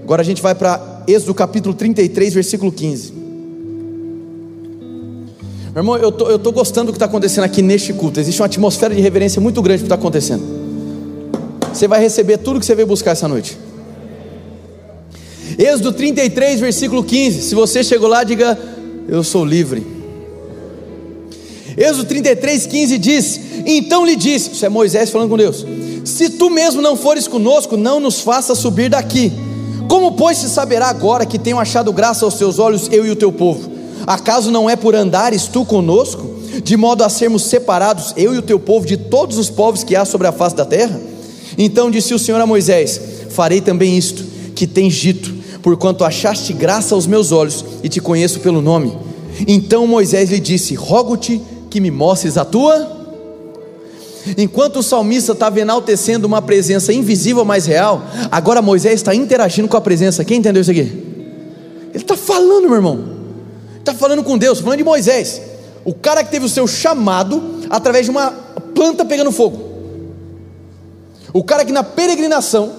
Agora 0.03 0.22
a 0.22 0.25
gente 0.25 0.40
vai 0.40 0.55
para 0.55 1.03
Êxodo 1.07 1.35
capítulo 1.35 1.75
33, 1.75 2.33
versículo 2.33 2.72
15. 2.72 3.12
Meu 5.75 5.83
irmão, 5.83 5.98
eu 5.98 6.11
tô, 6.11 6.25
estou 6.25 6.38
tô 6.38 6.51
gostando 6.51 6.87
do 6.87 6.92
que 6.92 6.96
está 6.96 7.05
acontecendo 7.05 7.44
aqui 7.44 7.61
neste 7.61 7.92
culto. 7.92 8.18
Existe 8.18 8.40
uma 8.40 8.46
atmosfera 8.46 8.94
de 8.94 9.03
reverência 9.03 9.38
muito 9.38 9.61
grande 9.61 9.81
que 9.81 9.85
está 9.85 9.96
acontecendo. 9.96 10.42
Você 11.75 11.87
vai 11.87 12.01
receber 12.01 12.38
tudo 12.38 12.59
que 12.59 12.64
você 12.64 12.75
veio 12.75 12.88
buscar 12.88 13.11
essa 13.11 13.29
noite. 13.29 13.59
Êxodo 15.59 15.92
33, 15.92 16.59
versículo 16.59 17.05
15. 17.05 17.42
Se 17.42 17.55
você 17.55 17.85
chegou 17.85 18.09
lá, 18.09 18.25
diga: 18.25 18.59
Eu 19.07 19.22
sou 19.22 19.44
livre. 19.44 19.91
Êxodo 21.76 22.04
33, 22.04 22.66
15 22.66 22.98
diz: 22.98 23.40
Então 23.66 24.04
lhe 24.04 24.16
disse, 24.16 24.52
isso 24.52 24.66
é 24.66 24.68
Moisés 24.68 25.11
falando 25.11 25.30
com 25.30 25.37
Deus: 25.37 25.64
Se 26.04 26.30
tu 26.30 26.50
mesmo 26.50 26.82
não 26.82 26.96
fores 26.96 27.26
conosco, 27.26 27.76
não 27.76 28.00
nos 28.00 28.20
faça 28.20 28.54
subir 28.54 28.90
daqui. 28.90 29.32
Como, 29.88 30.12
pois, 30.12 30.38
se 30.38 30.48
saberá 30.48 30.87
agora 30.87 31.26
que 31.26 31.38
tenho 31.38 31.58
achado 31.58 31.92
graça 31.92 32.24
aos 32.24 32.35
teus 32.35 32.58
olhos, 32.58 32.88
eu 32.90 33.06
e 33.06 33.11
o 33.11 33.16
teu 33.16 33.32
povo? 33.32 33.70
Acaso 34.06 34.50
não 34.50 34.68
é 34.68 34.74
por 34.74 34.94
andares 34.94 35.46
tu 35.46 35.64
conosco, 35.64 36.26
de 36.62 36.76
modo 36.76 37.04
a 37.04 37.08
sermos 37.08 37.44
separados, 37.44 38.12
eu 38.16 38.35
e 38.35 38.38
o 38.38 38.42
teu 38.42 38.58
povo, 38.58 38.87
de 38.87 38.96
todos 38.96 39.38
os 39.38 39.50
povos 39.50 39.85
que 39.85 39.94
há 39.94 40.04
sobre 40.04 40.26
a 40.26 40.32
face 40.32 40.56
da 40.56 40.64
terra? 40.64 40.98
Então 41.56 41.90
disse 41.90 42.14
o 42.14 42.18
Senhor 42.18 42.40
a 42.40 42.46
Moisés: 42.46 43.00
Farei 43.30 43.61
também 43.61 43.96
isto 43.96 44.24
que 44.54 44.66
tens 44.66 44.94
dito, 44.94 45.32
porquanto 45.62 46.04
achaste 46.04 46.52
graça 46.52 46.94
aos 46.94 47.06
meus 47.06 47.32
olhos 47.32 47.64
e 47.82 47.88
te 47.88 48.00
conheço 48.00 48.40
pelo 48.40 48.61
nome. 48.61 48.96
Então 49.46 49.87
Moisés 49.87 50.30
lhe 50.30 50.40
disse: 50.40 50.74
Rogo-te 50.74 51.40
que 51.72 51.80
me 51.80 51.90
mostres 51.90 52.37
a 52.37 52.44
tua. 52.44 53.00
Enquanto 54.37 54.80
o 54.80 54.82
salmista 54.82 55.32
estava 55.32 55.58
enaltecendo 55.58 56.26
uma 56.26 56.42
presença 56.42 56.92
invisível, 56.92 57.46
mas 57.46 57.64
real, 57.64 58.02
agora 58.30 58.61
Moisés 58.61 58.96
está 58.96 59.14
interagindo 59.14 59.66
com 59.66 59.76
a 59.76 59.80
presença. 59.80 60.22
Quem 60.22 60.38
entendeu 60.38 60.61
isso 60.61 60.70
aqui? 60.70 60.80
Ele 60.80 61.94
está 61.94 62.14
falando, 62.14 62.66
meu 62.66 62.74
irmão. 62.74 63.04
Está 63.78 63.94
falando 63.94 64.22
com 64.22 64.37
Deus, 64.37 64.61
falando 64.61 64.78
de 64.78 64.85
Moisés. 64.85 65.40
O 65.82 65.94
cara 65.94 66.22
que 66.22 66.30
teve 66.30 66.44
o 66.44 66.48
seu 66.48 66.68
chamado 66.68 67.42
através 67.70 68.04
de 68.04 68.11
uma 68.11 68.30
planta 68.74 69.02
pegando 69.04 69.32
fogo. 69.32 69.72
O 71.32 71.42
cara 71.42 71.64
que 71.64 71.72
na 71.72 71.82
peregrinação 71.82 72.70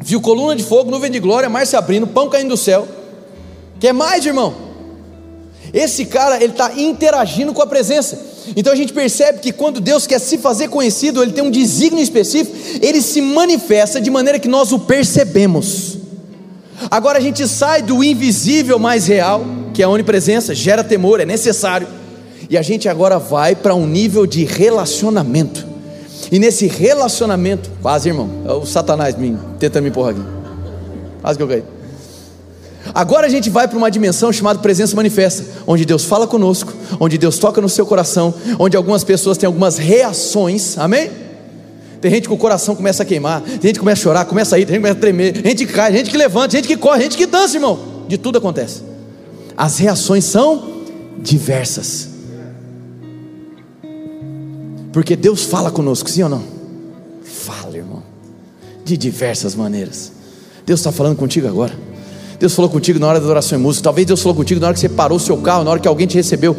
viu 0.00 0.20
coluna 0.20 0.56
de 0.56 0.64
fogo, 0.64 0.90
nuvem 0.90 1.12
de 1.12 1.20
glória, 1.20 1.48
mar 1.48 1.64
se 1.64 1.76
abrindo, 1.76 2.08
pão 2.08 2.28
caindo 2.28 2.48
do 2.48 2.56
céu. 2.56 2.88
Quer 3.78 3.94
mais, 3.94 4.26
irmão? 4.26 4.65
Esse 5.76 6.06
cara 6.06 6.42
ele 6.42 6.52
está 6.52 6.72
interagindo 6.74 7.52
com 7.52 7.60
a 7.60 7.66
presença. 7.66 8.18
Então 8.56 8.72
a 8.72 8.76
gente 8.76 8.94
percebe 8.94 9.40
que 9.40 9.52
quando 9.52 9.78
Deus 9.78 10.06
quer 10.06 10.18
se 10.18 10.38
fazer 10.38 10.68
conhecido, 10.68 11.22
ele 11.22 11.32
tem 11.32 11.44
um 11.44 11.50
desígnio 11.50 12.02
específico, 12.02 12.56
ele 12.80 13.02
se 13.02 13.20
manifesta 13.20 14.00
de 14.00 14.10
maneira 14.10 14.38
que 14.38 14.48
nós 14.48 14.72
o 14.72 14.78
percebemos. 14.78 15.98
Agora 16.90 17.18
a 17.18 17.20
gente 17.20 17.46
sai 17.46 17.82
do 17.82 18.02
invisível 18.02 18.78
mais 18.78 19.06
real, 19.06 19.44
que 19.74 19.82
é 19.82 19.84
a 19.84 19.88
onipresença, 19.90 20.54
gera 20.54 20.82
temor, 20.82 21.20
é 21.20 21.26
necessário, 21.26 21.86
e 22.48 22.56
a 22.56 22.62
gente 22.62 22.88
agora 22.88 23.18
vai 23.18 23.54
para 23.54 23.74
um 23.74 23.86
nível 23.86 24.26
de 24.26 24.44
relacionamento. 24.44 25.66
E 26.32 26.38
nesse 26.38 26.66
relacionamento, 26.66 27.70
quase 27.82 28.08
irmão, 28.08 28.30
é 28.46 28.52
o 28.52 28.64
Satanás 28.64 29.14
me, 29.14 29.36
tentando 29.58 29.82
me 29.82 29.90
empurrar 29.90 30.12
aqui, 30.12 30.22
quase 31.20 31.36
que 31.36 31.42
eu 31.42 31.48
caí. 31.48 31.75
Agora 32.96 33.26
a 33.26 33.28
gente 33.28 33.50
vai 33.50 33.68
para 33.68 33.76
uma 33.76 33.90
dimensão 33.90 34.32
chamada 34.32 34.58
presença 34.58 34.96
manifesta, 34.96 35.44
onde 35.66 35.84
Deus 35.84 36.06
fala 36.06 36.26
conosco, 36.26 36.72
onde 36.98 37.18
Deus 37.18 37.38
toca 37.38 37.60
no 37.60 37.68
seu 37.68 37.84
coração, 37.84 38.32
onde 38.58 38.74
algumas 38.74 39.04
pessoas 39.04 39.36
têm 39.36 39.46
algumas 39.46 39.76
reações, 39.76 40.78
amém? 40.78 41.10
Tem 42.00 42.10
gente 42.10 42.26
que 42.26 42.32
o 42.32 42.38
coração 42.38 42.74
começa 42.74 43.02
a 43.02 43.06
queimar, 43.06 43.42
tem 43.42 43.60
gente 43.60 43.74
que 43.74 43.80
começa 43.80 44.00
a 44.00 44.02
chorar, 44.02 44.24
começa 44.24 44.56
a 44.56 44.58
ir, 44.58 44.64
tem 44.64 44.76
gente 44.76 44.82
que 44.82 44.88
começa 44.88 44.96
a 44.96 45.00
tremer, 45.02 45.34
gente 45.46 45.66
que 45.66 45.72
cai, 45.74 45.92
gente 45.92 46.10
que 46.10 46.16
levanta, 46.16 46.56
gente 46.56 46.66
que 46.66 46.74
corre, 46.74 47.02
gente 47.02 47.18
que 47.18 47.26
dança, 47.26 47.54
irmão. 47.58 47.78
De 48.08 48.16
tudo 48.16 48.38
acontece. 48.38 48.82
As 49.54 49.76
reações 49.76 50.24
são 50.24 50.66
diversas. 51.18 52.08
Porque 54.90 55.14
Deus 55.14 55.44
fala 55.44 55.70
conosco, 55.70 56.08
sim 56.08 56.22
ou 56.22 56.30
não? 56.30 56.42
Fala, 57.22 57.76
irmão. 57.76 58.02
De 58.86 58.96
diversas 58.96 59.54
maneiras. 59.54 60.12
Deus 60.64 60.80
está 60.80 60.90
falando 60.90 61.16
contigo 61.16 61.46
agora. 61.46 61.84
Deus 62.38 62.54
falou 62.54 62.70
contigo 62.70 62.98
na 62.98 63.06
hora 63.06 63.20
da 63.20 63.26
oração 63.26 63.58
e 63.58 63.62
música. 63.62 63.84
Talvez 63.84 64.06
Deus 64.06 64.20
falou 64.20 64.36
contigo 64.36 64.60
na 64.60 64.66
hora 64.66 64.74
que 64.74 64.80
você 64.80 64.88
parou 64.88 65.16
o 65.16 65.20
seu 65.20 65.36
carro, 65.38 65.64
na 65.64 65.70
hora 65.70 65.80
que 65.80 65.88
alguém 65.88 66.06
te 66.06 66.16
recebeu. 66.16 66.56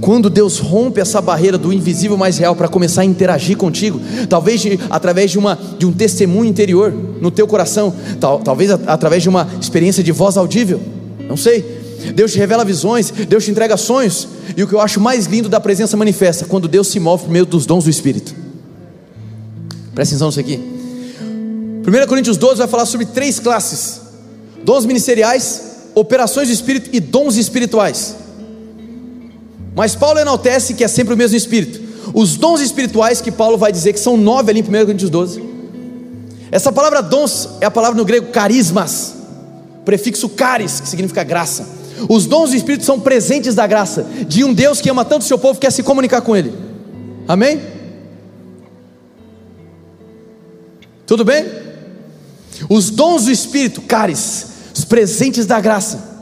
Quando 0.00 0.28
Deus 0.28 0.58
rompe 0.58 1.00
essa 1.00 1.20
barreira 1.20 1.56
do 1.56 1.72
invisível 1.72 2.16
mais 2.16 2.38
real 2.38 2.54
para 2.54 2.68
começar 2.68 3.02
a 3.02 3.04
interagir 3.04 3.56
contigo, 3.56 4.00
talvez 4.28 4.60
de, 4.60 4.78
através 4.90 5.30
de, 5.30 5.38
uma, 5.38 5.58
de 5.78 5.86
um 5.86 5.92
testemunho 5.92 6.48
interior 6.48 6.92
no 7.20 7.30
teu 7.30 7.46
coração, 7.46 7.94
tal, 8.20 8.38
talvez 8.40 8.70
a, 8.70 8.78
através 8.86 9.22
de 9.22 9.28
uma 9.28 9.48
experiência 9.60 10.02
de 10.02 10.12
voz 10.12 10.36
audível, 10.36 10.80
não 11.28 11.36
sei. 11.36 11.76
Deus 12.14 12.32
te 12.32 12.38
revela 12.38 12.64
visões, 12.64 13.10
Deus 13.10 13.44
te 13.44 13.50
entrega 13.50 13.76
sonhos, 13.76 14.28
e 14.56 14.62
o 14.62 14.68
que 14.68 14.74
eu 14.74 14.80
acho 14.80 15.00
mais 15.00 15.26
lindo 15.26 15.48
da 15.48 15.58
presença 15.58 15.96
manifesta, 15.96 16.44
quando 16.44 16.68
Deus 16.68 16.88
se 16.88 17.00
move 17.00 17.24
por 17.24 17.32
meio 17.32 17.46
dos 17.46 17.66
dons 17.66 17.84
do 17.84 17.90
Espírito. 17.90 18.34
Presta 19.94 20.14
atenção 20.14 20.28
nisso 20.28 20.38
aqui. 20.38 20.60
1 21.86 22.06
Coríntios 22.06 22.36
12 22.36 22.58
vai 22.58 22.68
falar 22.68 22.84
sobre 22.84 23.06
três 23.06 23.40
classes 23.40 24.05
dons 24.66 24.84
ministeriais, 24.84 25.62
operações 25.94 26.48
do 26.48 26.52
Espírito 26.52 26.90
e 26.92 26.98
dons 26.98 27.36
espirituais. 27.36 28.16
Mas 29.76 29.94
Paulo 29.94 30.18
enaltece 30.18 30.74
que 30.74 30.82
é 30.82 30.88
sempre 30.88 31.14
o 31.14 31.16
mesmo 31.16 31.36
Espírito. 31.36 31.80
Os 32.12 32.36
dons 32.36 32.60
espirituais 32.60 33.20
que 33.20 33.30
Paulo 33.30 33.56
vai 33.56 33.70
dizer 33.70 33.92
que 33.92 34.00
são 34.00 34.16
nove 34.16 34.50
ali 34.50 34.58
em 34.58 34.64
1 34.64 34.66
Coríntios 34.66 35.08
12. 35.08 35.40
Essa 36.50 36.72
palavra 36.72 37.00
dons 37.00 37.48
é 37.60 37.66
a 37.66 37.70
palavra 37.70 37.96
no 37.96 38.04
grego 38.04 38.32
carismas, 38.32 39.14
prefixo 39.84 40.28
caris, 40.28 40.80
que 40.80 40.88
significa 40.88 41.22
graça. 41.22 41.64
Os 42.08 42.26
dons 42.26 42.50
do 42.50 42.56
Espírito 42.56 42.84
são 42.84 42.98
presentes 42.98 43.54
da 43.54 43.68
graça, 43.68 44.04
de 44.26 44.42
um 44.42 44.52
Deus 44.52 44.80
que 44.80 44.90
ama 44.90 45.04
tanto 45.04 45.22
o 45.22 45.26
seu 45.26 45.38
povo 45.38 45.60
que 45.60 45.66
quer 45.66 45.70
se 45.70 45.84
comunicar 45.84 46.22
com 46.22 46.34
ele. 46.34 46.52
Amém? 47.28 47.60
Tudo 51.06 51.24
bem? 51.24 51.46
Os 52.68 52.90
dons 52.90 53.26
do 53.26 53.30
Espírito, 53.30 53.80
caris, 53.82 54.55
os 54.76 54.84
presentes 54.84 55.46
da 55.46 55.58
graça. 55.58 56.16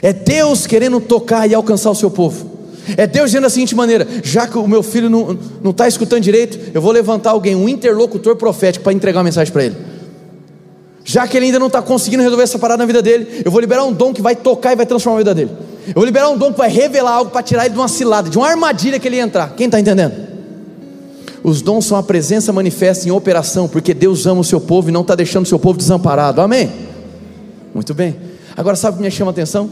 É 0.00 0.12
Deus 0.12 0.66
querendo 0.66 1.00
tocar 1.00 1.50
e 1.50 1.54
alcançar 1.54 1.90
o 1.90 1.94
seu 1.94 2.10
povo. 2.10 2.58
É 2.96 3.06
Deus 3.06 3.30
dizendo 3.30 3.42
da 3.42 3.50
seguinte 3.50 3.74
maneira: 3.74 4.06
já 4.22 4.46
que 4.46 4.56
o 4.56 4.68
meu 4.68 4.82
filho 4.82 5.10
não 5.10 5.70
está 5.70 5.88
escutando 5.88 6.22
direito, 6.22 6.58
eu 6.72 6.80
vou 6.80 6.92
levantar 6.92 7.30
alguém, 7.30 7.56
um 7.56 7.68
interlocutor 7.68 8.36
profético, 8.36 8.84
para 8.84 8.92
entregar 8.92 9.18
uma 9.18 9.24
mensagem 9.24 9.52
para 9.52 9.64
ele. 9.64 9.76
Já 11.04 11.26
que 11.26 11.36
ele 11.36 11.46
ainda 11.46 11.58
não 11.58 11.66
está 11.66 11.82
conseguindo 11.82 12.22
resolver 12.22 12.44
essa 12.44 12.58
parada 12.58 12.78
na 12.78 12.86
vida 12.86 13.02
dele, 13.02 13.42
eu 13.44 13.50
vou 13.50 13.60
liberar 13.60 13.82
um 13.82 13.92
dom 13.92 14.12
que 14.12 14.22
vai 14.22 14.36
tocar 14.36 14.72
e 14.72 14.76
vai 14.76 14.86
transformar 14.86 15.16
a 15.16 15.20
vida 15.20 15.34
dele. 15.34 15.50
Eu 15.88 15.94
vou 15.94 16.04
liberar 16.04 16.28
um 16.28 16.36
dom 16.36 16.52
que 16.52 16.58
vai 16.58 16.70
revelar 16.70 17.12
algo 17.12 17.30
para 17.30 17.42
tirar 17.42 17.64
ele 17.64 17.74
de 17.74 17.80
uma 17.80 17.88
cilada, 17.88 18.28
de 18.30 18.36
uma 18.38 18.46
armadilha 18.46 18.98
que 18.98 19.08
ele 19.08 19.16
ia 19.16 19.22
entrar. 19.22 19.54
Quem 19.56 19.66
está 19.66 19.80
entendendo? 19.80 20.12
Os 21.42 21.62
dons 21.62 21.86
são 21.86 21.96
a 21.96 22.02
presença 22.02 22.52
manifesta 22.52 23.08
em 23.08 23.10
operação, 23.10 23.66
porque 23.66 23.94
Deus 23.94 24.26
ama 24.26 24.42
o 24.42 24.44
seu 24.44 24.60
povo 24.60 24.90
e 24.90 24.92
não 24.92 25.00
está 25.00 25.14
deixando 25.14 25.46
o 25.46 25.48
seu 25.48 25.58
povo 25.58 25.78
desamparado. 25.78 26.40
Amém? 26.42 26.87
Muito 27.74 27.94
bem. 27.94 28.16
Agora 28.56 28.76
sabe 28.76 28.94
o 28.94 28.96
que 28.98 29.04
me 29.04 29.10
chama 29.10 29.30
a 29.30 29.32
atenção? 29.32 29.70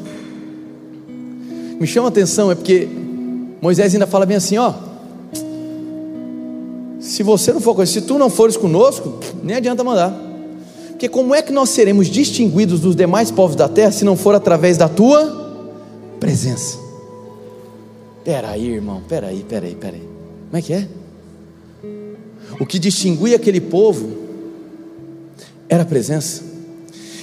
Me 1.81 1.87
chama 1.87 2.09
a 2.09 2.11
atenção 2.11 2.51
é 2.51 2.55
porque 2.55 2.89
Moisés 3.61 3.93
ainda 3.93 4.07
fala 4.07 4.25
bem 4.25 4.37
assim, 4.37 4.57
ó. 4.57 4.73
Se 7.01 7.23
você 7.23 7.53
não 7.53 7.61
for 7.61 7.87
se 7.87 8.01
tu 8.01 8.19
não 8.19 8.31
fores 8.31 8.57
conosco, 8.57 9.19
nem 9.43 9.57
adianta 9.57 9.85
mandar. 9.85 10.27
Porque 10.91 11.09
como 11.09 11.35
é 11.35 11.43
que 11.43 11.53
nós 11.53 11.69
seremos 11.71 12.07
distinguidos 12.09 12.81
dos 12.81 12.97
demais 12.97 13.31
povos 13.31 13.55
da 13.55 13.69
terra 13.69 13.93
se 13.93 14.05
não 14.05 14.17
for 14.17 14.35
através 14.35 14.79
da 14.79 14.89
tua 14.89 15.69
presença? 16.19 16.79
Peraí, 18.25 18.71
irmão, 18.71 19.03
peraí, 19.07 19.45
peraí, 19.47 19.75
peraí. 19.75 20.03
Como 20.47 20.57
é 20.57 20.63
que 20.63 20.73
é? 20.73 20.89
O 22.59 22.65
que 22.65 22.79
distinguia 22.79 23.37
aquele 23.37 23.61
povo 23.61 24.11
era 25.69 25.83
a 25.83 25.87
presença. 25.87 26.46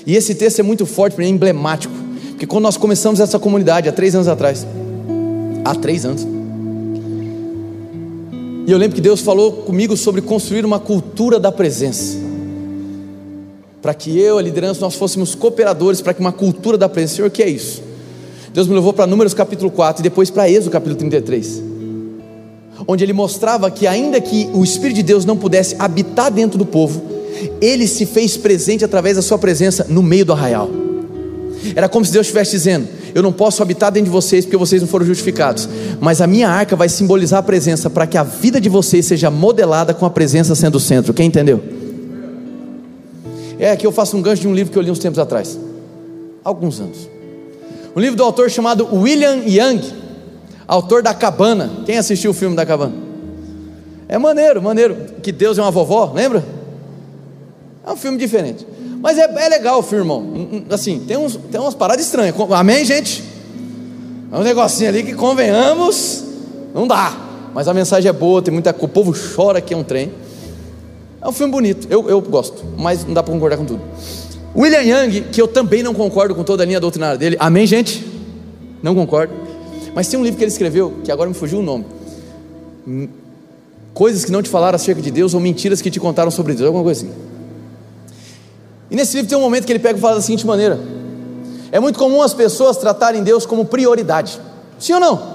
E 0.05 0.15
esse 0.15 0.35
texto 0.35 0.59
é 0.59 0.63
muito 0.63 0.85
forte 0.85 1.17
mim, 1.17 1.29
emblemático. 1.29 1.93
Porque 2.29 2.45
quando 2.45 2.63
nós 2.63 2.77
começamos 2.77 3.19
essa 3.19 3.39
comunidade, 3.39 3.87
há 3.87 3.91
três 3.91 4.15
anos 4.15 4.27
atrás, 4.27 4.65
há 5.63 5.75
três 5.75 6.05
anos, 6.05 6.27
e 8.65 8.71
eu 8.71 8.77
lembro 8.77 8.95
que 8.95 9.01
Deus 9.01 9.19
falou 9.19 9.51
comigo 9.51 9.97
sobre 9.97 10.21
construir 10.21 10.65
uma 10.65 10.79
cultura 10.79 11.37
da 11.37 11.51
presença. 11.51 12.17
Para 13.81 13.93
que 13.93 14.17
eu, 14.17 14.37
a 14.37 14.41
liderança, 14.41 14.79
nós 14.79 14.95
fôssemos 14.95 15.35
cooperadores 15.35 15.99
para 15.99 16.13
que 16.13 16.21
uma 16.21 16.31
cultura 16.31 16.77
da 16.77 16.87
presença. 16.87 17.15
Senhor, 17.15 17.27
o 17.27 17.31
que 17.31 17.43
é 17.43 17.49
isso? 17.49 17.83
Deus 18.53 18.67
me 18.67 18.73
levou 18.73 18.93
para 18.93 19.05
Números 19.05 19.33
capítulo 19.33 19.69
4 19.69 20.01
e 20.01 20.03
depois 20.03 20.29
para 20.29 20.49
Êxodo 20.49 20.69
capítulo 20.69 20.95
33. 20.95 21.61
Onde 22.87 23.03
ele 23.03 23.11
mostrava 23.11 23.69
que 23.69 23.85
ainda 23.85 24.21
que 24.21 24.49
o 24.53 24.63
Espírito 24.63 24.97
de 24.97 25.03
Deus 25.03 25.25
não 25.25 25.35
pudesse 25.35 25.75
habitar 25.77 26.31
dentro 26.31 26.57
do 26.57 26.65
povo, 26.65 27.01
ele 27.62 27.88
se 27.88 28.06
fez 28.06 28.38
presente 28.38 28.84
através 28.84 29.15
da 29.15 29.21
sua 29.21 29.38
presença 29.38 29.86
no 29.89 30.03
meio 30.03 30.25
do 30.25 30.34
arraial. 30.34 30.69
Era 31.75 31.88
como 31.88 32.03
se 32.03 32.12
Deus 32.12 32.27
estivesse 32.27 32.51
dizendo: 32.51 32.88
Eu 33.15 33.23
não 33.23 33.32
posso 33.32 33.62
habitar 33.62 33.91
dentro 33.91 34.06
de 34.06 34.12
vocês 34.12 34.45
porque 34.45 34.58
vocês 34.58 34.82
não 34.82 34.88
foram 34.88 35.06
justificados, 35.06 35.67
mas 35.99 36.21
a 36.21 36.27
minha 36.27 36.49
arca 36.49 36.75
vai 36.75 36.89
simbolizar 36.89 37.39
a 37.39 37.43
presença 37.43 37.89
para 37.89 38.06
que 38.06 38.17
a 38.17 38.23
vida 38.23 38.60
de 38.60 38.69
vocês 38.69 39.06
seja 39.06 39.32
modelada 39.32 39.93
com 39.93 40.06
a 40.06 40.10
presença 40.10 40.56
sendo 40.56 40.75
o 40.75 40.79
centro. 40.79 41.13
Quem 41.13 41.27
entendeu? 41.27 41.63
É 43.58 43.75
que 43.75 43.88
eu 43.88 43.91
faço 43.91 44.17
um 44.17 44.21
gancho 44.21 44.41
de 44.41 44.47
um 44.47 44.53
livro 44.53 44.73
que 44.73 44.77
eu 44.77 44.84
li 44.84 44.91
uns 44.91 44.99
tempos 44.99 45.19
atrás, 45.19 45.58
alguns 46.43 46.79
anos. 46.79 47.10
Um 47.95 47.99
livro 47.99 48.17
do 48.17 48.23
autor 48.23 48.49
chamado 48.49 48.88
William 48.91 49.43
Young, 49.45 49.82
autor 50.67 51.01
da 51.01 51.13
Cabana. 51.13 51.71
Quem 51.86 51.97
assistiu 51.97 52.32
o 52.32 52.34
filme 52.34 52.56
da 52.56 52.65
Cabana? 52.65 52.95
É 54.10 54.17
maneiro, 54.17 54.62
maneiro. 54.62 54.97
Que 55.21 55.32
Deus 55.32 55.58
é 55.58 55.62
uma 55.62 55.71
vovó, 55.71 56.12
lembra? 56.13 56.43
É 57.86 57.91
um 57.91 57.96
filme 57.96 58.17
diferente. 58.17 58.65
Mas 59.02 59.17
é, 59.17 59.24
é 59.24 59.50
legal 59.50 59.80
o 59.80 59.84
filme, 59.84 60.04
irmão. 60.04 60.65
Assim, 60.69 61.00
tem, 61.00 61.17
uns, 61.17 61.38
tem 61.52 61.60
umas 61.60 61.76
paradas 61.76 62.06
estranhas. 62.06 62.36
Amém, 62.52 62.86
gente? 62.86 63.24
É 64.32 64.38
um 64.38 64.43
negocinho 64.43 64.89
ali 64.89 65.04
que 65.04 65.13
convenhamos, 65.13 66.24
não 66.74 66.88
dá. 66.88 67.15
Mas 67.54 67.67
a 67.67 67.74
mensagem 67.74 68.10
é 68.10 68.13
boa, 68.13 68.41
tem 68.41 68.54
muita. 68.54 68.76
O 68.80 68.88
povo 68.88 69.13
chora 69.13 69.62
que 69.62 69.74
é 69.74 69.78
um 69.78 69.84
trem. 69.84 70.12
É 71.22 71.28
um 71.28 71.32
filme 71.32 71.54
bonito, 71.54 71.88
eu, 71.89 72.10
eu 72.10 72.19
gosto, 72.19 72.65
mas 72.78 73.06
não 73.06 73.13
dá 73.13 73.24
para 73.24 73.34
concordar 73.34 73.56
com 73.56 73.63
tudo. 73.63 73.80
William 74.54 74.82
Young, 74.82 75.22
que 75.32 75.41
eu 75.41 75.48
também 75.48 75.82
não 75.82 75.93
concordo 75.93 76.36
com 76.36 76.43
toda 76.43 76.63
a 76.63 76.65
linha 76.65 76.82
doutrinária 76.82 77.17
dele, 77.17 77.38
amém, 77.39 77.65
gente? 77.65 78.06
Não 78.82 78.93
concordo. 78.93 79.34
Mas 79.96 80.10
tem 80.10 80.19
um 80.19 80.24
livro 80.24 80.38
que 80.38 80.43
ele 80.43 80.52
escreveu, 80.52 80.96
que 81.02 81.10
agora 81.10 81.30
me 81.30 81.34
fugiu 81.34 81.60
o 81.60 81.62
nome. 81.62 81.86
Coisas 83.93 84.26
que 84.26 84.34
não 84.34 84.41
te 84.41 84.50
falaram 84.50 84.76
acerca 84.76 85.02
de 85.02 85.12
Deus 85.12 85.34
ou 85.34 85.39
mentiras 85.39 85.82
que 85.82 85.89
te 85.89 86.00
contaram 86.00 86.30
sobre 86.30 86.56
Deus, 86.56 86.67
alguma 86.67 86.84
coisa 86.84 87.06
assim. 87.06 87.13
E 88.93 88.95
nesse 88.95 89.15
livro 89.15 89.27
tem 89.27 89.36
um 89.36 89.41
momento 89.41 89.65
que 89.65 89.71
ele 89.71 89.79
pega 89.79 89.97
e 89.97 90.01
fala 90.01 90.17
da 90.17 90.21
seguinte 90.21 90.45
maneira: 90.45 90.79
É 91.71 91.79
muito 91.79 91.97
comum 91.97 92.21
as 92.21 92.32
pessoas 92.32 92.77
tratarem 92.77 93.23
Deus 93.23 93.43
como 93.43 93.65
prioridade. 93.65 94.39
Sim 94.77 94.94
ou 94.94 95.00
não? 95.00 95.33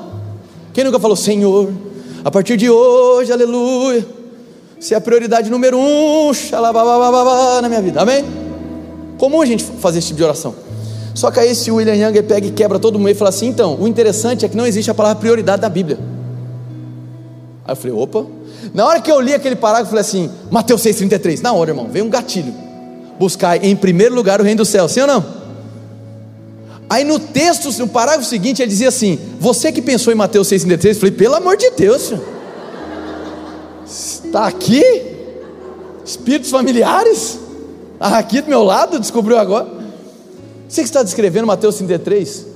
Quem 0.73 0.85
nunca 0.85 1.01
falou, 1.01 1.17
Senhor, 1.17 1.73
a 2.25 2.31
partir 2.31 2.57
de 2.57 2.71
hoje, 2.71 3.33
aleluia, 3.33 4.07
você 4.79 4.95
é 4.95 4.97
a 4.97 5.01
prioridade 5.01 5.51
número 5.51 5.77
um, 5.77 6.33
xalababababá, 6.33 7.61
na 7.61 7.69
minha 7.69 7.83
vida, 7.83 8.01
amém? 8.01 8.25
Comum 9.19 9.43
a 9.43 9.47
gente 9.47 9.65
fazer 9.65 9.99
esse 9.99 10.09
tipo 10.09 10.19
de 10.19 10.25
oração. 10.25 10.55
Só 11.13 11.29
que 11.33 11.41
aí 11.41 11.51
esse 11.51 11.69
William 11.69 11.97
Young 11.97 12.23
pega 12.23 12.47
e 12.47 12.53
quebra 12.53 12.79
todo 12.79 12.97
mundo 12.97 13.11
e 13.11 13.15
fala 13.15 13.31
assim: 13.31 13.49
então, 13.49 13.77
o 13.81 13.89
interessante 13.89 14.47
é 14.47 14.49
que 14.49 14.57
não 14.57 14.69
existe 14.69 14.89
a 14.89 14.95
palavra 14.95 15.19
prioridade 15.19 15.63
da 15.63 15.69
Bíblia. 15.69 15.99
Aí 17.65 17.73
eu 17.73 17.77
falei: 17.77 17.93
opa. 17.93 18.25
Na 18.73 18.87
hora 18.87 19.01
que 19.01 19.11
eu 19.11 19.21
li 19.21 19.35
aquele 19.35 19.57
parágrafo, 19.57 19.87
eu 19.87 19.91
falei 19.91 20.03
assim: 20.03 20.31
Mateus 20.49 20.81
6,33. 20.83 21.41
Na 21.41 21.53
hora, 21.53 21.73
irmão, 21.73 21.89
veio 21.91 22.05
um 22.05 22.09
gatilho 22.09 22.68
buscar 23.19 23.63
em 23.65 23.75
primeiro 23.75 24.15
lugar 24.15 24.41
o 24.41 24.45
reino 24.45 24.59
do 24.59 24.65
céu, 24.65 24.89
sim 24.89 25.01
ou 25.01 25.07
não? 25.07 25.39
Aí 26.91 27.05
no 27.05 27.19
texto, 27.19 27.71
no 27.79 27.89
parágrafo 27.89 28.27
seguinte, 28.27 28.63
ele 28.63 28.71
dizia 28.71 28.89
assim: 28.89 29.19
Você 29.39 29.71
que 29.71 29.83
pensou 29.83 30.13
em 30.13 30.17
Mateus 30.17 30.49
6,33, 30.49 30.89
eu 30.89 30.95
falei, 30.95 31.11
pelo 31.13 31.35
amor 31.35 31.57
de 31.57 31.71
Deus, 31.73 32.03
senhor. 32.03 32.25
está 33.87 34.47
aqui? 34.47 34.83
Espíritos 36.05 36.51
familiares? 36.51 37.39
Ah, 38.01 38.19
aqui 38.19 38.41
do 38.41 38.49
meu 38.49 38.63
lado, 38.63 38.99
descobriu 38.99 39.37
agora. 39.37 39.69
Você 40.69 40.83
que 40.83 40.89
está 40.89 41.03
descrevendo 41.03 41.47
Mateus 41.47 41.77
33, 41.77 42.47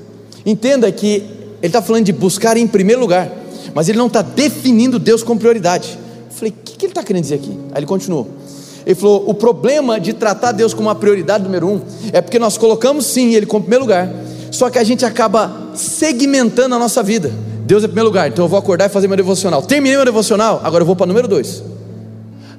entenda 0.47 0.91
que 0.91 1.17
ele 1.61 1.69
está 1.69 1.83
falando 1.83 2.05
de 2.05 2.13
buscar 2.13 2.57
em 2.57 2.67
primeiro 2.67 3.01
lugar, 3.01 3.31
mas 3.75 3.89
ele 3.89 3.99
não 3.99 4.07
está 4.07 4.23
definindo 4.23 4.99
Deus 4.99 5.23
como 5.23 5.39
prioridade. 5.39 5.99
Eu 6.31 6.35
falei, 6.35 6.53
o 6.53 6.63
que, 6.65 6.77
que 6.77 6.87
ele 6.87 6.93
está 6.93 7.03
querendo 7.03 7.23
dizer 7.23 7.37
aqui? 7.37 7.51
Aí 7.73 7.79
ele 7.81 7.87
continuou. 7.87 8.29
Ele 8.85 8.95
falou: 8.95 9.25
o 9.29 9.35
problema 9.35 9.99
de 10.01 10.13
tratar 10.13 10.53
Deus 10.53 10.75
como 10.75 10.89
uma 10.89 10.95
prioridade 10.95 11.45
número 11.45 11.69
um 11.69 11.81
é 12.13 12.21
porque 12.21 12.39
nós 12.39 12.59
colocamos 12.59 13.07
sim 13.07 13.35
Ele 13.35 13.47
como 13.47 13.63
primeiro 13.63 13.85
lugar, 13.85 14.11
só 14.51 14.71
que 14.71 14.79
a 14.79 14.85
gente 14.85 15.05
acaba 15.05 15.71
segmentando 15.75 16.75
a 16.75 16.79
nossa 16.79 17.03
vida. 17.03 17.31
Deus 17.65 17.85
é 17.85 17.87
primeiro 17.87 18.09
lugar, 18.09 18.29
então 18.29 18.45
eu 18.45 18.49
vou 18.49 18.59
acordar 18.59 18.87
e 18.87 18.89
fazer 18.89 19.07
meu 19.09 19.17
devocional. 19.17 19.63
Terminei 19.63 19.97
meu 19.97 20.05
devocional, 20.05 20.61
agora 20.65 20.83
eu 20.83 20.87
vou 20.87 20.97
para 20.97 21.05
o 21.05 21.07
número 21.07 21.29
dois. 21.29 21.63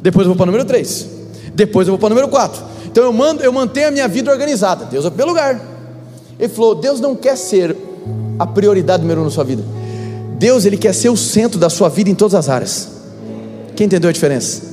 Depois 0.02 0.26
eu 0.26 0.30
vou 0.30 0.36
para 0.36 0.44
o 0.44 0.48
número 0.48 0.66
três. 0.66 1.08
Depois 1.54 1.88
eu 1.88 1.92
vou 1.92 2.00
para 2.00 2.08
o 2.08 2.10
número 2.10 2.28
quatro. 2.28 2.62
Então 2.86 3.04
eu, 3.04 3.14
mando, 3.14 3.44
eu 3.44 3.52
mantenho 3.52 3.88
a 3.90 3.92
minha 3.92 4.08
vida 4.08 4.32
organizada. 4.32 4.86
Deus 4.86 5.06
é 5.06 5.10
primeiro 5.10 5.32
lugar. 5.32 5.62
Ele 6.40 6.50
falou: 6.50 6.76
Deus 6.76 7.00
não 7.00 7.16
quer 7.16 7.38
ser 7.38 7.76
a 8.40 8.48
prioridade 8.48 9.02
número 9.02 9.22
um 9.22 9.26
na 9.26 9.30
sua 9.30 9.44
vida. 9.44 9.64
Deus 10.38 10.66
ele 10.66 10.78
quer 10.78 10.94
ser 10.94 11.10
o 11.10 11.16
centro 11.16 11.60
da 11.60 11.70
sua 11.70 11.90
vida 11.90 12.10
em 12.10 12.16
todas 12.16 12.36
as 12.36 12.50
áreas. 12.50 12.90
Quem 13.76 13.86
entendeu 13.86 14.10
a 14.10 14.14
diferença? 14.14 14.73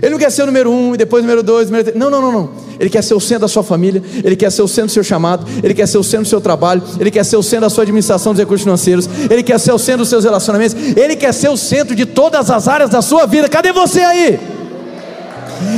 Ele 0.00 0.10
não 0.10 0.18
quer 0.18 0.30
ser 0.30 0.42
o 0.42 0.46
número 0.46 0.70
um, 0.70 0.94
e 0.94 0.96
depois 0.96 1.22
o 1.22 1.26
número 1.26 1.42
dois, 1.42 1.66
número 1.68 1.84
três. 1.84 1.98
Não, 1.98 2.10
não, 2.10 2.20
não, 2.20 2.32
não. 2.32 2.50
Ele 2.78 2.88
quer 2.88 3.02
ser 3.02 3.14
o 3.14 3.20
centro 3.20 3.42
da 3.42 3.48
sua 3.48 3.62
família, 3.62 4.02
ele 4.22 4.36
quer 4.36 4.50
ser 4.50 4.62
o 4.62 4.68
centro 4.68 4.86
do 4.86 4.92
seu 4.92 5.02
chamado, 5.02 5.46
ele 5.62 5.74
quer 5.74 5.86
ser 5.86 5.98
o 5.98 6.02
centro 6.02 6.24
do 6.24 6.28
seu 6.28 6.40
trabalho, 6.40 6.82
ele 7.00 7.10
quer 7.10 7.24
ser 7.24 7.36
o 7.36 7.42
centro 7.42 7.62
da 7.62 7.70
sua 7.70 7.82
administração 7.82 8.32
dos 8.32 8.40
recursos 8.40 8.62
financeiros, 8.62 9.08
ele 9.30 9.42
quer 9.42 9.58
ser 9.58 9.72
o 9.72 9.78
centro 9.78 10.00
dos 10.00 10.08
seus 10.08 10.24
relacionamentos, 10.24 10.76
ele 10.96 11.16
quer 11.16 11.32
ser 11.34 11.48
o 11.48 11.56
centro 11.56 11.94
de 11.96 12.06
todas 12.06 12.50
as 12.50 12.68
áreas 12.68 12.90
da 12.90 13.02
sua 13.02 13.26
vida. 13.26 13.48
Cadê 13.48 13.72
você 13.72 14.00
aí? 14.00 14.38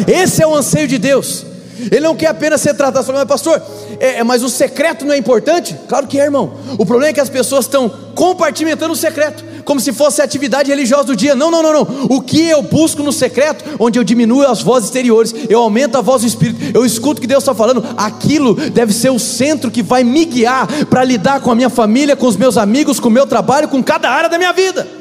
Esse 0.06 0.42
é 0.42 0.46
o 0.46 0.54
anseio 0.54 0.86
de 0.86 0.98
Deus. 0.98 1.49
Ele 1.90 2.00
não 2.00 2.14
quer 2.14 2.28
apenas 2.28 2.60
ser 2.60 2.74
tratado, 2.74 3.12
mas 3.12 3.24
pastor, 3.24 3.62
é, 3.98 4.18
é, 4.18 4.24
mas 4.24 4.42
o 4.42 4.48
secreto 4.48 5.04
não 5.04 5.14
é 5.14 5.18
importante? 5.18 5.76
Claro 5.88 6.06
que 6.06 6.18
é, 6.18 6.24
irmão. 6.24 6.52
O 6.78 6.86
problema 6.86 7.10
é 7.10 7.12
que 7.12 7.20
as 7.20 7.28
pessoas 7.28 7.64
estão 7.64 7.88
compartimentando 8.14 8.92
o 8.92 8.96
secreto 8.96 9.50
como 9.64 9.78
se 9.78 9.92
fosse 9.92 10.20
atividade 10.20 10.68
religiosa 10.68 11.04
do 11.04 11.16
dia. 11.16 11.34
Não, 11.34 11.50
não, 11.50 11.62
não, 11.62 11.72
não. 11.72 12.06
O 12.10 12.20
que 12.20 12.48
eu 12.48 12.62
busco 12.62 13.02
no 13.02 13.12
secreto, 13.12 13.64
onde 13.78 13.98
eu 13.98 14.04
diminuo 14.04 14.46
as 14.46 14.62
vozes 14.62 14.88
exteriores, 14.88 15.34
eu 15.48 15.60
aumento 15.60 15.96
a 15.96 16.00
voz 16.00 16.22
do 16.22 16.28
Espírito, 16.28 16.76
eu 16.76 16.84
escuto 16.84 17.18
o 17.18 17.20
que 17.20 17.26
Deus 17.26 17.44
está 17.44 17.54
falando, 17.54 17.84
aquilo 17.96 18.54
deve 18.54 18.92
ser 18.92 19.10
o 19.10 19.18
centro 19.18 19.70
que 19.70 19.82
vai 19.82 20.02
me 20.02 20.24
guiar 20.24 20.66
para 20.86 21.04
lidar 21.04 21.40
com 21.40 21.50
a 21.52 21.54
minha 21.54 21.70
família, 21.70 22.16
com 22.16 22.26
os 22.26 22.36
meus 22.36 22.56
amigos, 22.56 22.98
com 22.98 23.08
o 23.08 23.12
meu 23.12 23.26
trabalho, 23.26 23.68
com 23.68 23.82
cada 23.82 24.10
área 24.10 24.28
da 24.28 24.38
minha 24.38 24.52
vida. 24.52 24.99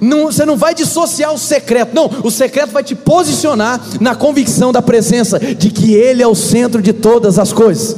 Não, 0.00 0.26
você 0.26 0.44
não 0.44 0.56
vai 0.56 0.74
dissociar 0.74 1.32
o 1.32 1.38
secreto, 1.38 1.94
não, 1.94 2.10
o 2.22 2.30
secreto 2.30 2.70
vai 2.70 2.82
te 2.82 2.94
posicionar 2.94 3.80
na 4.00 4.14
convicção 4.14 4.72
da 4.72 4.82
presença 4.82 5.38
de 5.38 5.70
que 5.70 5.94
Ele 5.94 6.22
é 6.22 6.26
o 6.26 6.34
centro 6.34 6.82
de 6.82 6.92
todas 6.92 7.38
as 7.38 7.52
coisas. 7.52 7.96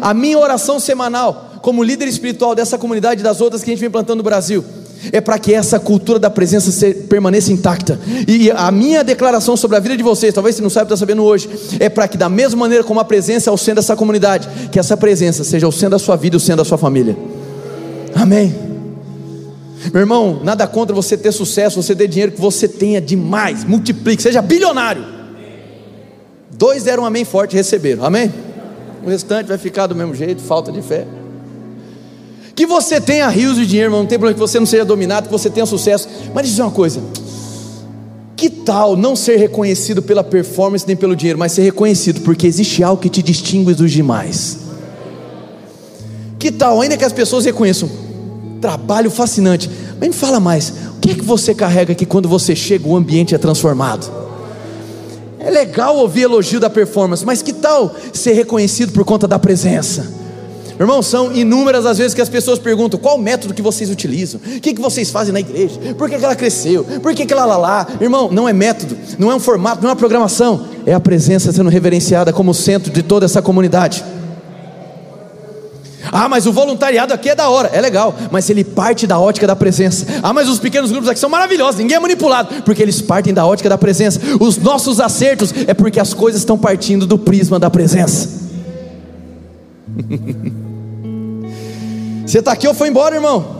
A 0.00 0.12
minha 0.12 0.38
oração 0.38 0.80
semanal 0.80 1.46
como 1.66 1.82
líder 1.82 2.06
espiritual 2.06 2.54
dessa 2.54 2.78
comunidade 2.78 3.22
e 3.22 3.24
das 3.24 3.40
outras 3.40 3.60
que 3.60 3.70
a 3.70 3.72
gente 3.72 3.80
vem 3.80 3.90
plantando 3.90 4.18
no 4.18 4.22
Brasil, 4.22 4.64
é 5.10 5.20
para 5.20 5.36
que 5.36 5.52
essa 5.52 5.80
cultura 5.80 6.16
da 6.16 6.30
presença 6.30 6.94
permaneça 7.08 7.52
intacta. 7.52 7.98
E 8.28 8.52
a 8.52 8.70
minha 8.70 9.02
declaração 9.02 9.56
sobre 9.56 9.76
a 9.76 9.80
vida 9.80 9.96
de 9.96 10.02
vocês, 10.04 10.32
talvez 10.32 10.54
você 10.54 10.62
não 10.62 10.70
saiba, 10.70 10.86
está 10.86 10.96
sabendo 10.96 11.24
hoje, 11.24 11.48
é 11.80 11.88
para 11.88 12.06
que 12.06 12.16
da 12.16 12.28
mesma 12.28 12.60
maneira 12.60 12.84
como 12.84 13.00
a 13.00 13.04
presença 13.04 13.50
é 13.50 13.52
o 13.52 13.56
centro 13.56 13.82
dessa 13.82 13.96
comunidade, 13.96 14.48
que 14.70 14.78
essa 14.78 14.96
presença 14.96 15.42
seja 15.42 15.66
o 15.66 15.72
centro 15.72 15.90
da 15.90 15.98
sua 15.98 16.14
vida 16.14 16.36
e 16.36 16.38
o 16.38 16.40
centro 16.40 16.58
da 16.58 16.64
sua 16.64 16.78
família. 16.78 17.16
Amém. 18.14 18.65
Meu 19.92 20.00
irmão, 20.00 20.40
nada 20.42 20.66
contra 20.66 20.94
você 20.94 21.16
ter 21.16 21.32
sucesso, 21.32 21.82
você 21.82 21.94
ter 21.94 22.08
dinheiro 22.08 22.32
que 22.32 22.40
você 22.40 22.66
tenha 22.66 23.00
demais, 23.00 23.64
multiplique, 23.64 24.22
seja 24.22 24.42
bilionário. 24.42 25.04
Dois 26.50 26.84
deram 26.84 27.02
um 27.02 27.06
amém 27.06 27.24
forte 27.24 27.52
e 27.52 27.56
receberam, 27.56 28.04
amém? 28.04 28.32
O 29.04 29.08
restante 29.08 29.46
vai 29.46 29.58
ficar 29.58 29.86
do 29.86 29.94
mesmo 29.94 30.14
jeito, 30.14 30.42
falta 30.42 30.72
de 30.72 30.82
fé. 30.82 31.06
Que 32.54 32.66
você 32.66 33.00
tenha 33.00 33.28
rios 33.28 33.56
de 33.56 33.66
dinheiro, 33.66 33.92
não 33.92 34.06
tem 34.06 34.18
problema 34.18 34.34
que 34.34 34.40
você 34.40 34.58
não 34.58 34.66
seja 34.66 34.84
dominado, 34.84 35.26
que 35.26 35.32
você 35.32 35.50
tenha 35.50 35.66
sucesso. 35.66 36.08
Mas 36.34 36.48
diz 36.48 36.58
uma 36.58 36.70
coisa: 36.70 37.02
que 38.34 38.48
tal 38.48 38.96
não 38.96 39.14
ser 39.14 39.36
reconhecido 39.36 40.02
pela 40.02 40.24
performance 40.24 40.86
nem 40.86 40.96
pelo 40.96 41.14
dinheiro, 41.14 41.38
mas 41.38 41.52
ser 41.52 41.62
reconhecido 41.62 42.22
porque 42.22 42.46
existe 42.46 42.82
algo 42.82 43.00
que 43.00 43.10
te 43.10 43.22
distingue 43.22 43.74
dos 43.74 43.92
demais? 43.92 44.58
Que 46.38 46.50
tal, 46.50 46.80
ainda 46.80 46.96
que 46.96 47.04
as 47.04 47.12
pessoas 47.12 47.44
reconheçam, 47.44 47.88
trabalho 48.66 49.12
fascinante, 49.12 49.70
mas 50.00 50.08
me 50.08 50.12
fala 50.12 50.40
mais, 50.40 50.72
o 50.96 51.00
que 51.00 51.12
é 51.12 51.14
que 51.14 51.22
você 51.22 51.54
carrega 51.54 51.94
que 51.94 52.04
quando 52.04 52.28
você 52.28 52.56
chega 52.56 52.88
o 52.88 52.96
ambiente 52.96 53.32
é 53.32 53.38
transformado? 53.38 54.10
É 55.38 55.48
legal 55.48 55.96
ouvir 55.96 56.22
elogio 56.22 56.58
da 56.58 56.68
performance, 56.68 57.24
mas 57.24 57.42
que 57.42 57.52
tal 57.52 57.94
ser 58.12 58.32
reconhecido 58.32 58.90
por 58.90 59.04
conta 59.04 59.28
da 59.28 59.38
presença? 59.38 60.12
Irmão, 60.80 61.00
são 61.00 61.32
inúmeras 61.32 61.86
as 61.86 61.96
vezes 61.96 62.12
que 62.12 62.20
as 62.20 62.28
pessoas 62.28 62.58
perguntam 62.58 62.98
qual 62.98 63.16
método 63.16 63.54
que 63.54 63.62
vocês 63.62 63.88
utilizam, 63.88 64.40
o 64.44 64.60
que, 64.60 64.74
que 64.74 64.80
vocês 64.80 65.10
fazem 65.10 65.32
na 65.32 65.38
igreja, 65.38 65.78
por 65.96 66.10
que, 66.10 66.18
que 66.18 66.24
ela 66.24 66.34
cresceu, 66.34 66.82
por 67.00 67.14
que, 67.14 67.24
que 67.24 67.32
ela 67.32 67.44
lá, 67.44 67.56
lá. 67.56 67.86
Irmão, 68.00 68.28
não 68.32 68.48
é 68.48 68.52
método, 68.52 68.98
não 69.16 69.30
é 69.30 69.34
um 69.36 69.40
formato, 69.40 69.80
não 69.80 69.90
é 69.90 69.92
uma 69.92 69.96
programação, 69.96 70.66
é 70.84 70.92
a 70.92 70.98
presença 70.98 71.52
sendo 71.52 71.70
reverenciada 71.70 72.32
como 72.32 72.52
centro 72.52 72.92
de 72.92 73.04
toda 73.04 73.26
essa 73.26 73.40
comunidade. 73.40 74.04
Ah, 76.12 76.28
mas 76.28 76.46
o 76.46 76.52
voluntariado 76.52 77.12
aqui 77.12 77.28
é 77.30 77.34
da 77.34 77.48
hora, 77.48 77.68
é 77.72 77.80
legal, 77.80 78.14
mas 78.30 78.48
ele 78.50 78.62
parte 78.64 79.06
da 79.06 79.18
ótica 79.18 79.46
da 79.46 79.56
presença. 79.56 80.06
Ah, 80.22 80.32
mas 80.32 80.48
os 80.48 80.58
pequenos 80.58 80.90
grupos 80.90 81.08
aqui 81.08 81.18
são 81.18 81.30
maravilhosos, 81.30 81.80
ninguém 81.80 81.96
é 81.96 82.00
manipulado, 82.00 82.62
porque 82.62 82.82
eles 82.82 83.00
partem 83.00 83.34
da 83.34 83.46
ótica 83.46 83.68
da 83.68 83.78
presença. 83.78 84.20
Os 84.40 84.56
nossos 84.56 85.00
acertos 85.00 85.52
é 85.66 85.74
porque 85.74 86.00
as 86.00 86.14
coisas 86.14 86.40
estão 86.40 86.56
partindo 86.58 87.06
do 87.06 87.18
prisma 87.18 87.58
da 87.58 87.70
presença. 87.70 88.46
Você 92.26 92.40
está 92.40 92.52
aqui 92.52 92.66
ou 92.66 92.74
foi 92.74 92.88
embora, 92.88 93.14
irmão? 93.14 93.56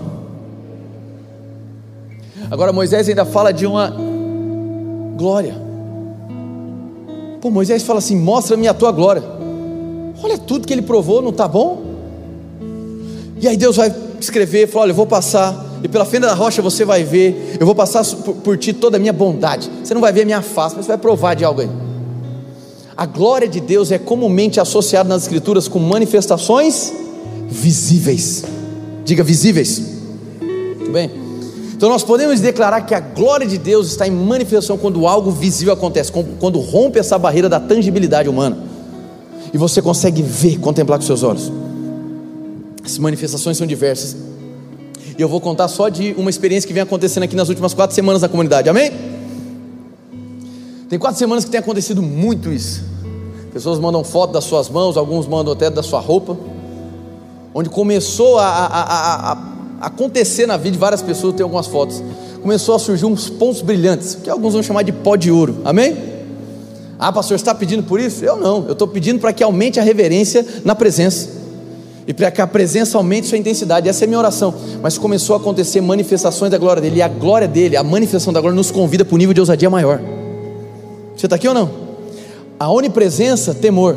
Agora 2.50 2.72
Moisés 2.72 3.08
ainda 3.08 3.24
fala 3.24 3.52
de 3.52 3.64
uma 3.66 3.94
glória. 5.16 5.54
Pô, 7.40 7.50
Moisés 7.50 7.82
fala 7.82 8.00
assim: 8.00 8.16
mostra-me 8.16 8.66
a 8.68 8.74
tua 8.74 8.92
glória. 8.92 9.22
Olha 10.22 10.36
tudo 10.38 10.66
que 10.66 10.72
ele 10.72 10.82
provou, 10.82 11.22
não 11.22 11.30
está 11.30 11.46
bom? 11.46 11.85
E 13.38 13.46
aí 13.46 13.56
Deus 13.56 13.76
vai 13.76 13.94
escrever, 14.20 14.66
fala: 14.68 14.84
olha, 14.84 14.90
eu 14.90 14.94
vou 14.94 15.06
passar, 15.06 15.78
e 15.82 15.88
pela 15.88 16.04
fenda 16.04 16.26
da 16.26 16.34
rocha 16.34 16.62
você 16.62 16.84
vai 16.84 17.04
ver, 17.04 17.56
eu 17.60 17.66
vou 17.66 17.74
passar 17.74 18.04
por, 18.04 18.34
por 18.34 18.56
ti 18.56 18.72
toda 18.72 18.96
a 18.96 19.00
minha 19.00 19.12
bondade. 19.12 19.70
Você 19.82 19.94
não 19.94 20.00
vai 20.00 20.12
ver 20.12 20.22
a 20.22 20.24
minha 20.24 20.42
face, 20.42 20.74
mas 20.76 20.86
você 20.86 20.92
vai 20.92 20.98
provar 20.98 21.34
de 21.34 21.44
algo 21.44 21.60
aí. 21.60 21.68
A 22.96 23.04
glória 23.04 23.46
de 23.46 23.60
Deus 23.60 23.92
é 23.92 23.98
comumente 23.98 24.58
associada 24.58 25.08
nas 25.08 25.22
Escrituras 25.22 25.68
com 25.68 25.78
manifestações 25.78 26.92
visíveis. 27.46 28.42
Diga 29.04 29.22
visíveis. 29.22 29.82
Tudo 30.78 30.92
bem? 30.92 31.10
Então 31.76 31.90
nós 31.90 32.02
podemos 32.02 32.40
declarar 32.40 32.80
que 32.80 32.94
a 32.94 33.00
glória 33.00 33.46
de 33.46 33.58
Deus 33.58 33.88
está 33.88 34.08
em 34.08 34.10
manifestação 34.10 34.78
quando 34.78 35.06
algo 35.06 35.30
visível 35.30 35.74
acontece, 35.74 36.10
quando 36.40 36.58
rompe 36.58 36.98
essa 36.98 37.18
barreira 37.18 37.50
da 37.50 37.60
tangibilidade 37.60 38.30
humana. 38.30 38.56
E 39.52 39.58
você 39.58 39.82
consegue 39.82 40.22
ver, 40.22 40.58
contemplar 40.58 40.98
com 40.98 41.04
seus 41.04 41.22
olhos. 41.22 41.52
As 42.86 42.96
manifestações 42.96 43.58
são 43.58 43.66
diversas. 43.66 44.16
E 45.18 45.20
eu 45.20 45.28
vou 45.28 45.40
contar 45.40 45.68
só 45.68 45.90
de 45.90 46.14
uma 46.16 46.30
experiência 46.30 46.66
que 46.66 46.72
vem 46.72 46.82
acontecendo 46.82 47.24
aqui 47.24 47.36
nas 47.36 47.50
últimas 47.50 47.74
quatro 47.74 47.94
semanas 47.94 48.22
na 48.22 48.28
comunidade. 48.28 48.70
Amém? 48.70 48.90
Tem 50.88 50.98
quatro 50.98 51.18
semanas 51.18 51.44
que 51.44 51.50
tem 51.50 51.60
acontecido 51.60 52.00
muito 52.00 52.50
isso. 52.50 52.82
Pessoas 53.52 53.78
mandam 53.78 54.02
foto 54.02 54.32
das 54.32 54.44
suas 54.44 54.70
mãos, 54.70 54.96
alguns 54.96 55.26
mandam 55.26 55.52
até 55.52 55.68
da 55.68 55.82
sua 55.82 56.00
roupa 56.00 56.36
onde 57.56 57.70
começou 57.70 58.38
a, 58.38 58.46
a, 58.46 58.82
a, 58.82 59.32
a 59.32 59.86
acontecer 59.86 60.44
na 60.44 60.58
vida 60.58 60.72
de 60.72 60.78
várias 60.78 61.00
pessoas, 61.00 61.34
tem 61.34 61.42
algumas 61.42 61.66
fotos, 61.66 62.02
começou 62.42 62.74
a 62.74 62.78
surgir 62.78 63.06
uns 63.06 63.30
pontos 63.30 63.62
brilhantes, 63.62 64.14
que 64.14 64.28
alguns 64.28 64.52
vão 64.52 64.62
chamar 64.62 64.82
de 64.82 64.92
pó 64.92 65.16
de 65.16 65.30
ouro, 65.30 65.62
amém? 65.64 65.96
Ah, 66.98 67.10
pastor, 67.10 67.34
está 67.34 67.54
pedindo 67.54 67.82
por 67.82 67.98
isso? 67.98 68.22
Eu 68.22 68.36
não, 68.36 68.66
eu 68.66 68.72
estou 68.72 68.86
pedindo 68.86 69.18
para 69.20 69.32
que 69.32 69.42
aumente 69.42 69.80
a 69.80 69.82
reverência 69.82 70.46
na 70.66 70.74
presença, 70.74 71.30
e 72.06 72.14
para 72.14 72.30
que 72.30 72.40
a 72.40 72.46
presença 72.46 72.96
aumente 72.96 73.26
sua 73.26 73.36
intensidade, 73.36 73.88
essa 73.88 74.04
é 74.04 74.06
a 74.06 74.08
minha 74.08 74.18
oração. 74.18 74.54
Mas 74.80 74.96
começou 74.96 75.34
a 75.34 75.38
acontecer 75.38 75.80
manifestações 75.80 76.50
da 76.52 76.58
glória 76.58 76.80
dele, 76.80 76.98
e 76.98 77.02
a 77.02 77.08
glória 77.08 77.48
dele, 77.48 77.76
a 77.76 77.82
manifestação 77.82 78.32
da 78.32 78.40
glória, 78.40 78.54
nos 78.54 78.70
convida 78.70 79.04
para 79.04 79.14
o 79.14 79.18
nível 79.18 79.34
de 79.34 79.40
ousadia 79.40 79.68
maior. 79.68 80.00
Você 81.16 81.26
está 81.26 81.34
aqui 81.34 81.48
ou 81.48 81.54
não? 81.54 81.68
A 82.60 82.70
onipresença, 82.70 83.52
temor. 83.52 83.96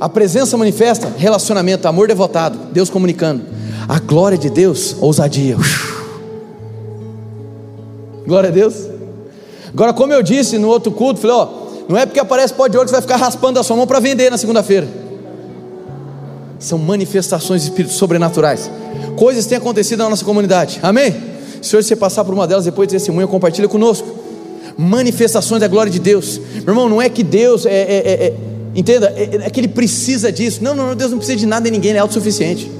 A 0.00 0.08
presença 0.08 0.56
manifesta 0.56 1.12
relacionamento, 1.16 1.86
amor 1.86 2.08
devotado, 2.08 2.58
Deus 2.72 2.90
comunicando. 2.90 3.44
A 3.88 4.00
glória 4.00 4.36
de 4.36 4.50
Deus, 4.50 4.96
ousadia. 5.00 5.56
Glória 8.26 8.48
a 8.48 8.52
Deus. 8.52 8.74
Agora, 9.72 9.92
como 9.92 10.12
eu 10.12 10.22
disse 10.22 10.58
no 10.58 10.68
outro 10.68 10.90
culto, 10.90 11.20
falei, 11.20 11.36
ó, 11.36 11.48
não 11.88 11.96
é 11.96 12.04
porque 12.04 12.18
aparece 12.18 12.52
pó 12.52 12.66
de 12.66 12.76
ouro 12.76 12.86
que 12.86 12.90
você 12.90 13.00
vai 13.00 13.02
ficar 13.02 13.16
raspando 13.16 13.60
a 13.60 13.62
sua 13.62 13.76
mão 13.76 13.86
para 13.86 14.00
vender 14.00 14.30
na 14.30 14.36
segunda-feira. 14.36 15.07
São 16.58 16.78
manifestações 16.78 17.62
de 17.62 17.68
espíritos 17.68 17.96
sobrenaturais. 17.96 18.70
Coisas 19.16 19.46
têm 19.46 19.58
acontecido 19.58 20.00
na 20.00 20.10
nossa 20.10 20.24
comunidade, 20.24 20.78
amém? 20.82 21.14
Se 21.62 21.76
hoje 21.76 21.88
você 21.88 21.96
passar 21.96 22.24
por 22.24 22.34
uma 22.34 22.46
delas, 22.46 22.64
depois 22.64 22.88
de 22.88 22.94
testemunha, 22.94 23.26
compartilha 23.26 23.68
conosco. 23.68 24.06
Manifestações 24.76 25.60
da 25.60 25.68
glória 25.68 25.90
de 25.90 25.98
Deus, 25.98 26.40
meu 26.64 26.68
irmão, 26.68 26.88
não 26.88 27.02
é 27.02 27.08
que 27.08 27.22
Deus 27.24 27.66
é, 27.66 27.70
é, 27.70 27.96
é, 27.96 28.26
é 28.26 28.34
entenda, 28.74 29.12
é, 29.16 29.46
é, 29.46 29.50
que 29.50 29.58
Ele 29.58 29.68
precisa 29.68 30.30
disso, 30.30 30.62
não, 30.62 30.74
não, 30.74 30.94
Deus 30.94 31.10
não 31.10 31.18
precisa 31.18 31.36
de 31.36 31.46
nada 31.46 31.64
de 31.64 31.70
ninguém, 31.70 31.90
Ele 31.90 31.98
é 31.98 32.00
autossuficiente. 32.00 32.70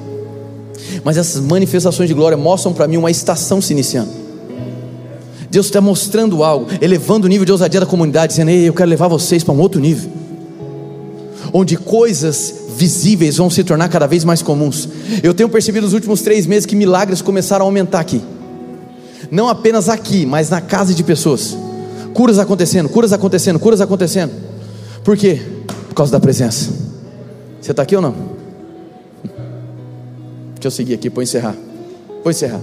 Mas 1.02 1.16
essas 1.16 1.42
manifestações 1.42 2.08
de 2.08 2.14
glória 2.14 2.36
mostram 2.36 2.72
para 2.72 2.86
mim 2.86 2.96
uma 2.96 3.10
estação 3.10 3.60
se 3.60 3.72
iniciando. 3.72 4.10
Deus 5.50 5.66
está 5.66 5.80
mostrando 5.80 6.44
algo, 6.44 6.66
elevando 6.80 7.26
o 7.26 7.28
nível 7.28 7.44
de 7.44 7.52
ousadia 7.52 7.80
da 7.80 7.86
comunidade, 7.86 8.32
dizendo: 8.32 8.50
Ei, 8.50 8.68
eu 8.68 8.72
quero 8.72 8.88
levar 8.88 9.08
vocês 9.08 9.42
para 9.42 9.54
um 9.54 9.60
outro 9.60 9.80
nível, 9.80 10.10
onde 11.52 11.76
coisas 11.76 12.54
visíveis 12.78 13.36
vão 13.36 13.50
se 13.50 13.64
tornar 13.64 13.88
cada 13.88 14.06
vez 14.06 14.24
mais 14.24 14.40
comuns. 14.40 14.88
Eu 15.22 15.34
tenho 15.34 15.48
percebido 15.48 15.84
nos 15.84 15.92
últimos 15.92 16.22
três 16.22 16.46
meses 16.46 16.64
que 16.64 16.76
milagres 16.76 17.20
começaram 17.20 17.64
a 17.64 17.68
aumentar 17.68 18.00
aqui, 18.00 18.22
não 19.30 19.48
apenas 19.48 19.88
aqui, 19.88 20.24
mas 20.24 20.48
na 20.48 20.60
casa 20.60 20.94
de 20.94 21.02
pessoas. 21.02 21.56
Curas 22.14 22.38
acontecendo, 22.38 22.88
curas 22.88 23.12
acontecendo, 23.12 23.58
curas 23.58 23.80
acontecendo. 23.80 24.32
Por 25.04 25.16
quê? 25.16 25.42
Por 25.88 25.94
causa 25.94 26.12
da 26.12 26.20
presença. 26.20 26.70
Você 27.60 27.72
está 27.72 27.82
aqui 27.82 27.96
ou 27.96 28.02
não? 28.02 28.14
Deixa 30.54 30.66
eu 30.66 30.70
seguir 30.70 30.94
aqui, 30.94 31.08
vou 31.08 31.22
encerrar. 31.22 31.54
Vou 32.22 32.30
encerrar. 32.30 32.60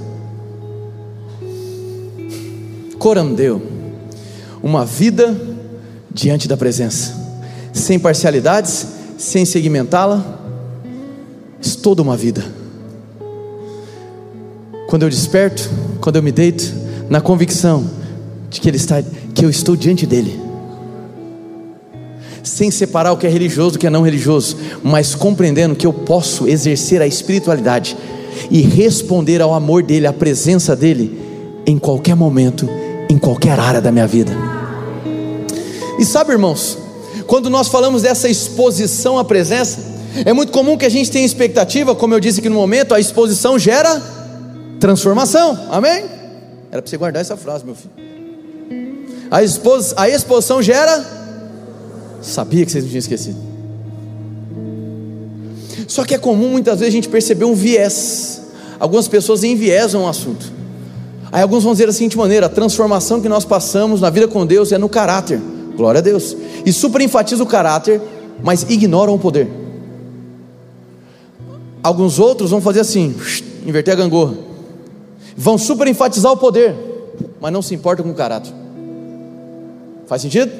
Coram 2.98 3.34
deu 3.34 3.62
uma 4.64 4.84
vida 4.84 5.40
diante 6.12 6.48
da 6.48 6.58
presença, 6.58 7.14
sem 7.72 8.00
parcialidades, 8.00 8.88
sem 9.18 9.46
segmentá-la, 9.46 10.42
toda 11.82 12.02
uma 12.02 12.18
vida. 12.18 12.44
Quando 14.88 15.04
eu 15.04 15.10
desperto, 15.10 15.70
quando 16.02 16.16
eu 16.16 16.24
me 16.24 16.32
deito, 16.32 16.74
na 17.10 17.22
convicção 17.22 17.88
de 18.50 18.60
que 18.60 18.68
Ele 18.68 18.78
está, 18.78 19.04
que 19.36 19.46
eu 19.46 19.50
estou 19.50 19.76
diante 19.76 20.06
dEle, 20.06 20.40
sem 22.44 22.72
separar 22.72 23.12
o 23.12 23.18
que 23.18 23.28
é 23.28 23.30
religioso 23.30 23.74
do 23.74 23.80
que 23.80 23.86
é 23.86 23.90
não 23.90 24.02
religioso, 24.02 24.58
mas 24.84 25.14
compreendendo 25.14 25.76
que 25.76 25.86
eu 25.86 25.94
posso 25.94 26.48
exercer 26.48 27.02
a 27.02 27.08
espiritualidade 27.08 27.96
e 28.50 28.62
responder 28.62 29.42
ao 29.42 29.54
amor 29.54 29.84
dEle, 29.84 30.08
à 30.08 30.14
presença 30.14 30.76
dEle, 30.76 31.20
em 31.68 31.78
qualquer 31.78 32.16
momento, 32.16 32.68
em 33.10 33.18
qualquer 33.18 33.60
área 33.60 33.82
da 33.82 33.92
minha 33.92 34.08
vida. 34.08 34.32
E 36.00 36.06
sabe, 36.06 36.32
irmãos, 36.32 36.80
quando 37.28 37.50
nós 37.50 37.68
falamos 37.68 38.02
dessa 38.02 38.30
exposição 38.30 39.18
à 39.18 39.24
presença, 39.24 39.80
é 40.24 40.32
muito 40.32 40.52
comum 40.52 40.78
que 40.78 40.86
a 40.86 40.90
gente 40.90 41.12
tenha 41.12 41.26
expectativa, 41.26 41.94
como 41.94 42.14
eu 42.14 42.20
disse 42.20 42.40
aqui 42.40 42.50
no 42.50 42.56
momento, 42.56 42.94
a 42.94 43.00
exposição 43.00 43.60
gera 43.60 44.02
transformação, 44.80 45.68
amém? 45.72 46.06
Era 46.72 46.82
para 46.82 46.90
você 46.90 46.98
guardar 46.98 47.22
essa 47.22 47.36
frase, 47.36 47.66
meu 47.66 47.76
filho. 47.76 47.92
A, 49.32 49.44
expos, 49.44 49.94
a 49.98 50.10
exposição 50.10 50.62
gera. 50.62 51.04
Sabia 52.22 52.66
que 52.66 52.72
vocês 52.72 52.84
não 52.84 52.90
tinham 52.90 53.00
esquecido. 53.00 53.38
Só 55.88 56.04
que 56.04 56.16
é 56.16 56.18
comum 56.18 56.50
muitas 56.50 56.80
vezes 56.80 56.94
a 56.94 56.96
gente 56.96 57.10
perceber 57.10 57.46
um 57.46 57.54
viés. 57.54 58.42
Algumas 58.80 59.08
pessoas 59.08 59.44
enviesam 59.44 60.04
o 60.04 60.08
assunto. 60.08 60.52
Aí 61.32 61.42
alguns 61.42 61.64
vão 61.64 61.74
dizer 61.74 61.88
da 61.88 61.94
seguinte 61.94 62.18
maneira: 62.18 62.46
a 62.48 62.50
transformação 62.50 63.22
que 63.22 63.30
nós 63.30 63.46
passamos 63.46 64.02
na 64.02 64.10
vida 64.10 64.28
com 64.28 64.46
Deus 64.46 64.72
é 64.72 64.78
no 64.78 64.90
caráter. 64.90 65.40
Glória 65.76 66.00
a 66.00 66.02
Deus. 66.02 66.36
E 66.66 66.72
super 66.72 67.02
enfatiza 67.02 67.44
o 67.44 67.46
caráter, 67.46 68.02
mas 68.44 68.64
ignoram 68.64 69.16
o 69.16 69.20
poder. 69.20 69.50
Alguns 71.84 72.18
outros 72.20 72.52
vão 72.52 72.62
fazer 72.62 72.80
assim, 72.80 73.16
inverter 73.66 73.94
a 73.94 73.98
gangorra. 73.98 74.36
Vão 75.38 75.58
super 75.58 75.88
enfatizar 75.88 76.32
o 76.32 76.38
poder, 76.38 76.76
mas 77.40 77.52
não 77.52 77.62
se 77.62 77.76
importam 77.76 78.06
com 78.06 78.12
o 78.12 78.16
caráter. 78.16 78.52
Faz 80.08 80.22
sentido? 80.22 80.52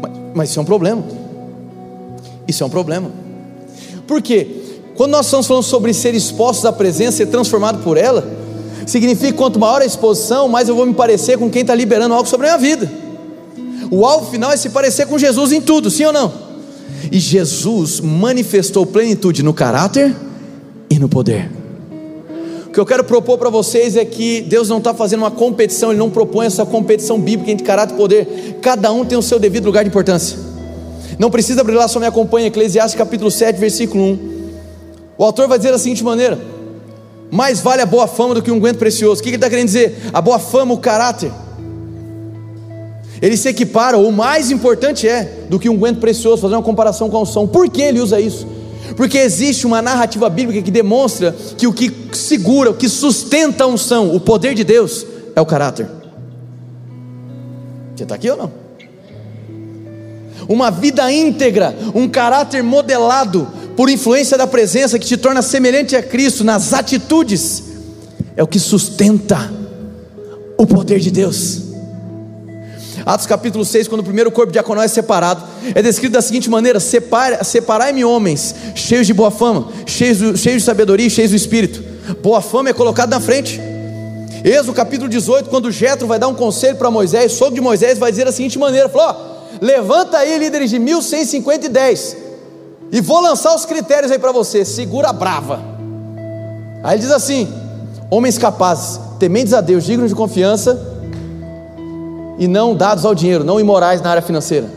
Mas, 0.00 0.12
mas 0.34 0.50
isso 0.50 0.58
é 0.58 0.62
um 0.62 0.66
problema. 0.66 1.02
Isso 2.46 2.62
é 2.62 2.66
um 2.66 2.70
problema. 2.70 3.10
Por 4.06 4.20
quê? 4.20 4.62
Quando 4.94 5.12
nós 5.12 5.26
estamos 5.26 5.46
falando 5.46 5.62
sobre 5.62 5.94
ser 5.94 6.14
expostos 6.14 6.66
à 6.66 6.72
presença, 6.72 7.16
ser 7.16 7.26
transformado 7.26 7.82
por 7.82 7.96
ela, 7.96 8.28
significa 8.86 9.32
que 9.32 9.38
quanto 9.38 9.58
maior 9.58 9.80
a 9.80 9.86
exposição, 9.86 10.48
mais 10.48 10.68
eu 10.68 10.76
vou 10.76 10.84
me 10.84 10.94
parecer 10.94 11.38
com 11.38 11.48
quem 11.50 11.62
está 11.62 11.74
liberando 11.74 12.14
algo 12.14 12.28
sobre 12.28 12.46
a 12.48 12.58
minha 12.58 12.76
vida. 12.76 13.01
O 13.94 14.06
alvo 14.06 14.30
final 14.30 14.50
é 14.50 14.56
se 14.56 14.70
parecer 14.70 15.06
com 15.06 15.18
Jesus 15.18 15.52
em 15.52 15.60
tudo, 15.60 15.90
sim 15.90 16.06
ou 16.06 16.14
não? 16.14 16.32
E 17.10 17.20
Jesus 17.20 18.00
manifestou 18.00 18.86
plenitude 18.86 19.42
no 19.42 19.52
caráter 19.52 20.16
e 20.88 20.98
no 20.98 21.10
poder. 21.10 21.50
O 22.68 22.70
que 22.70 22.80
eu 22.80 22.86
quero 22.86 23.04
propor 23.04 23.36
para 23.36 23.50
vocês 23.50 23.94
é 23.94 24.02
que 24.02 24.40
Deus 24.40 24.70
não 24.70 24.78
está 24.78 24.94
fazendo 24.94 25.20
uma 25.20 25.30
competição, 25.30 25.90
Ele 25.90 25.98
não 25.98 26.08
propõe 26.08 26.46
essa 26.46 26.64
competição 26.64 27.20
bíblica 27.20 27.50
entre 27.50 27.66
caráter 27.66 27.92
e 27.92 27.96
poder. 27.98 28.58
Cada 28.62 28.90
um 28.90 29.04
tem 29.04 29.18
o 29.18 29.20
seu 29.20 29.38
devido 29.38 29.66
lugar 29.66 29.84
de 29.84 29.90
importância. 29.90 30.38
Não 31.18 31.30
precisa 31.30 31.62
brilhar, 31.62 31.86
só 31.86 32.00
me 32.00 32.06
acompanha, 32.06 32.46
Eclesiastes 32.46 32.96
capítulo 32.96 33.30
7, 33.30 33.60
versículo 33.60 34.04
1. 34.04 34.18
O 35.18 35.24
autor 35.24 35.46
vai 35.48 35.58
dizer 35.58 35.70
da 35.70 35.78
seguinte 35.78 36.02
maneira: 36.02 36.40
Mais 37.30 37.60
vale 37.60 37.82
a 37.82 37.86
boa 37.86 38.06
fama 38.06 38.34
do 38.34 38.40
que 38.40 38.50
um 38.50 38.56
aguento 38.56 38.78
precioso. 38.78 39.20
O 39.20 39.22
que 39.22 39.28
ele 39.28 39.36
está 39.36 39.50
querendo 39.50 39.66
dizer? 39.66 39.98
A 40.14 40.22
boa 40.22 40.38
fama, 40.38 40.72
o 40.72 40.78
caráter 40.78 41.30
ele 43.22 43.36
se 43.36 43.48
equipara, 43.48 43.96
o 43.96 44.10
mais 44.10 44.50
importante 44.50 45.06
é, 45.06 45.46
do 45.48 45.56
que 45.56 45.68
um 45.68 45.78
guento 45.78 46.00
precioso, 46.00 46.42
fazer 46.42 46.56
uma 46.56 46.62
comparação 46.62 47.08
com 47.08 47.18
a 47.18 47.20
unção. 47.22 47.46
Por 47.46 47.70
que 47.70 47.80
ele 47.80 48.00
usa 48.00 48.20
isso? 48.20 48.48
Porque 48.96 49.16
existe 49.16 49.64
uma 49.64 49.80
narrativa 49.80 50.28
bíblica 50.28 50.60
que 50.60 50.72
demonstra 50.72 51.32
que 51.56 51.68
o 51.68 51.72
que 51.72 51.90
segura, 52.12 52.70
o 52.70 52.74
que 52.74 52.88
sustenta 52.88 53.62
a 53.62 53.68
unção, 53.68 54.12
o 54.12 54.18
poder 54.18 54.54
de 54.54 54.64
Deus, 54.64 55.06
é 55.36 55.40
o 55.40 55.46
caráter. 55.46 55.86
Você 57.94 58.02
está 58.02 58.16
aqui 58.16 58.28
ou 58.28 58.36
não? 58.36 58.50
Uma 60.48 60.72
vida 60.72 61.10
íntegra, 61.12 61.76
um 61.94 62.08
caráter 62.08 62.60
modelado 62.64 63.46
por 63.76 63.88
influência 63.88 64.36
da 64.36 64.48
presença 64.48 64.98
que 64.98 65.06
te 65.06 65.16
torna 65.16 65.42
semelhante 65.42 65.94
a 65.94 66.02
Cristo 66.02 66.42
nas 66.42 66.72
atitudes, 66.72 67.62
é 68.36 68.42
o 68.42 68.48
que 68.48 68.58
sustenta 68.58 69.38
o 70.58 70.66
poder 70.66 70.98
de 70.98 71.12
Deus. 71.12 71.71
Atos 73.04 73.26
capítulo 73.26 73.64
6, 73.64 73.88
quando 73.88 74.00
o 74.00 74.04
primeiro 74.04 74.30
corpo 74.30 74.52
diaconal 74.52 74.84
é 74.84 74.88
separado, 74.88 75.42
é 75.74 75.82
descrito 75.82 76.12
da 76.12 76.22
seguinte 76.22 76.48
maneira: 76.48 76.78
separai-me 76.80 78.04
homens, 78.04 78.54
cheios 78.74 79.06
de 79.06 79.14
boa 79.14 79.30
fama, 79.30 79.68
cheios, 79.86 80.18
cheios 80.38 80.62
de 80.62 80.66
sabedoria 80.66 81.06
e 81.06 81.10
cheios 81.10 81.30
do 81.30 81.36
espírito. 81.36 81.82
Boa 82.22 82.40
fama 82.40 82.70
é 82.70 82.72
colocado 82.72 83.10
na 83.10 83.20
frente. 83.20 83.60
Êxodo 84.44 84.72
capítulo 84.72 85.08
18, 85.08 85.48
quando 85.50 85.70
Jetro 85.70 86.06
vai 86.06 86.18
dar 86.18 86.28
um 86.28 86.34
conselho 86.34 86.76
para 86.76 86.90
Moisés, 86.90 87.32
sogro 87.32 87.54
de 87.54 87.60
Moisés 87.60 87.98
vai 87.98 88.10
dizer 88.10 88.24
da 88.24 88.32
seguinte 88.32 88.58
maneira: 88.58 88.88
falou, 88.88 89.08
ó, 89.08 89.16
levanta 89.60 90.18
aí 90.18 90.38
líderes 90.38 90.70
de 90.70 90.78
1150 90.78 91.66
e 91.66 91.68
10, 91.68 92.16
e 92.92 93.00
vou 93.00 93.20
lançar 93.20 93.54
os 93.54 93.64
critérios 93.64 94.12
aí 94.12 94.18
para 94.18 94.32
você, 94.32 94.64
segura 94.64 95.12
brava. 95.12 95.60
Aí 96.84 96.94
ele 96.94 97.02
diz 97.02 97.10
assim: 97.10 97.48
homens 98.10 98.38
capazes, 98.38 99.00
tementes 99.18 99.52
a 99.52 99.60
Deus, 99.60 99.84
dignos 99.84 100.10
de 100.10 100.14
confiança, 100.14 100.91
e 102.38 102.48
não 102.48 102.74
dados 102.74 103.04
ao 103.04 103.14
dinheiro, 103.14 103.44
não 103.44 103.60
imorais 103.60 104.00
na 104.00 104.10
área 104.10 104.22
financeira. 104.22 104.68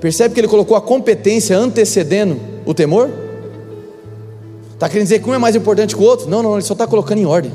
Percebe 0.00 0.34
que 0.34 0.40
ele 0.40 0.48
colocou 0.48 0.76
a 0.76 0.80
competência 0.80 1.56
antecedendo 1.56 2.38
o 2.64 2.74
temor? 2.74 3.10
Está 4.74 4.88
querendo 4.88 5.04
dizer 5.04 5.20
que 5.20 5.28
um 5.28 5.34
é 5.34 5.38
mais 5.38 5.56
importante 5.56 5.96
que 5.96 6.02
o 6.02 6.04
outro? 6.04 6.28
Não, 6.28 6.42
não, 6.42 6.54
ele 6.54 6.62
só 6.62 6.74
está 6.74 6.86
colocando 6.86 7.18
em 7.18 7.26
ordem. 7.26 7.50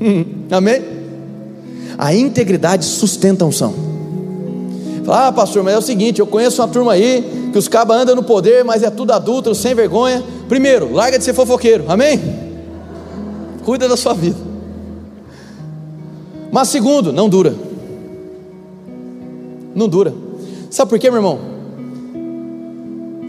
Amém? 0.50 0.82
A 1.96 2.14
integridade 2.14 2.84
sustenta 2.84 3.44
a 3.44 3.48
unção. 3.48 3.72
Fala, 5.04 5.28
ah, 5.28 5.32
pastor, 5.32 5.62
mas 5.62 5.74
é 5.74 5.78
o 5.78 5.82
seguinte: 5.82 6.18
eu 6.18 6.26
conheço 6.26 6.60
uma 6.60 6.68
turma 6.68 6.92
aí 6.92 7.50
que 7.52 7.58
os 7.58 7.68
cabas 7.68 7.98
andam 7.98 8.16
no 8.16 8.24
poder, 8.24 8.64
mas 8.64 8.82
é 8.82 8.90
tudo 8.90 9.12
adulto, 9.12 9.54
sem 9.54 9.74
vergonha. 9.74 10.22
Primeiro, 10.48 10.92
larga 10.92 11.18
de 11.18 11.24
ser 11.24 11.32
fofoqueiro, 11.32 11.84
amém? 11.86 12.20
Cuida 13.64 13.88
da 13.88 13.96
sua 13.96 14.12
vida. 14.12 14.36
Mas 16.50 16.68
segundo, 16.68 17.12
não 17.12 17.28
dura 17.28 17.65
não 19.76 19.88
dura. 19.88 20.14
Sabe 20.70 20.88
por 20.88 20.98
quê, 20.98 21.10
meu 21.10 21.18
irmão? 21.18 21.38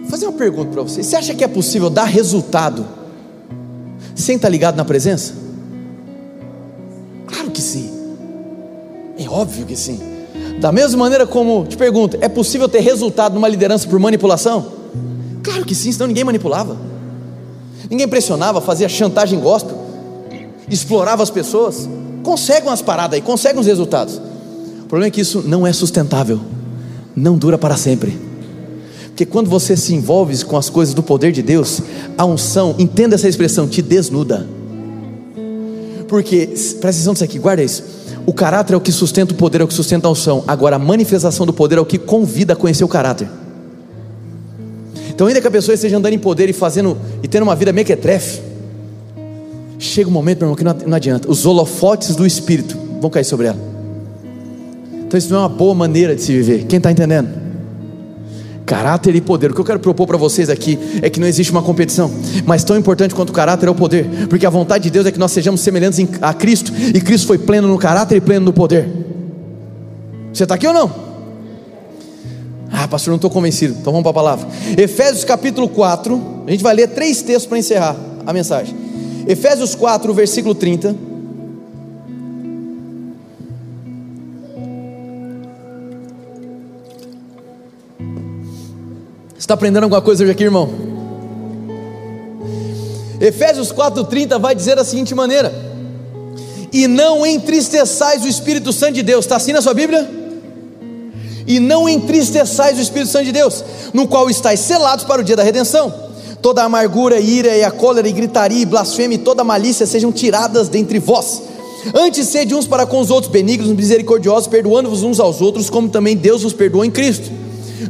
Vou 0.02 0.10
fazer 0.10 0.26
uma 0.26 0.38
pergunta 0.38 0.72
para 0.72 0.82
você. 0.82 1.04
Você 1.04 1.16
acha 1.18 1.36
que 1.36 1.43
é 1.43 1.48
possível 1.48 1.89
dar 1.89 2.06
resultado 2.06 2.88
sem 4.16 4.38
estar 4.38 4.48
ligado 4.48 4.78
na 4.78 4.86
presença? 4.86 5.34
Claro 7.28 7.52
que 7.52 7.62
sim. 7.62 7.91
É 9.20 9.30
óbvio 9.30 9.66
que 9.66 9.76
sim. 9.76 10.00
Da 10.62 10.72
mesma 10.72 10.98
maneira 10.98 11.28
como, 11.28 11.66
te 11.66 11.76
pergunto, 11.76 12.18
é 12.22 12.30
possível 12.30 12.70
ter 12.70 12.80
resultado 12.80 13.34
numa 13.34 13.48
liderança 13.48 13.88
por 13.88 14.00
manipulação? 14.00 14.72
Claro 15.43 15.66
que 15.66 15.76
sim, 15.76 15.91
senão 15.91 16.08
ninguém 16.08 16.24
manipulava. 16.24 16.78
Ninguém 17.89 18.08
pressionava, 18.08 18.62
fazia 18.62 18.88
chantagem 18.88 19.39
gospel, 19.39 19.78
explorava 20.70 21.22
as 21.22 21.30
pessoas. 21.30 21.88
Consegue 22.24 22.68
umas 22.68 22.82
paradas 22.82 23.16
aí, 23.16 23.22
consegue 23.22 23.60
uns 23.60 23.68
resultados. 23.68 24.20
O 24.88 24.90
problema 24.90 25.10
é 25.10 25.12
que 25.12 25.20
isso 25.20 25.44
não 25.46 25.68
é 25.68 25.74
sustentável, 25.74 26.40
não 27.14 27.38
dura 27.38 27.58
para 27.58 27.76
sempre. 27.76 28.18
que 29.18 29.26
quando 29.26 29.50
você 29.50 29.76
se 29.76 29.94
envolve 29.94 30.46
com 30.46 30.56
as 30.56 30.70
coisas 30.70 30.94
do 30.94 31.04
poder 31.04 31.34
de 31.34 31.42
Deus, 31.42 31.82
a 32.18 32.24
unção, 32.24 32.74
entenda 32.80 33.16
essa 33.16 33.28
expressão, 33.28 33.68
te 33.68 33.82
desnuda. 33.82 34.48
Porque, 36.08 36.46
presta 36.46 36.88
atenção 36.88 37.12
nisso 37.12 37.24
aqui, 37.26 37.38
guarda 37.38 37.62
isso. 37.62 37.84
O 38.26 38.32
caráter 38.32 38.76
é 38.76 38.78
o 38.78 38.80
que 38.80 38.94
sustenta 38.94 39.34
o 39.34 39.36
poder, 39.36 39.60
é 39.60 39.64
o 39.66 39.68
que 39.68 39.74
sustenta 39.74 40.08
a 40.08 40.12
unção. 40.12 40.42
Agora, 40.48 40.78
a 40.78 40.80
manifestação 40.80 41.46
do 41.46 41.52
poder 41.52 41.80
é 41.80 41.82
o 41.82 41.86
que 41.86 41.98
convida 41.98 42.54
a 42.54 42.56
conhecer 42.56 42.86
o 42.86 42.88
caráter. 42.88 43.28
Então, 45.10 45.28
ainda 45.28 45.42
que 45.42 45.48
a 45.48 45.52
pessoa 45.52 45.76
esteja 45.76 45.98
andando 45.98 46.14
em 46.14 46.20
poder 46.20 46.48
e 46.48 46.54
fazendo 46.54 46.98
e 47.22 47.28
tendo 47.28 47.44
uma 47.44 47.58
vida 47.58 47.74
mequetrefe, 47.74 48.40
chega 49.78 50.08
um 50.08 50.14
momento, 50.14 50.46
meu 50.46 50.54
irmão, 50.54 50.76
que 50.76 50.86
não 50.88 50.96
adianta. 50.96 51.30
Os 51.30 51.46
holofotes 51.46 52.16
do 52.16 52.26
Espírito 52.26 52.78
vão 53.02 53.10
cair 53.10 53.26
sobre 53.26 53.48
ela. 53.48 53.77
Então, 55.08 55.18
isso 55.18 55.32
não 55.32 55.38
é 55.38 55.41
uma 55.43 55.49
boa 55.49 55.74
maneira 55.74 56.14
de 56.14 56.22
se 56.22 56.34
viver. 56.34 56.66
Quem 56.66 56.78
está 56.78 56.91
entendendo? 56.91 57.30
Caráter 58.66 59.16
e 59.16 59.22
poder. 59.22 59.51
O 59.51 59.53
que 59.53 59.62
eu 59.62 59.66
quero 59.66 59.80
propor 59.80 60.05
para 60.05 60.18
vocês 60.18 60.49
aqui 60.49 60.78
é 61.01 61.10
que 61.10 61.18
não 61.18 61.26
existe 61.26 61.49
uma 61.49 61.64
competição, 61.64 62.12
mas 62.45 62.66
tão 62.66 62.76
importante 62.76 63.16
quanto 63.16 63.30
o 63.30 63.34
caráter 63.34 63.68
é 63.68 63.70
o 63.70 63.76
poder, 63.76 64.05
porque 64.30 64.45
a 64.45 64.49
vontade 64.49 64.84
de 64.84 64.89
Deus 64.89 65.05
é 65.05 65.12
que 65.12 65.18
nós 65.18 65.32
sejamos 65.32 65.62
semelhantes 65.62 66.05
a 66.22 66.34
Cristo, 66.34 66.74
e 66.93 66.99
Cristo 66.99 67.26
foi 67.26 67.38
pleno 67.38 67.70
no 67.70 67.78
caráter 67.78 68.18
e 68.18 68.22
pleno 68.22 68.47
no 68.47 68.51
poder. 68.51 68.89
Você 70.34 70.43
está 70.43 70.55
aqui 70.55 70.68
ou 70.68 70.74
não? 70.74 70.91
Ah, 72.70 72.89
pastor, 72.89 73.12
não 73.12 73.16
estou 73.16 73.32
convencido. 73.32 73.76
Então 73.80 73.93
vamos 73.93 74.03
para 74.03 74.12
a 74.12 74.14
palavra. 74.14 74.47
Efésios 74.78 75.24
capítulo 75.24 75.70
4, 75.70 76.43
a 76.45 76.51
gente 76.51 76.62
vai 76.62 76.76
ler 76.76 76.89
três 76.89 77.22
textos 77.22 77.45
para 77.45 77.58
encerrar 77.58 77.95
a 78.26 78.34
mensagem. 78.34 78.76
Efésios 79.26 79.74
4, 79.76 80.14
versículo 80.14 80.53
30. 80.53 80.93
Está 89.48 89.54
aprendendo 89.54 89.84
alguma 89.84 90.02
coisa 90.02 90.24
hoje 90.24 90.34
aqui, 90.34 90.43
irmão? 90.43 90.70
Efésios 93.18 93.72
4,30 93.72 94.38
vai 94.38 94.54
dizer 94.54 94.76
da 94.76 94.84
seguinte 94.84 95.16
maneira: 95.16 95.54
E 96.74 96.86
não 96.86 97.26
entristeçais 97.26 98.26
o 98.26 98.28
Espírito 98.28 98.74
Santo 98.74 98.95
de 98.95 99.04
Deus, 99.04 99.24
está 99.24 99.38
assim 99.38 99.54
na 99.54 99.62
sua 99.62 99.74
Bíblia? 99.74 100.06
E 101.48 101.62
não 101.62 101.88
entristeçais 101.88 102.78
o 102.78 102.82
Espírito 102.82 103.10
Santo 103.10 103.24
de 103.24 103.32
Deus, 103.32 103.64
no 103.93 104.06
qual 104.06 104.30
estáis 104.30 104.60
selados 104.60 105.06
para 105.06 105.22
o 105.22 105.24
dia 105.24 105.38
da 105.38 105.43
redenção. 105.43 105.93
Toda 106.41 106.64
amargura, 106.64 107.18
ira 107.18 107.56
e 107.56 107.64
a 107.64 107.72
cólera 107.72 108.10
e 108.10 108.12
gritaria 108.12 108.62
e 108.62 108.66
blasfêmia 108.66 109.16
e 109.16 109.20
toda 109.20 109.45
malícia 109.45 109.86
sejam 109.86 110.12
tiradas 110.12 110.68
dentre 110.68 111.00
vós. 111.00 111.41
Antes 111.95 112.28
sede 112.28 112.54
uns 112.54 112.68
para 112.68 112.86
com 112.86 113.00
os 113.00 113.10
outros 113.10 113.32
benignos, 113.32 113.72
misericordiosos, 113.72 114.48
perdoando-vos 114.48 115.04
uns 115.04 115.22
aos 115.22 115.39
outros, 115.39 115.70
como 115.70 115.88
também 115.88 116.18
Deus 116.18 116.43
vos 116.43 116.52
perdoou 116.52 116.84
em 116.84 116.91
Cristo. 116.91 117.37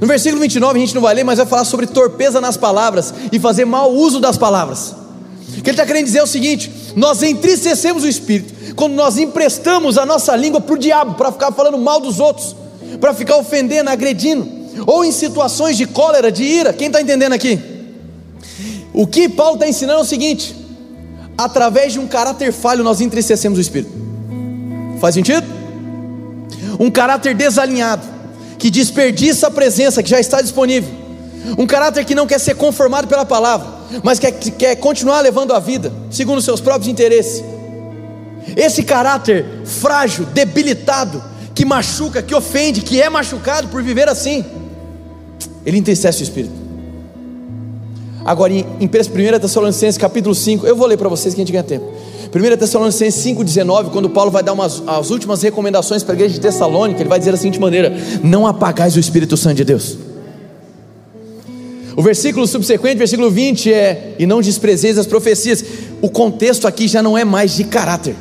No 0.02 0.08
versículo 0.08 0.42
29, 0.42 0.78
a 0.78 0.82
gente 0.82 0.96
não 0.96 1.02
vai 1.02 1.16
ler, 1.16 1.24
mas 1.24 1.38
vai 1.38 1.48
falar 1.48 1.64
sobre 1.64 1.88
torpeza 1.88 2.42
nas 2.42 2.58
palavras 2.58 3.14
e 3.32 3.40
fazer 3.40 3.66
mau 3.66 3.94
uso 3.94 4.20
das 4.20 4.38
palavras. 4.38 4.94
O 5.58 5.62
que 5.62 5.70
ele 5.70 5.72
está 5.72 5.86
querendo 5.86 6.06
dizer 6.06 6.20
é 6.20 6.24
o 6.24 6.28
seguinte: 6.28 6.72
nós 6.96 7.24
entristecemos 7.24 8.04
o 8.04 8.08
espírito 8.08 8.76
quando 8.76 8.94
nós 8.94 9.18
emprestamos 9.18 9.98
a 9.98 10.06
nossa 10.06 10.36
língua 10.36 10.60
para 10.60 10.76
o 10.76 10.78
diabo, 10.78 11.16
para 11.16 11.32
ficar 11.32 11.52
falando 11.52 11.78
mal 11.78 12.00
dos 12.00 12.20
outros, 12.20 12.56
para 13.00 13.14
ficar 13.14 13.38
ofendendo, 13.38 13.90
agredindo, 13.90 14.48
ou 14.86 15.06
em 15.06 15.12
situações 15.12 15.78
de 15.78 15.86
cólera, 15.88 16.32
de 16.32 16.44
ira. 16.44 16.74
Quem 16.74 16.88
está 16.88 17.02
entendendo 17.02 17.34
aqui? 17.34 17.60
O 18.94 19.08
que 19.08 19.30
Paulo 19.30 19.54
está 19.54 19.68
ensinando 19.68 20.00
é 20.00 20.04
o 20.04 20.06
seguinte: 20.06 20.54
através 21.38 21.94
de 21.94 22.00
um 22.00 22.08
caráter 22.08 22.52
falho, 22.52 22.84
nós 22.84 23.00
entristecemos 23.00 23.58
o 23.58 23.62
espírito. 23.62 23.92
Faz 25.00 25.16
sentido? 25.16 25.48
Um 26.80 26.92
caráter 26.92 27.34
desalinhado 27.34 28.17
que 28.58 28.70
desperdiça 28.70 29.48
a 29.48 29.52
presença 29.52 30.02
que 30.02 30.10
já 30.10 30.20
está 30.20 30.42
disponível, 30.42 30.90
um 31.58 31.66
caráter 31.66 32.04
que 32.06 32.16
não 32.16 32.28
quer 32.28 32.40
ser 32.40 32.56
conformado 32.56 33.08
pela 33.08 33.26
palavra, 33.26 33.68
mas 34.04 34.20
quer, 34.20 34.32
quer 34.32 34.76
continuar 34.76 35.22
levando 35.22 35.54
a 35.54 35.60
vida 35.60 35.94
segundo 36.10 36.42
seus 36.42 36.60
próprios 36.60 36.88
interesses. 36.88 37.44
Esse 38.56 38.84
caráter 38.84 39.46
frágil, 39.66 40.26
debilitado, 40.26 41.24
que 41.54 41.66
machuca, 41.66 42.22
que 42.22 42.36
ofende, 42.36 42.82
que 42.82 43.02
é 43.02 43.10
machucado 43.10 43.68
por 43.68 43.82
viver 43.82 44.08
assim, 44.08 44.46
ele 45.66 45.78
entristece 45.78 46.22
o 46.22 46.24
espírito. 46.24 46.54
Agora, 48.24 48.54
em 48.54 48.64
1 48.82 49.40
Tessalonicenses 49.40 49.98
capítulo 49.98 50.36
5, 50.36 50.68
eu 50.68 50.76
vou 50.76 50.86
ler 50.86 50.98
para 50.98 51.10
vocês 51.10 51.34
que 51.34 51.42
a 51.42 51.44
gente 51.44 51.52
ganha 51.52 51.64
tempo. 51.64 51.86
1 52.38 52.58
Tessalonicenses 52.58 53.24
5,19, 53.26 53.90
quando 53.90 54.10
Paulo 54.10 54.30
vai 54.30 54.44
dar 54.44 54.54
umas, 54.54 54.84
as 54.86 55.10
últimas 55.10 55.42
recomendações 55.42 56.04
para 56.04 56.14
a 56.14 56.16
igreja 56.16 56.36
de 56.36 56.40
Tessalônica, 56.40 57.02
ele 57.02 57.10
vai 57.10 57.18
dizer 57.18 57.32
da 57.32 57.38
seguinte 57.38 57.60
maneira: 57.60 57.92
Não 58.24 58.46
apagais 58.46 58.96
o 58.96 59.00
Espírito 59.00 59.36
Santo 59.36 59.56
de 59.56 59.64
Deus. 59.64 59.98
O 61.96 62.02
versículo 62.04 62.46
subsequente, 62.46 62.98
versículo 62.98 63.32
20, 63.32 63.74
é: 63.74 64.16
E 64.20 64.26
não 64.28 64.40
desprezeis 64.40 64.98
as 64.98 65.08
profecias. 65.08 65.66
O 66.02 66.10
contexto 66.10 66.68
aqui 66.68 66.88
já 66.88 67.02
não 67.02 67.18
é 67.18 67.26
mais 67.26 67.56
de 67.56 67.64
caráter, 67.64 68.16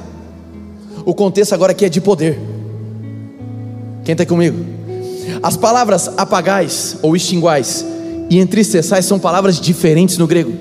o 1.05 1.15
contexto 1.15 1.53
agora 1.53 1.73
aqui 1.73 1.85
é 1.85 1.89
de 1.89 2.01
poder. 2.01 2.39
Quem 4.05 4.13
está 4.13 4.25
comigo? 4.25 4.65
As 5.43 5.57
palavras 5.57 6.09
apagais 6.17 6.97
ou 7.03 7.15
extinguais 7.15 7.85
e 8.31 8.39
entristeçais 8.39 9.05
são 9.05 9.19
palavras 9.19 9.61
diferentes 9.61 10.17
no 10.17 10.27
grego. 10.27 10.53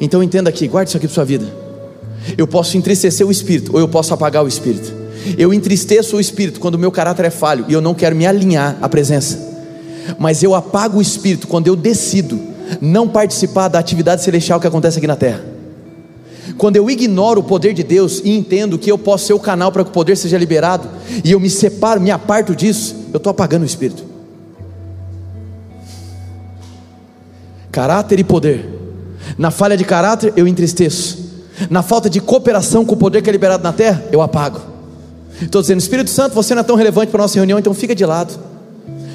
Então 0.00 0.22
entenda 0.22 0.50
aqui, 0.50 0.66
guarde 0.66 0.88
isso 0.88 0.96
aqui 0.96 1.06
para 1.06 1.14
sua 1.14 1.24
vida. 1.24 1.63
Eu 2.36 2.46
posso 2.46 2.76
entristecer 2.76 3.26
o 3.26 3.30
espírito, 3.30 3.72
ou 3.74 3.80
eu 3.80 3.88
posso 3.88 4.14
apagar 4.14 4.42
o 4.44 4.48
espírito. 4.48 4.92
Eu 5.38 5.54
entristeço 5.54 6.16
o 6.16 6.20
espírito 6.20 6.60
quando 6.60 6.74
o 6.74 6.78
meu 6.78 6.92
caráter 6.92 7.26
é 7.26 7.30
falho 7.30 7.64
e 7.68 7.72
eu 7.72 7.80
não 7.80 7.94
quero 7.94 8.14
me 8.14 8.26
alinhar 8.26 8.76
à 8.80 8.88
presença. 8.88 9.54
Mas 10.18 10.42
eu 10.42 10.54
apago 10.54 10.98
o 10.98 11.02
espírito 11.02 11.46
quando 11.46 11.66
eu 11.66 11.74
decido 11.74 12.38
não 12.80 13.08
participar 13.08 13.68
da 13.68 13.78
atividade 13.78 14.22
celestial 14.22 14.60
que 14.60 14.66
acontece 14.66 14.98
aqui 14.98 15.06
na 15.06 15.16
terra. 15.16 15.42
Quando 16.58 16.76
eu 16.76 16.90
ignoro 16.90 17.40
o 17.40 17.44
poder 17.44 17.72
de 17.72 17.82
Deus 17.82 18.20
e 18.22 18.36
entendo 18.36 18.78
que 18.78 18.90
eu 18.90 18.98
posso 18.98 19.26
ser 19.26 19.32
o 19.32 19.40
canal 19.40 19.72
para 19.72 19.82
que 19.82 19.90
o 19.90 19.92
poder 19.92 20.16
seja 20.16 20.36
liberado, 20.36 20.88
e 21.24 21.32
eu 21.32 21.40
me 21.40 21.48
separo, 21.48 22.00
me 22.00 22.10
aparto 22.10 22.54
disso, 22.54 22.94
eu 23.12 23.16
estou 23.16 23.30
apagando 23.30 23.62
o 23.62 23.66
espírito. 23.66 24.04
Caráter 27.72 28.20
e 28.20 28.24
poder. 28.24 28.68
Na 29.38 29.50
falha 29.50 29.76
de 29.76 29.84
caráter, 29.84 30.32
eu 30.36 30.46
entristeço 30.46 31.23
na 31.70 31.82
falta 31.82 32.08
de 32.10 32.20
cooperação 32.20 32.84
com 32.84 32.94
o 32.94 32.96
poder 32.96 33.22
que 33.22 33.28
é 33.28 33.32
liberado 33.32 33.62
na 33.62 33.72
terra, 33.72 34.04
eu 34.12 34.20
apago. 34.22 34.60
Estou 35.40 35.60
dizendo, 35.60 35.80
Espírito 35.80 36.10
Santo, 36.10 36.34
você 36.34 36.54
não 36.54 36.60
é 36.60 36.64
tão 36.64 36.76
relevante 36.76 37.10
para 37.10 37.20
a 37.20 37.24
nossa 37.24 37.34
reunião, 37.36 37.58
então 37.58 37.74
fica 37.74 37.94
de 37.94 38.04
lado. 38.04 38.38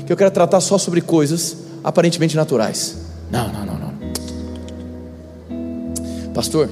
Que 0.05 0.11
eu 0.11 0.17
quero 0.17 0.31
tratar 0.31 0.59
só 0.59 0.77
sobre 0.77 1.01
coisas 1.01 1.55
aparentemente 1.83 2.35
naturais. 2.35 2.97
Não, 3.31 3.47
não, 3.47 3.65
não, 3.65 3.79
não. 3.79 3.93
Pastor, 6.33 6.69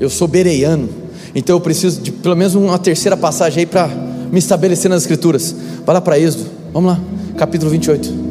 eu 0.00 0.10
sou 0.10 0.28
bereiano, 0.28 0.88
então 1.34 1.56
eu 1.56 1.60
preciso 1.60 2.00
de 2.00 2.12
pelo 2.12 2.36
menos 2.36 2.54
uma 2.54 2.78
terceira 2.78 3.16
passagem 3.16 3.60
aí 3.60 3.66
para 3.66 3.88
me 3.88 4.38
estabelecer 4.38 4.90
nas 4.90 5.02
escrituras. 5.02 5.54
Vai 5.84 5.94
lá 5.94 6.00
para 6.00 6.18
Êxodo, 6.18 6.46
vamos 6.72 6.92
lá, 6.92 7.00
capítulo 7.36 7.70
28. 7.70 8.26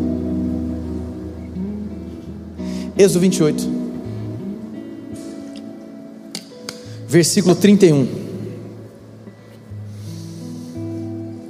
Êxodo 2.97 3.19
28. 3.19 3.84
Versículo 7.07 7.55
31. 7.55 8.07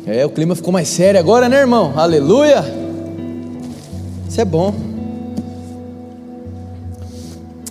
É, 0.06 0.26
o 0.26 0.30
clima 0.30 0.56
ficou 0.56 0.72
mais 0.72 0.88
sério 0.88 1.20
agora, 1.20 1.50
né, 1.50 1.60
irmão? 1.60 1.94
Aleluia! 1.96 2.64
Isso 4.30 4.40
é 4.40 4.46
bom. 4.46 4.74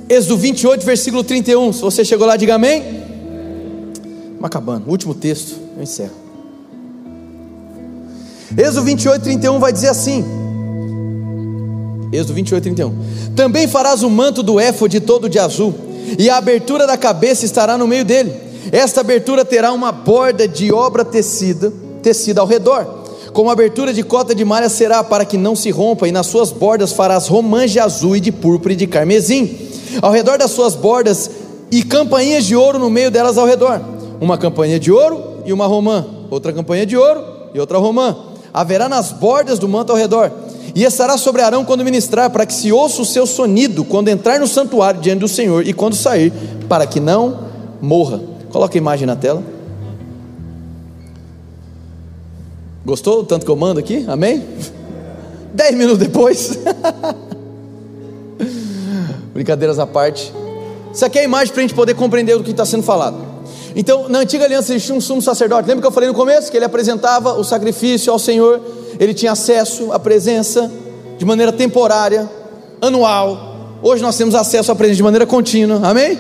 Êxodo 0.09 0.37
28, 0.37 0.85
versículo 0.85 1.23
31. 1.23 1.73
Se 1.73 1.81
você 1.81 2.05
chegou 2.05 2.27
lá, 2.27 2.37
diga 2.37 2.57
amém. 2.57 2.83
Estamos 2.83 4.45
acabando. 4.45 4.91
Último 4.91 5.15
texto, 5.15 5.57
eu 5.77 5.83
encerro. 5.83 6.13
Êxodo 8.57 8.83
28, 8.83 9.23
31 9.23 9.59
vai 9.59 9.73
dizer 9.73 9.89
assim. 9.89 10.25
Êxodo 12.13 12.35
28, 12.35 12.63
31. 12.65 12.95
Também 13.37 13.69
farás 13.69 14.03
o 14.03 14.11
manto 14.11 14.43
do 14.43 14.59
éfode 14.59 15.01
todo 15.01 15.29
de 15.29 15.39
azul 15.39 15.94
e 16.19 16.29
a 16.29 16.37
abertura 16.37 16.87
da 16.87 16.97
cabeça 16.97 17.45
estará 17.45 17.77
no 17.77 17.87
meio 17.87 18.05
dele. 18.05 18.33
Esta 18.73 19.01
abertura 19.01 19.45
terá 19.45 19.73
uma 19.73 19.93
borda 19.93 20.49
de 20.49 20.73
obra 20.73 21.05
tecida, 21.05 21.73
tecida 22.03 22.41
ao 22.41 22.47
redor. 22.47 23.05
Como 23.33 23.51
abertura 23.51 23.93
de 23.93 24.03
cota 24.03 24.35
de 24.35 24.45
malha 24.45 24.69
será 24.69 25.03
para 25.03 25.25
que 25.25 25.37
não 25.37 25.57
se 25.57 25.71
rompa, 25.71 26.07
e 26.07 26.13
nas 26.13 26.27
suas 26.27 26.53
bordas 26.53 26.93
farás 26.93 27.27
romãs 27.27 27.73
de 27.73 27.81
azul 27.81 28.17
e 28.17 28.21
de 28.21 28.31
púrpura 28.31 28.73
e 28.73 28.77
de 28.77 28.87
carmesim. 28.87 29.71
Ao 30.01 30.13
redor 30.13 30.39
das 30.39 30.51
suas 30.51 30.75
bordas 30.75 31.31
e 31.71 31.83
campainhas 31.83 32.45
de 32.45 32.55
ouro 32.55 32.79
no 32.79 32.89
meio 32.89 33.11
delas 33.11 33.37
ao 33.37 33.47
redor. 33.47 33.81
Uma 34.21 34.39
campanha 34.39 34.79
de 34.79 34.93
ouro 34.93 35.43
e 35.45 35.53
uma 35.53 35.67
romã, 35.67 36.07
outra 36.31 36.53
campanha 36.53 36.87
de 36.87 36.97
ouro 36.97 37.23
e 37.53 37.61
outra 37.61 37.79
romã. 37.79 38.17
Haverá 38.53 38.89
nas 38.89 39.11
bordas 39.11 39.59
do 39.59 39.69
manto 39.69 39.91
ao 39.91 39.99
redor 39.99 40.31
e 40.75 40.83
estará 40.83 41.17
sobre 41.17 41.41
Arão 41.41 41.65
quando 41.65 41.85
ministrar, 41.85 42.31
para 42.31 42.45
que 42.45 42.53
se 42.53 42.73
ouça 42.73 43.01
o 43.01 43.05
seu 43.05 43.27
sonido 43.27 43.85
quando 43.85 44.09
entrar 44.09 44.41
no 44.41 44.49
santuário 44.49 45.01
diante 45.01 45.21
do 45.21 45.29
Senhor 45.29 45.67
e 45.67 45.73
quando 45.73 45.95
sair, 45.95 46.33
para 46.69 46.87
que 46.87 46.99
não 46.99 47.49
morra. 47.81 48.21
Coloca 48.51 48.77
a 48.77 48.79
imagem 48.79 49.07
na 49.07 49.15
tela. 49.15 49.43
Gostou 52.85 53.23
do 53.23 53.25
tanto 53.25 53.47
que 53.47 53.51
eu 53.51 53.57
mando 53.57 53.79
aqui? 53.79 54.05
Amém? 54.09 54.45
Dez 55.55 55.75
minutos 55.77 55.99
depois. 55.99 56.59
Brincadeiras 59.33 59.79
à 59.79 59.87
parte. 59.87 60.33
Isso 60.93 61.05
aqui 61.05 61.19
é 61.19 61.23
a 61.23 61.25
imagem 61.25 61.53
para 61.53 61.61
a 61.61 61.67
gente 61.67 61.75
poder 61.75 61.95
compreender 61.95 62.37
o 62.37 62.43
que 62.43 62.51
está 62.51 62.67
sendo 62.67 62.83
falado. 62.83 63.17
Então, 63.77 64.09
na 64.09 64.21
antiga 64.21 64.45
aliança 64.45 64.73
existia 64.73 64.95
um 64.95 65.01
sumo 65.01 65.23
sacerdote. 65.23 65.69
Lembra 65.69 65.83
que 65.83 65.87
eu 65.87 65.93
falei 65.93 66.09
no 66.09 66.15
começo 66.15 66.51
que 66.51 66.57
ele 66.57 66.65
apresentava 66.65 67.35
o 67.35 67.45
sacrifício 67.45 68.13
ao 68.13 68.19
Senhor? 68.19 68.61
Ele 68.99 69.15
tinha 69.15 69.33
acesso 69.33 69.93
à 69.93 69.99
presença 69.99 70.71
de 71.19 71.25
maneira 71.25 71.53
temporária, 71.53 72.29
anual. 72.81 73.79
Hoje 73.83 74.03
nós 74.03 74.17
temos 74.17 74.35
acesso 74.35 74.73
à 74.73 74.75
presença 74.75 74.97
de 74.97 75.03
maneira 75.03 75.27
contínua. 75.27 75.81
Amém? 75.83 76.19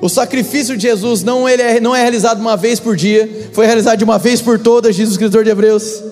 O 0.00 0.08
sacrifício 0.08 0.76
de 0.76 0.82
Jesus 0.82 1.22
não, 1.22 1.48
ele 1.48 1.62
é, 1.62 1.80
não 1.80 1.94
é 1.94 2.00
realizado 2.00 2.38
uma 2.38 2.56
vez 2.56 2.78
por 2.78 2.96
dia, 2.96 3.48
foi 3.52 3.66
realizado 3.66 3.98
de 3.98 4.04
uma 4.04 4.18
vez 4.18 4.42
por 4.42 4.58
todas, 4.58 4.94
diz 4.94 5.08
o 5.08 5.12
escritor 5.12 5.42
de 5.42 5.50
Hebreus. 5.50 6.02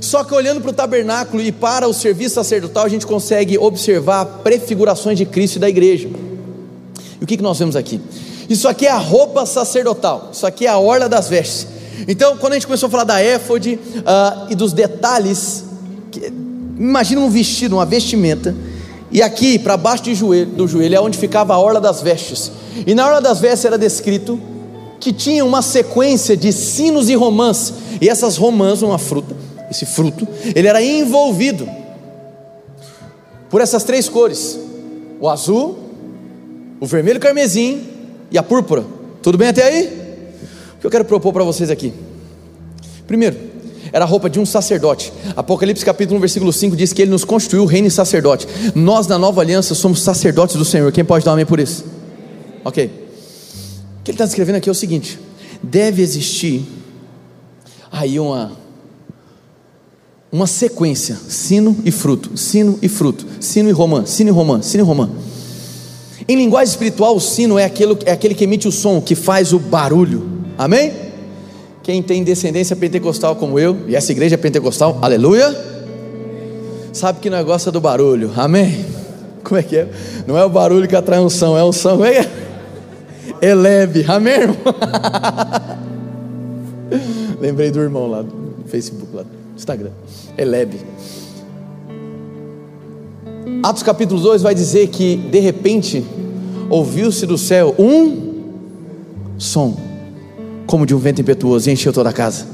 Só 0.00 0.22
que 0.24 0.34
olhando 0.34 0.60
para 0.60 0.70
o 0.70 0.74
tabernáculo 0.74 1.42
e 1.42 1.50
para 1.50 1.88
o 1.88 1.94
serviço 1.94 2.34
sacerdotal, 2.34 2.84
a 2.84 2.88
gente 2.88 3.06
consegue 3.06 3.56
observar 3.58 4.24
prefigurações 4.42 5.16
de 5.16 5.24
Cristo 5.24 5.56
e 5.56 5.58
da 5.58 5.68
igreja. 5.68 6.08
E 7.20 7.24
o 7.24 7.26
que, 7.26 7.36
que 7.36 7.42
nós 7.42 7.58
vemos 7.58 7.76
aqui? 7.76 8.00
Isso 8.48 8.68
aqui 8.68 8.86
é 8.86 8.90
a 8.90 8.98
roupa 8.98 9.46
sacerdotal, 9.46 10.30
isso 10.32 10.46
aqui 10.46 10.66
é 10.66 10.68
a 10.68 10.78
orla 10.78 11.08
das 11.08 11.28
vestes. 11.28 11.66
Então, 12.06 12.36
quando 12.36 12.52
a 12.52 12.56
gente 12.56 12.66
começou 12.66 12.88
a 12.88 12.90
falar 12.90 13.04
da 13.04 13.20
éfode 13.20 13.78
uh, 13.98 14.50
e 14.50 14.54
dos 14.54 14.72
detalhes, 14.72 15.64
que, 16.10 16.32
imagina 16.78 17.20
um 17.20 17.30
vestido, 17.30 17.76
uma 17.76 17.86
vestimenta, 17.86 18.54
e 19.10 19.22
aqui 19.22 19.58
para 19.58 19.76
baixo 19.76 20.12
joelho, 20.14 20.46
do 20.46 20.66
joelho 20.68 20.94
é 20.94 21.00
onde 21.00 21.16
ficava 21.16 21.54
a 21.54 21.58
orla 21.58 21.80
das 21.80 22.02
vestes. 22.02 22.50
E 22.86 22.94
na 22.94 23.06
orla 23.06 23.20
das 23.20 23.40
vestes 23.40 23.64
era 23.64 23.78
descrito 23.78 24.38
que 25.00 25.12
tinha 25.12 25.44
uma 25.44 25.62
sequência 25.62 26.36
de 26.36 26.52
sinos 26.52 27.08
e 27.08 27.14
romãs, 27.14 27.72
e 28.00 28.08
essas 28.08 28.36
romãs, 28.36 28.82
uma 28.82 28.98
fruta, 28.98 29.36
esse 29.70 29.86
fruto, 29.86 30.26
ele 30.54 30.68
era 30.68 30.82
envolvido 30.82 31.68
por 33.48 33.60
essas 33.60 33.84
três 33.84 34.08
cores: 34.08 34.58
o 35.20 35.28
azul, 35.28 35.78
o 36.80 36.86
vermelho 36.86 37.20
carmesim 37.20 37.84
e 38.30 38.36
a 38.36 38.42
púrpura. 38.42 38.84
Tudo 39.22 39.38
bem 39.38 39.48
até 39.48 39.64
aí? 39.64 40.05
O 40.76 40.80
que 40.80 40.86
eu 40.86 40.90
quero 40.90 41.04
propor 41.04 41.32
para 41.32 41.44
vocês 41.44 41.70
aqui? 41.70 41.92
Primeiro, 43.06 43.36
era 43.92 44.04
a 44.04 44.08
roupa 44.08 44.28
de 44.28 44.38
um 44.38 44.46
sacerdote. 44.46 45.12
Apocalipse 45.36 45.84
capítulo 45.84 46.18
1, 46.18 46.20
versículo 46.20 46.52
5 46.52 46.76
diz 46.76 46.92
que 46.92 47.02
ele 47.02 47.10
nos 47.10 47.24
constituiu 47.24 47.64
reino 47.64 47.88
e 47.88 47.90
sacerdote. 47.90 48.46
Nós 48.74 49.06
na 49.06 49.18
nova 49.18 49.40
aliança 49.40 49.74
somos 49.74 50.02
sacerdotes 50.02 50.56
do 50.56 50.64
Senhor. 50.64 50.90
Quem 50.92 51.04
pode 51.04 51.24
dar 51.24 51.30
um 51.30 51.34
amém 51.34 51.46
por 51.46 51.60
isso? 51.60 51.84
Ok. 52.64 52.86
O 52.86 54.02
que 54.02 54.10
ele 54.10 54.14
está 54.16 54.24
descrevendo 54.24 54.56
aqui 54.56 54.68
é 54.68 54.72
o 54.72 54.74
seguinte: 54.74 55.18
deve 55.62 56.02
existir 56.02 56.64
aí 57.90 58.18
uma 58.18 58.52
uma 60.30 60.46
sequência, 60.46 61.16
sino 61.28 61.76
e 61.84 61.90
fruto, 61.90 62.36
sino 62.36 62.78
e 62.82 62.88
fruto, 62.88 63.24
sino 63.40 63.70
e 63.70 63.72
romã, 63.72 64.04
sino 64.04 64.28
e 64.28 64.32
romã, 64.32 64.60
sino 64.60 64.82
e 64.82 64.86
romã. 64.86 65.10
Em 66.28 66.36
linguagem 66.36 66.70
espiritual, 66.70 67.16
o 67.16 67.20
sino 67.20 67.58
é 67.58 67.64
aquele, 67.64 67.96
é 68.04 68.12
aquele 68.12 68.34
que 68.34 68.44
emite 68.44 68.66
o 68.66 68.72
som, 68.72 69.00
que 69.00 69.14
faz 69.14 69.52
o 69.52 69.58
barulho. 69.58 70.35
Amém? 70.58 70.92
Quem 71.82 72.02
tem 72.02 72.24
descendência 72.24 72.74
pentecostal 72.74 73.36
como 73.36 73.58
eu, 73.58 73.76
e 73.86 73.94
essa 73.94 74.10
igreja 74.10 74.34
é 74.34 74.38
pentecostal, 74.38 74.98
aleluia, 75.00 75.54
sabe 76.92 77.20
que 77.20 77.30
não 77.30 77.42
gosta 77.44 77.70
do 77.70 77.80
barulho. 77.80 78.32
Amém? 78.36 78.84
Como 79.44 79.58
é 79.58 79.62
que 79.62 79.76
é? 79.76 79.88
Não 80.26 80.36
é 80.36 80.44
o 80.44 80.48
barulho 80.48 80.88
que 80.88 80.96
atrai 80.96 81.20
um 81.20 81.30
som, 81.30 81.56
é 81.56 81.62
um 81.62 81.70
som. 81.70 82.04
É 82.04 82.12
que 82.12 82.18
é? 82.18 82.46
É. 83.50 83.52
Amém, 84.08 84.32
irmão? 84.32 84.56
Lembrei 87.40 87.70
do 87.70 87.80
irmão 87.80 88.08
lá 88.08 88.22
do 88.22 88.64
Facebook, 88.66 89.14
lá 89.14 89.22
do 89.22 89.28
Instagram. 89.56 89.90
É. 90.36 90.44
Atos 93.62 93.82
capítulo 93.82 94.20
2 94.20 94.42
vai 94.42 94.54
dizer 94.54 94.88
que 94.88 95.16
de 95.16 95.38
repente 95.38 96.04
ouviu-se 96.68 97.24
do 97.26 97.38
céu 97.38 97.74
um 97.78 98.34
som, 99.38 99.76
como 100.66 100.84
de 100.84 100.94
um 100.94 100.98
vento 100.98 101.20
impetuoso, 101.20 101.68
e 101.68 101.72
encheu 101.72 101.92
toda 101.92 102.10
a 102.10 102.12
casa. 102.12 102.46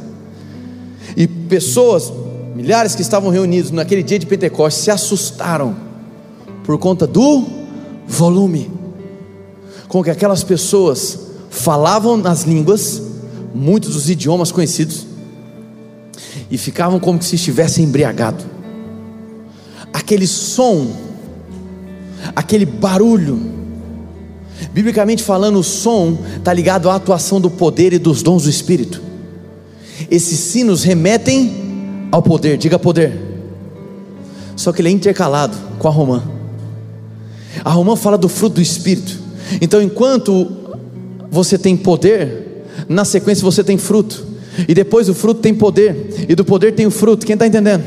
E 1.16 1.26
pessoas, 1.26 2.12
milhares 2.54 2.94
que 2.94 3.02
estavam 3.02 3.30
reunidos 3.30 3.70
naquele 3.70 4.02
dia 4.02 4.18
de 4.18 4.26
Pentecostes, 4.26 4.84
se 4.84 4.90
assustaram 4.90 5.74
por 6.64 6.78
conta 6.78 7.06
do 7.06 7.44
volume 8.06 8.70
com 9.88 10.02
que 10.02 10.10
aquelas 10.10 10.42
pessoas 10.42 11.18
falavam 11.50 12.16
nas 12.16 12.42
línguas, 12.42 13.02
muitos 13.54 13.92
dos 13.92 14.08
idiomas 14.08 14.50
conhecidos, 14.50 15.06
e 16.50 16.56
ficavam 16.56 16.98
como 16.98 17.22
se 17.22 17.34
estivessem 17.36 17.84
embriagados 17.84 18.52
aquele 19.92 20.26
som, 20.26 20.90
aquele 22.34 22.64
barulho. 22.64 23.61
Biblicamente 24.72 25.22
falando, 25.22 25.58
o 25.58 25.62
som 25.62 26.18
está 26.36 26.52
ligado 26.52 26.88
à 26.88 26.96
atuação 26.96 27.40
do 27.40 27.50
poder 27.50 27.92
e 27.92 27.98
dos 27.98 28.22
dons 28.22 28.44
do 28.44 28.50
Espírito. 28.50 29.02
Esses 30.10 30.38
sinos 30.38 30.82
remetem 30.82 32.08
ao 32.10 32.22
poder, 32.22 32.56
diga 32.56 32.78
poder. 32.78 33.18
Só 34.56 34.72
que 34.72 34.80
ele 34.80 34.88
é 34.88 34.92
intercalado 34.92 35.56
com 35.78 35.88
a 35.88 35.90
romã. 35.90 36.22
A 37.64 37.70
romã 37.70 37.96
fala 37.96 38.18
do 38.18 38.28
fruto 38.28 38.56
do 38.56 38.62
Espírito. 38.62 39.18
Então, 39.60 39.82
enquanto 39.82 40.50
você 41.30 41.58
tem 41.58 41.76
poder, 41.76 42.64
na 42.88 43.04
sequência 43.04 43.42
você 43.42 43.64
tem 43.64 43.78
fruto. 43.78 44.26
E 44.68 44.74
depois 44.74 45.08
o 45.08 45.14
fruto 45.14 45.40
tem 45.40 45.54
poder. 45.54 46.26
E 46.28 46.34
do 46.34 46.44
poder 46.44 46.72
tem 46.72 46.86
o 46.86 46.90
fruto. 46.90 47.26
Quem 47.26 47.34
está 47.34 47.46
entendendo? 47.46 47.84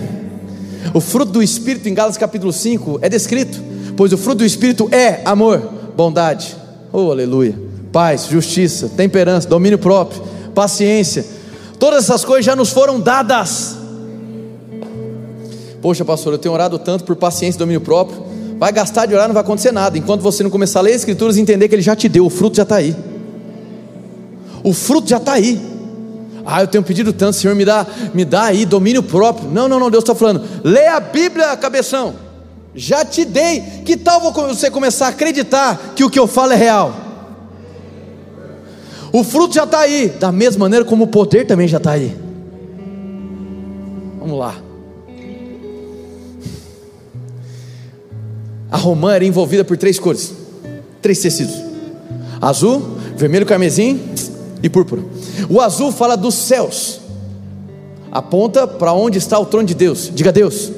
O 0.94 1.00
fruto 1.00 1.32
do 1.32 1.44
Espírito, 1.44 1.90
em 1.90 1.94
Gálatas 1.94 2.18
capítulo 2.18 2.54
5, 2.54 3.00
é 3.02 3.10
descrito, 3.10 3.62
pois 3.98 4.14
o 4.14 4.18
fruto 4.18 4.40
do 4.40 4.46
Espírito 4.46 4.88
é 4.92 5.22
amor, 5.26 5.60
bondade, 5.96 6.56
oh 6.96 7.12
aleluia, 7.12 7.58
paz, 7.92 8.28
justiça, 8.28 8.90
temperança, 8.90 9.48
domínio 9.48 9.78
próprio, 9.78 10.22
paciência, 10.54 11.26
todas 11.78 12.06
essas 12.06 12.24
coisas 12.24 12.46
já 12.46 12.56
nos 12.56 12.70
foram 12.70 13.00
dadas. 13.00 13.76
Poxa, 15.82 16.04
pastor, 16.06 16.34
eu 16.34 16.38
tenho 16.40 16.54
orado 16.54 16.80
tanto 16.80 17.04
por 17.04 17.16
paciência 17.16 17.58
e 17.58 17.60
domínio 17.60 17.82
próprio. 17.82 18.24
Vai 18.58 18.72
gastar 18.72 19.06
de 19.06 19.14
orar, 19.14 19.28
não 19.28 19.34
vai 19.34 19.44
acontecer 19.44 19.72
nada. 19.72 19.98
Enquanto 19.98 20.22
você 20.22 20.42
não 20.42 20.50
começar 20.50 20.80
a 20.80 20.82
ler 20.82 20.92
as 20.92 20.98
Escrituras 20.98 21.38
e 21.38 21.42
entender 21.42 21.68
que 21.68 21.76
Ele 21.76 21.82
já 21.82 21.96
te 21.96 22.10
deu, 22.10 22.26
o 22.26 22.30
fruto 22.30 22.58
já 22.58 22.64
está 22.64 22.78
aí. 22.78 22.96
O 24.64 24.74
fruto 24.74 25.10
já 25.10 25.18
está 25.18 25.34
aí. 25.34 25.62
Ah, 26.46 26.62
eu 26.62 26.68
tenho 26.68 26.84
pedido 26.84 27.12
tanto, 27.12 27.36
Senhor, 27.36 27.56
me 27.56 27.66
dá, 27.66 27.86
me 28.14 28.24
dá 28.24 28.44
aí 28.46 28.66
domínio 28.66 29.04
próprio. 29.04 29.50
Não, 29.52 29.68
não, 29.68 29.80
não, 29.80 29.92
Deus 29.92 30.04
está 30.04 30.16
falando. 30.16 30.42
Lê 30.64 30.88
a 30.88 31.00
Bíblia, 31.00 31.56
cabeção. 31.58 32.25
Já 32.76 33.06
te 33.06 33.24
dei. 33.24 33.62
Que 33.86 33.96
tal 33.96 34.20
você 34.20 34.70
começar 34.70 35.08
a 35.08 35.10
acreditar 35.10 35.94
que 35.96 36.04
o 36.04 36.10
que 36.10 36.20
eu 36.20 36.28
falo 36.28 36.52
é 36.52 36.58
real? 36.58 36.94
O 39.14 39.24
fruto 39.24 39.56
já 39.56 39.64
está 39.64 39.80
aí, 39.80 40.10
da 40.10 40.30
mesma 40.30 40.66
maneira 40.66 40.84
como 40.84 41.06
o 41.06 41.08
poder 41.08 41.48
também 41.48 41.70
já 41.70 41.78
está 41.78 41.92
aí. 41.92 42.14
Vamos 44.20 44.38
lá. 44.38 44.56
A 48.70 48.78
romã 48.78 49.14
era 49.14 49.24
envolvida 49.24 49.64
por 49.64 49.78
três 49.78 49.98
cores, 49.98 50.34
três 51.02 51.22
tecidos: 51.22 51.56
azul, 52.42 52.98
vermelho, 53.16 53.46
carmesim 53.46 54.02
e 54.62 54.68
púrpura. 54.68 55.02
O 55.50 55.62
azul 55.62 55.94
fala 55.94 56.18
dos 56.18 56.36
céus, 56.36 57.00
aponta 58.12 58.68
para 58.68 58.92
onde 58.92 59.18
está 59.18 59.40
o 59.40 59.46
trono 59.46 59.66
de 59.66 59.76
Deus. 59.76 60.12
Diga 60.14 60.34
Deus. 60.34 60.72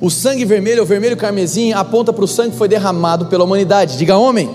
O 0.00 0.10
sangue 0.10 0.44
vermelho, 0.44 0.82
o 0.82 0.86
vermelho 0.86 1.16
carmesim, 1.16 1.72
aponta 1.72 2.12
para 2.12 2.24
o 2.24 2.28
sangue 2.28 2.52
que 2.52 2.58
foi 2.58 2.68
derramado 2.68 3.26
pela 3.26 3.44
humanidade. 3.44 3.96
Diga 3.96 4.16
homem. 4.16 4.50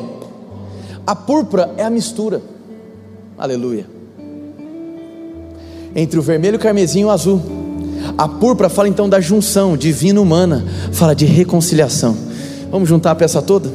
A 1.06 1.16
púrpura 1.16 1.74
é 1.78 1.84
a 1.84 1.90
mistura. 1.90 2.42
Aleluia. 3.38 3.86
Entre 5.96 6.20
o 6.20 6.22
vermelho, 6.22 6.60
carmesim 6.60 7.02
e 7.02 7.06
o 7.06 7.10
azul. 7.10 7.42
A 8.18 8.28
púrpura 8.28 8.70
fala 8.70 8.88
então 8.88 9.10
da 9.10 9.20
junção 9.20 9.76
divina 9.76 10.22
humana, 10.22 10.66
fala 10.92 11.16
de 11.16 11.26
reconciliação. 11.26 12.16
Vamos 12.72 12.88
juntar 12.88 13.12
a 13.12 13.16
peça 13.16 13.42
toda? 13.42 13.72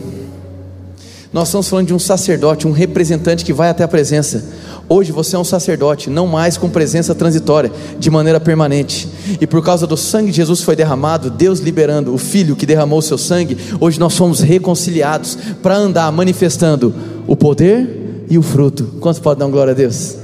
Nós 1.34 1.48
estamos 1.48 1.68
falando 1.68 1.88
de 1.88 1.94
um 1.94 1.98
sacerdote, 1.98 2.64
um 2.64 2.70
representante 2.70 3.44
que 3.44 3.52
vai 3.52 3.68
até 3.68 3.82
a 3.82 3.88
presença. 3.88 4.44
Hoje 4.88 5.10
você 5.10 5.34
é 5.34 5.38
um 5.38 5.42
sacerdote, 5.42 6.08
não 6.08 6.28
mais 6.28 6.56
com 6.56 6.70
presença 6.70 7.12
transitória, 7.12 7.72
de 7.98 8.08
maneira 8.08 8.38
permanente. 8.38 9.08
E 9.40 9.44
por 9.44 9.60
causa 9.60 9.84
do 9.84 9.96
sangue 9.96 10.30
de 10.30 10.36
Jesus 10.36 10.60
foi 10.60 10.76
derramado, 10.76 11.28
Deus 11.28 11.58
liberando 11.58 12.14
o 12.14 12.18
Filho 12.18 12.54
que 12.54 12.64
derramou 12.64 13.00
o 13.00 13.02
seu 13.02 13.18
sangue, 13.18 13.58
hoje 13.80 13.98
nós 13.98 14.14
somos 14.14 14.38
reconciliados 14.38 15.36
para 15.60 15.76
andar 15.76 16.12
manifestando 16.12 16.94
o 17.26 17.34
poder 17.34 18.24
e 18.30 18.38
o 18.38 18.42
fruto. 18.42 18.84
Quantos 19.00 19.18
podem 19.18 19.44
dar 19.44 19.50
glória 19.50 19.72
a 19.72 19.74
Deus? 19.74 20.14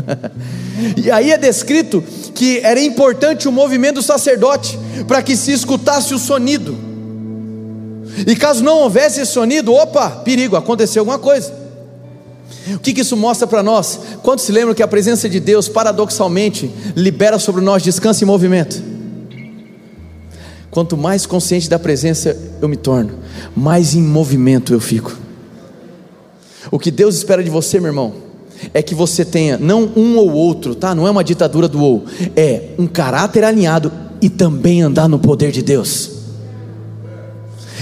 e 0.96 1.10
aí 1.10 1.30
é 1.30 1.36
descrito 1.36 2.02
que 2.34 2.58
era 2.60 2.80
importante 2.80 3.46
o 3.46 3.52
movimento 3.52 3.96
do 3.96 4.02
sacerdote 4.02 4.78
para 5.06 5.22
que 5.22 5.36
se 5.36 5.52
escutasse 5.52 6.14
o 6.14 6.18
sonido. 6.18 6.93
E 8.26 8.36
caso 8.36 8.62
não 8.62 8.78
houvesse 8.78 9.20
esse 9.20 9.32
sonido, 9.32 9.72
opa, 9.72 10.10
perigo, 10.10 10.56
aconteceu 10.56 11.00
alguma 11.00 11.18
coisa. 11.18 11.52
O 12.74 12.78
que, 12.78 12.94
que 12.94 13.00
isso 13.00 13.16
mostra 13.16 13.46
para 13.46 13.62
nós? 13.62 13.98
Quantos 14.22 14.44
se 14.44 14.52
lembram 14.52 14.74
que 14.74 14.82
a 14.82 14.88
presença 14.88 15.28
de 15.28 15.40
Deus, 15.40 15.68
paradoxalmente, 15.68 16.70
libera 16.96 17.38
sobre 17.38 17.60
nós 17.62 17.82
descanso 17.82 18.24
e 18.24 18.26
movimento? 18.26 18.94
quanto 20.74 20.96
mais 20.96 21.24
consciente 21.24 21.70
da 21.70 21.78
presença 21.78 22.36
eu 22.60 22.68
me 22.68 22.76
torno, 22.76 23.12
mais 23.54 23.94
em 23.94 24.02
movimento 24.02 24.72
eu 24.72 24.80
fico. 24.80 25.16
O 26.68 26.80
que 26.80 26.90
Deus 26.90 27.14
espera 27.14 27.44
de 27.44 27.48
você, 27.48 27.78
meu 27.78 27.90
irmão, 27.90 28.12
é 28.72 28.82
que 28.82 28.92
você 28.92 29.24
tenha 29.24 29.56
não 29.56 29.88
um 29.94 30.16
ou 30.16 30.32
outro, 30.32 30.74
tá? 30.74 30.92
Não 30.92 31.06
é 31.06 31.10
uma 31.12 31.22
ditadura 31.22 31.68
do 31.68 31.80
ou, 31.80 32.04
é 32.34 32.70
um 32.76 32.88
caráter 32.88 33.44
alinhado 33.44 33.92
e 34.20 34.28
também 34.28 34.82
andar 34.82 35.08
no 35.08 35.16
poder 35.16 35.52
de 35.52 35.62
Deus. 35.62 36.13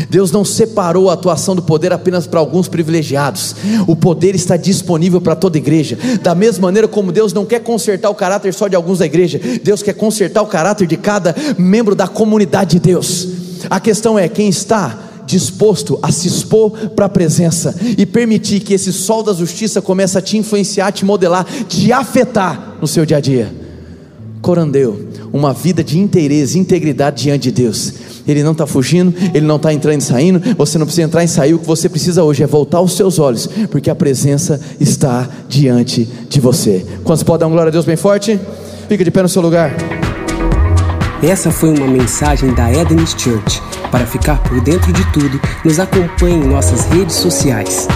Deus 0.09 0.30
não 0.30 0.45
separou 0.45 1.11
a 1.11 1.14
atuação 1.14 1.55
do 1.55 1.62
poder 1.62 1.93
apenas 1.93 2.26
para 2.26 2.40
alguns 2.40 2.68
privilegiados. 2.68 3.55
O 3.86 3.95
poder 3.95 4.34
está 4.34 4.57
disponível 4.57 5.20
para 5.20 5.36
toda 5.36 5.59
igreja. 5.59 5.99
Da 6.22 6.34
mesma 6.34 6.68
maneira 6.68 6.88
como 6.88 7.12
Deus 7.12 7.32
não 7.32 7.45
quer 7.45 7.61
consertar 7.61 8.11
o 8.11 8.14
caráter 8.14 8.55
só 8.55 8.68
de 8.68 8.76
alguns 8.76 8.99
da 8.99 9.07
igreja, 9.07 9.40
Deus 9.62 9.82
quer 9.82 9.95
consertar 9.95 10.43
o 10.43 10.47
caráter 10.47 10.86
de 10.86 10.97
cada 10.97 11.34
membro 11.59 11.95
da 11.95 12.09
comunidade 12.09 12.72
de 12.72 12.80
Deus. 12.80 13.28
A 13.68 13.78
questão 13.78 14.18
é 14.18 14.28
quem 14.28 14.49
está 14.49 14.99
disposto 15.26 15.99
a 16.03 16.11
se 16.11 16.28
expor 16.28 16.70
para 16.90 17.07
a 17.07 17.09
presença 17.09 17.74
e 17.97 18.05
permitir 18.05 18.61
que 18.61 18.74
esse 18.74 18.93
sol 18.93 19.22
da 19.22 19.32
justiça 19.32 19.80
comece 19.80 20.18
a 20.18 20.20
te 20.20 20.36
influenciar, 20.36 20.93
te 20.93 21.05
modelar, 21.05 21.47
te 21.68 21.93
afetar 21.93 22.76
no 22.80 22.86
seu 22.86 23.07
dia 23.07 23.18
a 23.18 23.20
dia. 23.20 23.55
Corandeu, 24.40 25.09
uma 25.32 25.53
vida 25.53 25.84
de 25.84 25.99
inteireza, 25.99 26.59
integridade 26.59 27.22
diante 27.22 27.45
de 27.45 27.62
Deus 27.62 28.11
ele 28.26 28.42
não 28.42 28.52
está 28.52 28.66
fugindo, 28.66 29.14
ele 29.34 29.46
não 29.46 29.56
está 29.56 29.72
entrando 29.72 30.00
e 30.00 30.02
saindo, 30.02 30.40
você 30.56 30.78
não 30.78 30.86
precisa 30.86 31.06
entrar 31.06 31.24
e 31.24 31.28
sair, 31.28 31.54
o 31.54 31.58
que 31.58 31.66
você 31.66 31.88
precisa 31.88 32.22
hoje 32.22 32.42
é 32.42 32.46
voltar 32.46 32.80
os 32.80 32.96
seus 32.96 33.18
olhos, 33.18 33.48
porque 33.70 33.90
a 33.90 33.94
presença 33.94 34.60
está 34.80 35.28
diante 35.48 36.08
de 36.28 36.40
você. 36.40 36.84
Quantos 37.04 37.22
podem 37.22 37.40
dar 37.40 37.46
uma 37.46 37.52
glória 37.52 37.70
a 37.70 37.72
Deus 37.72 37.84
bem 37.84 37.96
forte? 37.96 38.38
Fica 38.88 39.04
de 39.04 39.10
pé 39.10 39.22
no 39.22 39.28
seu 39.28 39.42
lugar. 39.42 39.74
Essa 41.22 41.50
foi 41.50 41.70
uma 41.70 41.86
mensagem 41.86 42.52
da 42.52 42.72
Eden's 42.72 43.14
Church. 43.16 43.62
Para 43.90 44.06
ficar 44.06 44.42
por 44.42 44.60
dentro 44.60 44.92
de 44.92 45.04
tudo, 45.12 45.40
nos 45.64 45.78
acompanhe 45.78 46.36
em 46.36 46.48
nossas 46.48 46.84
redes 46.86 47.14
sociais. 47.14 47.86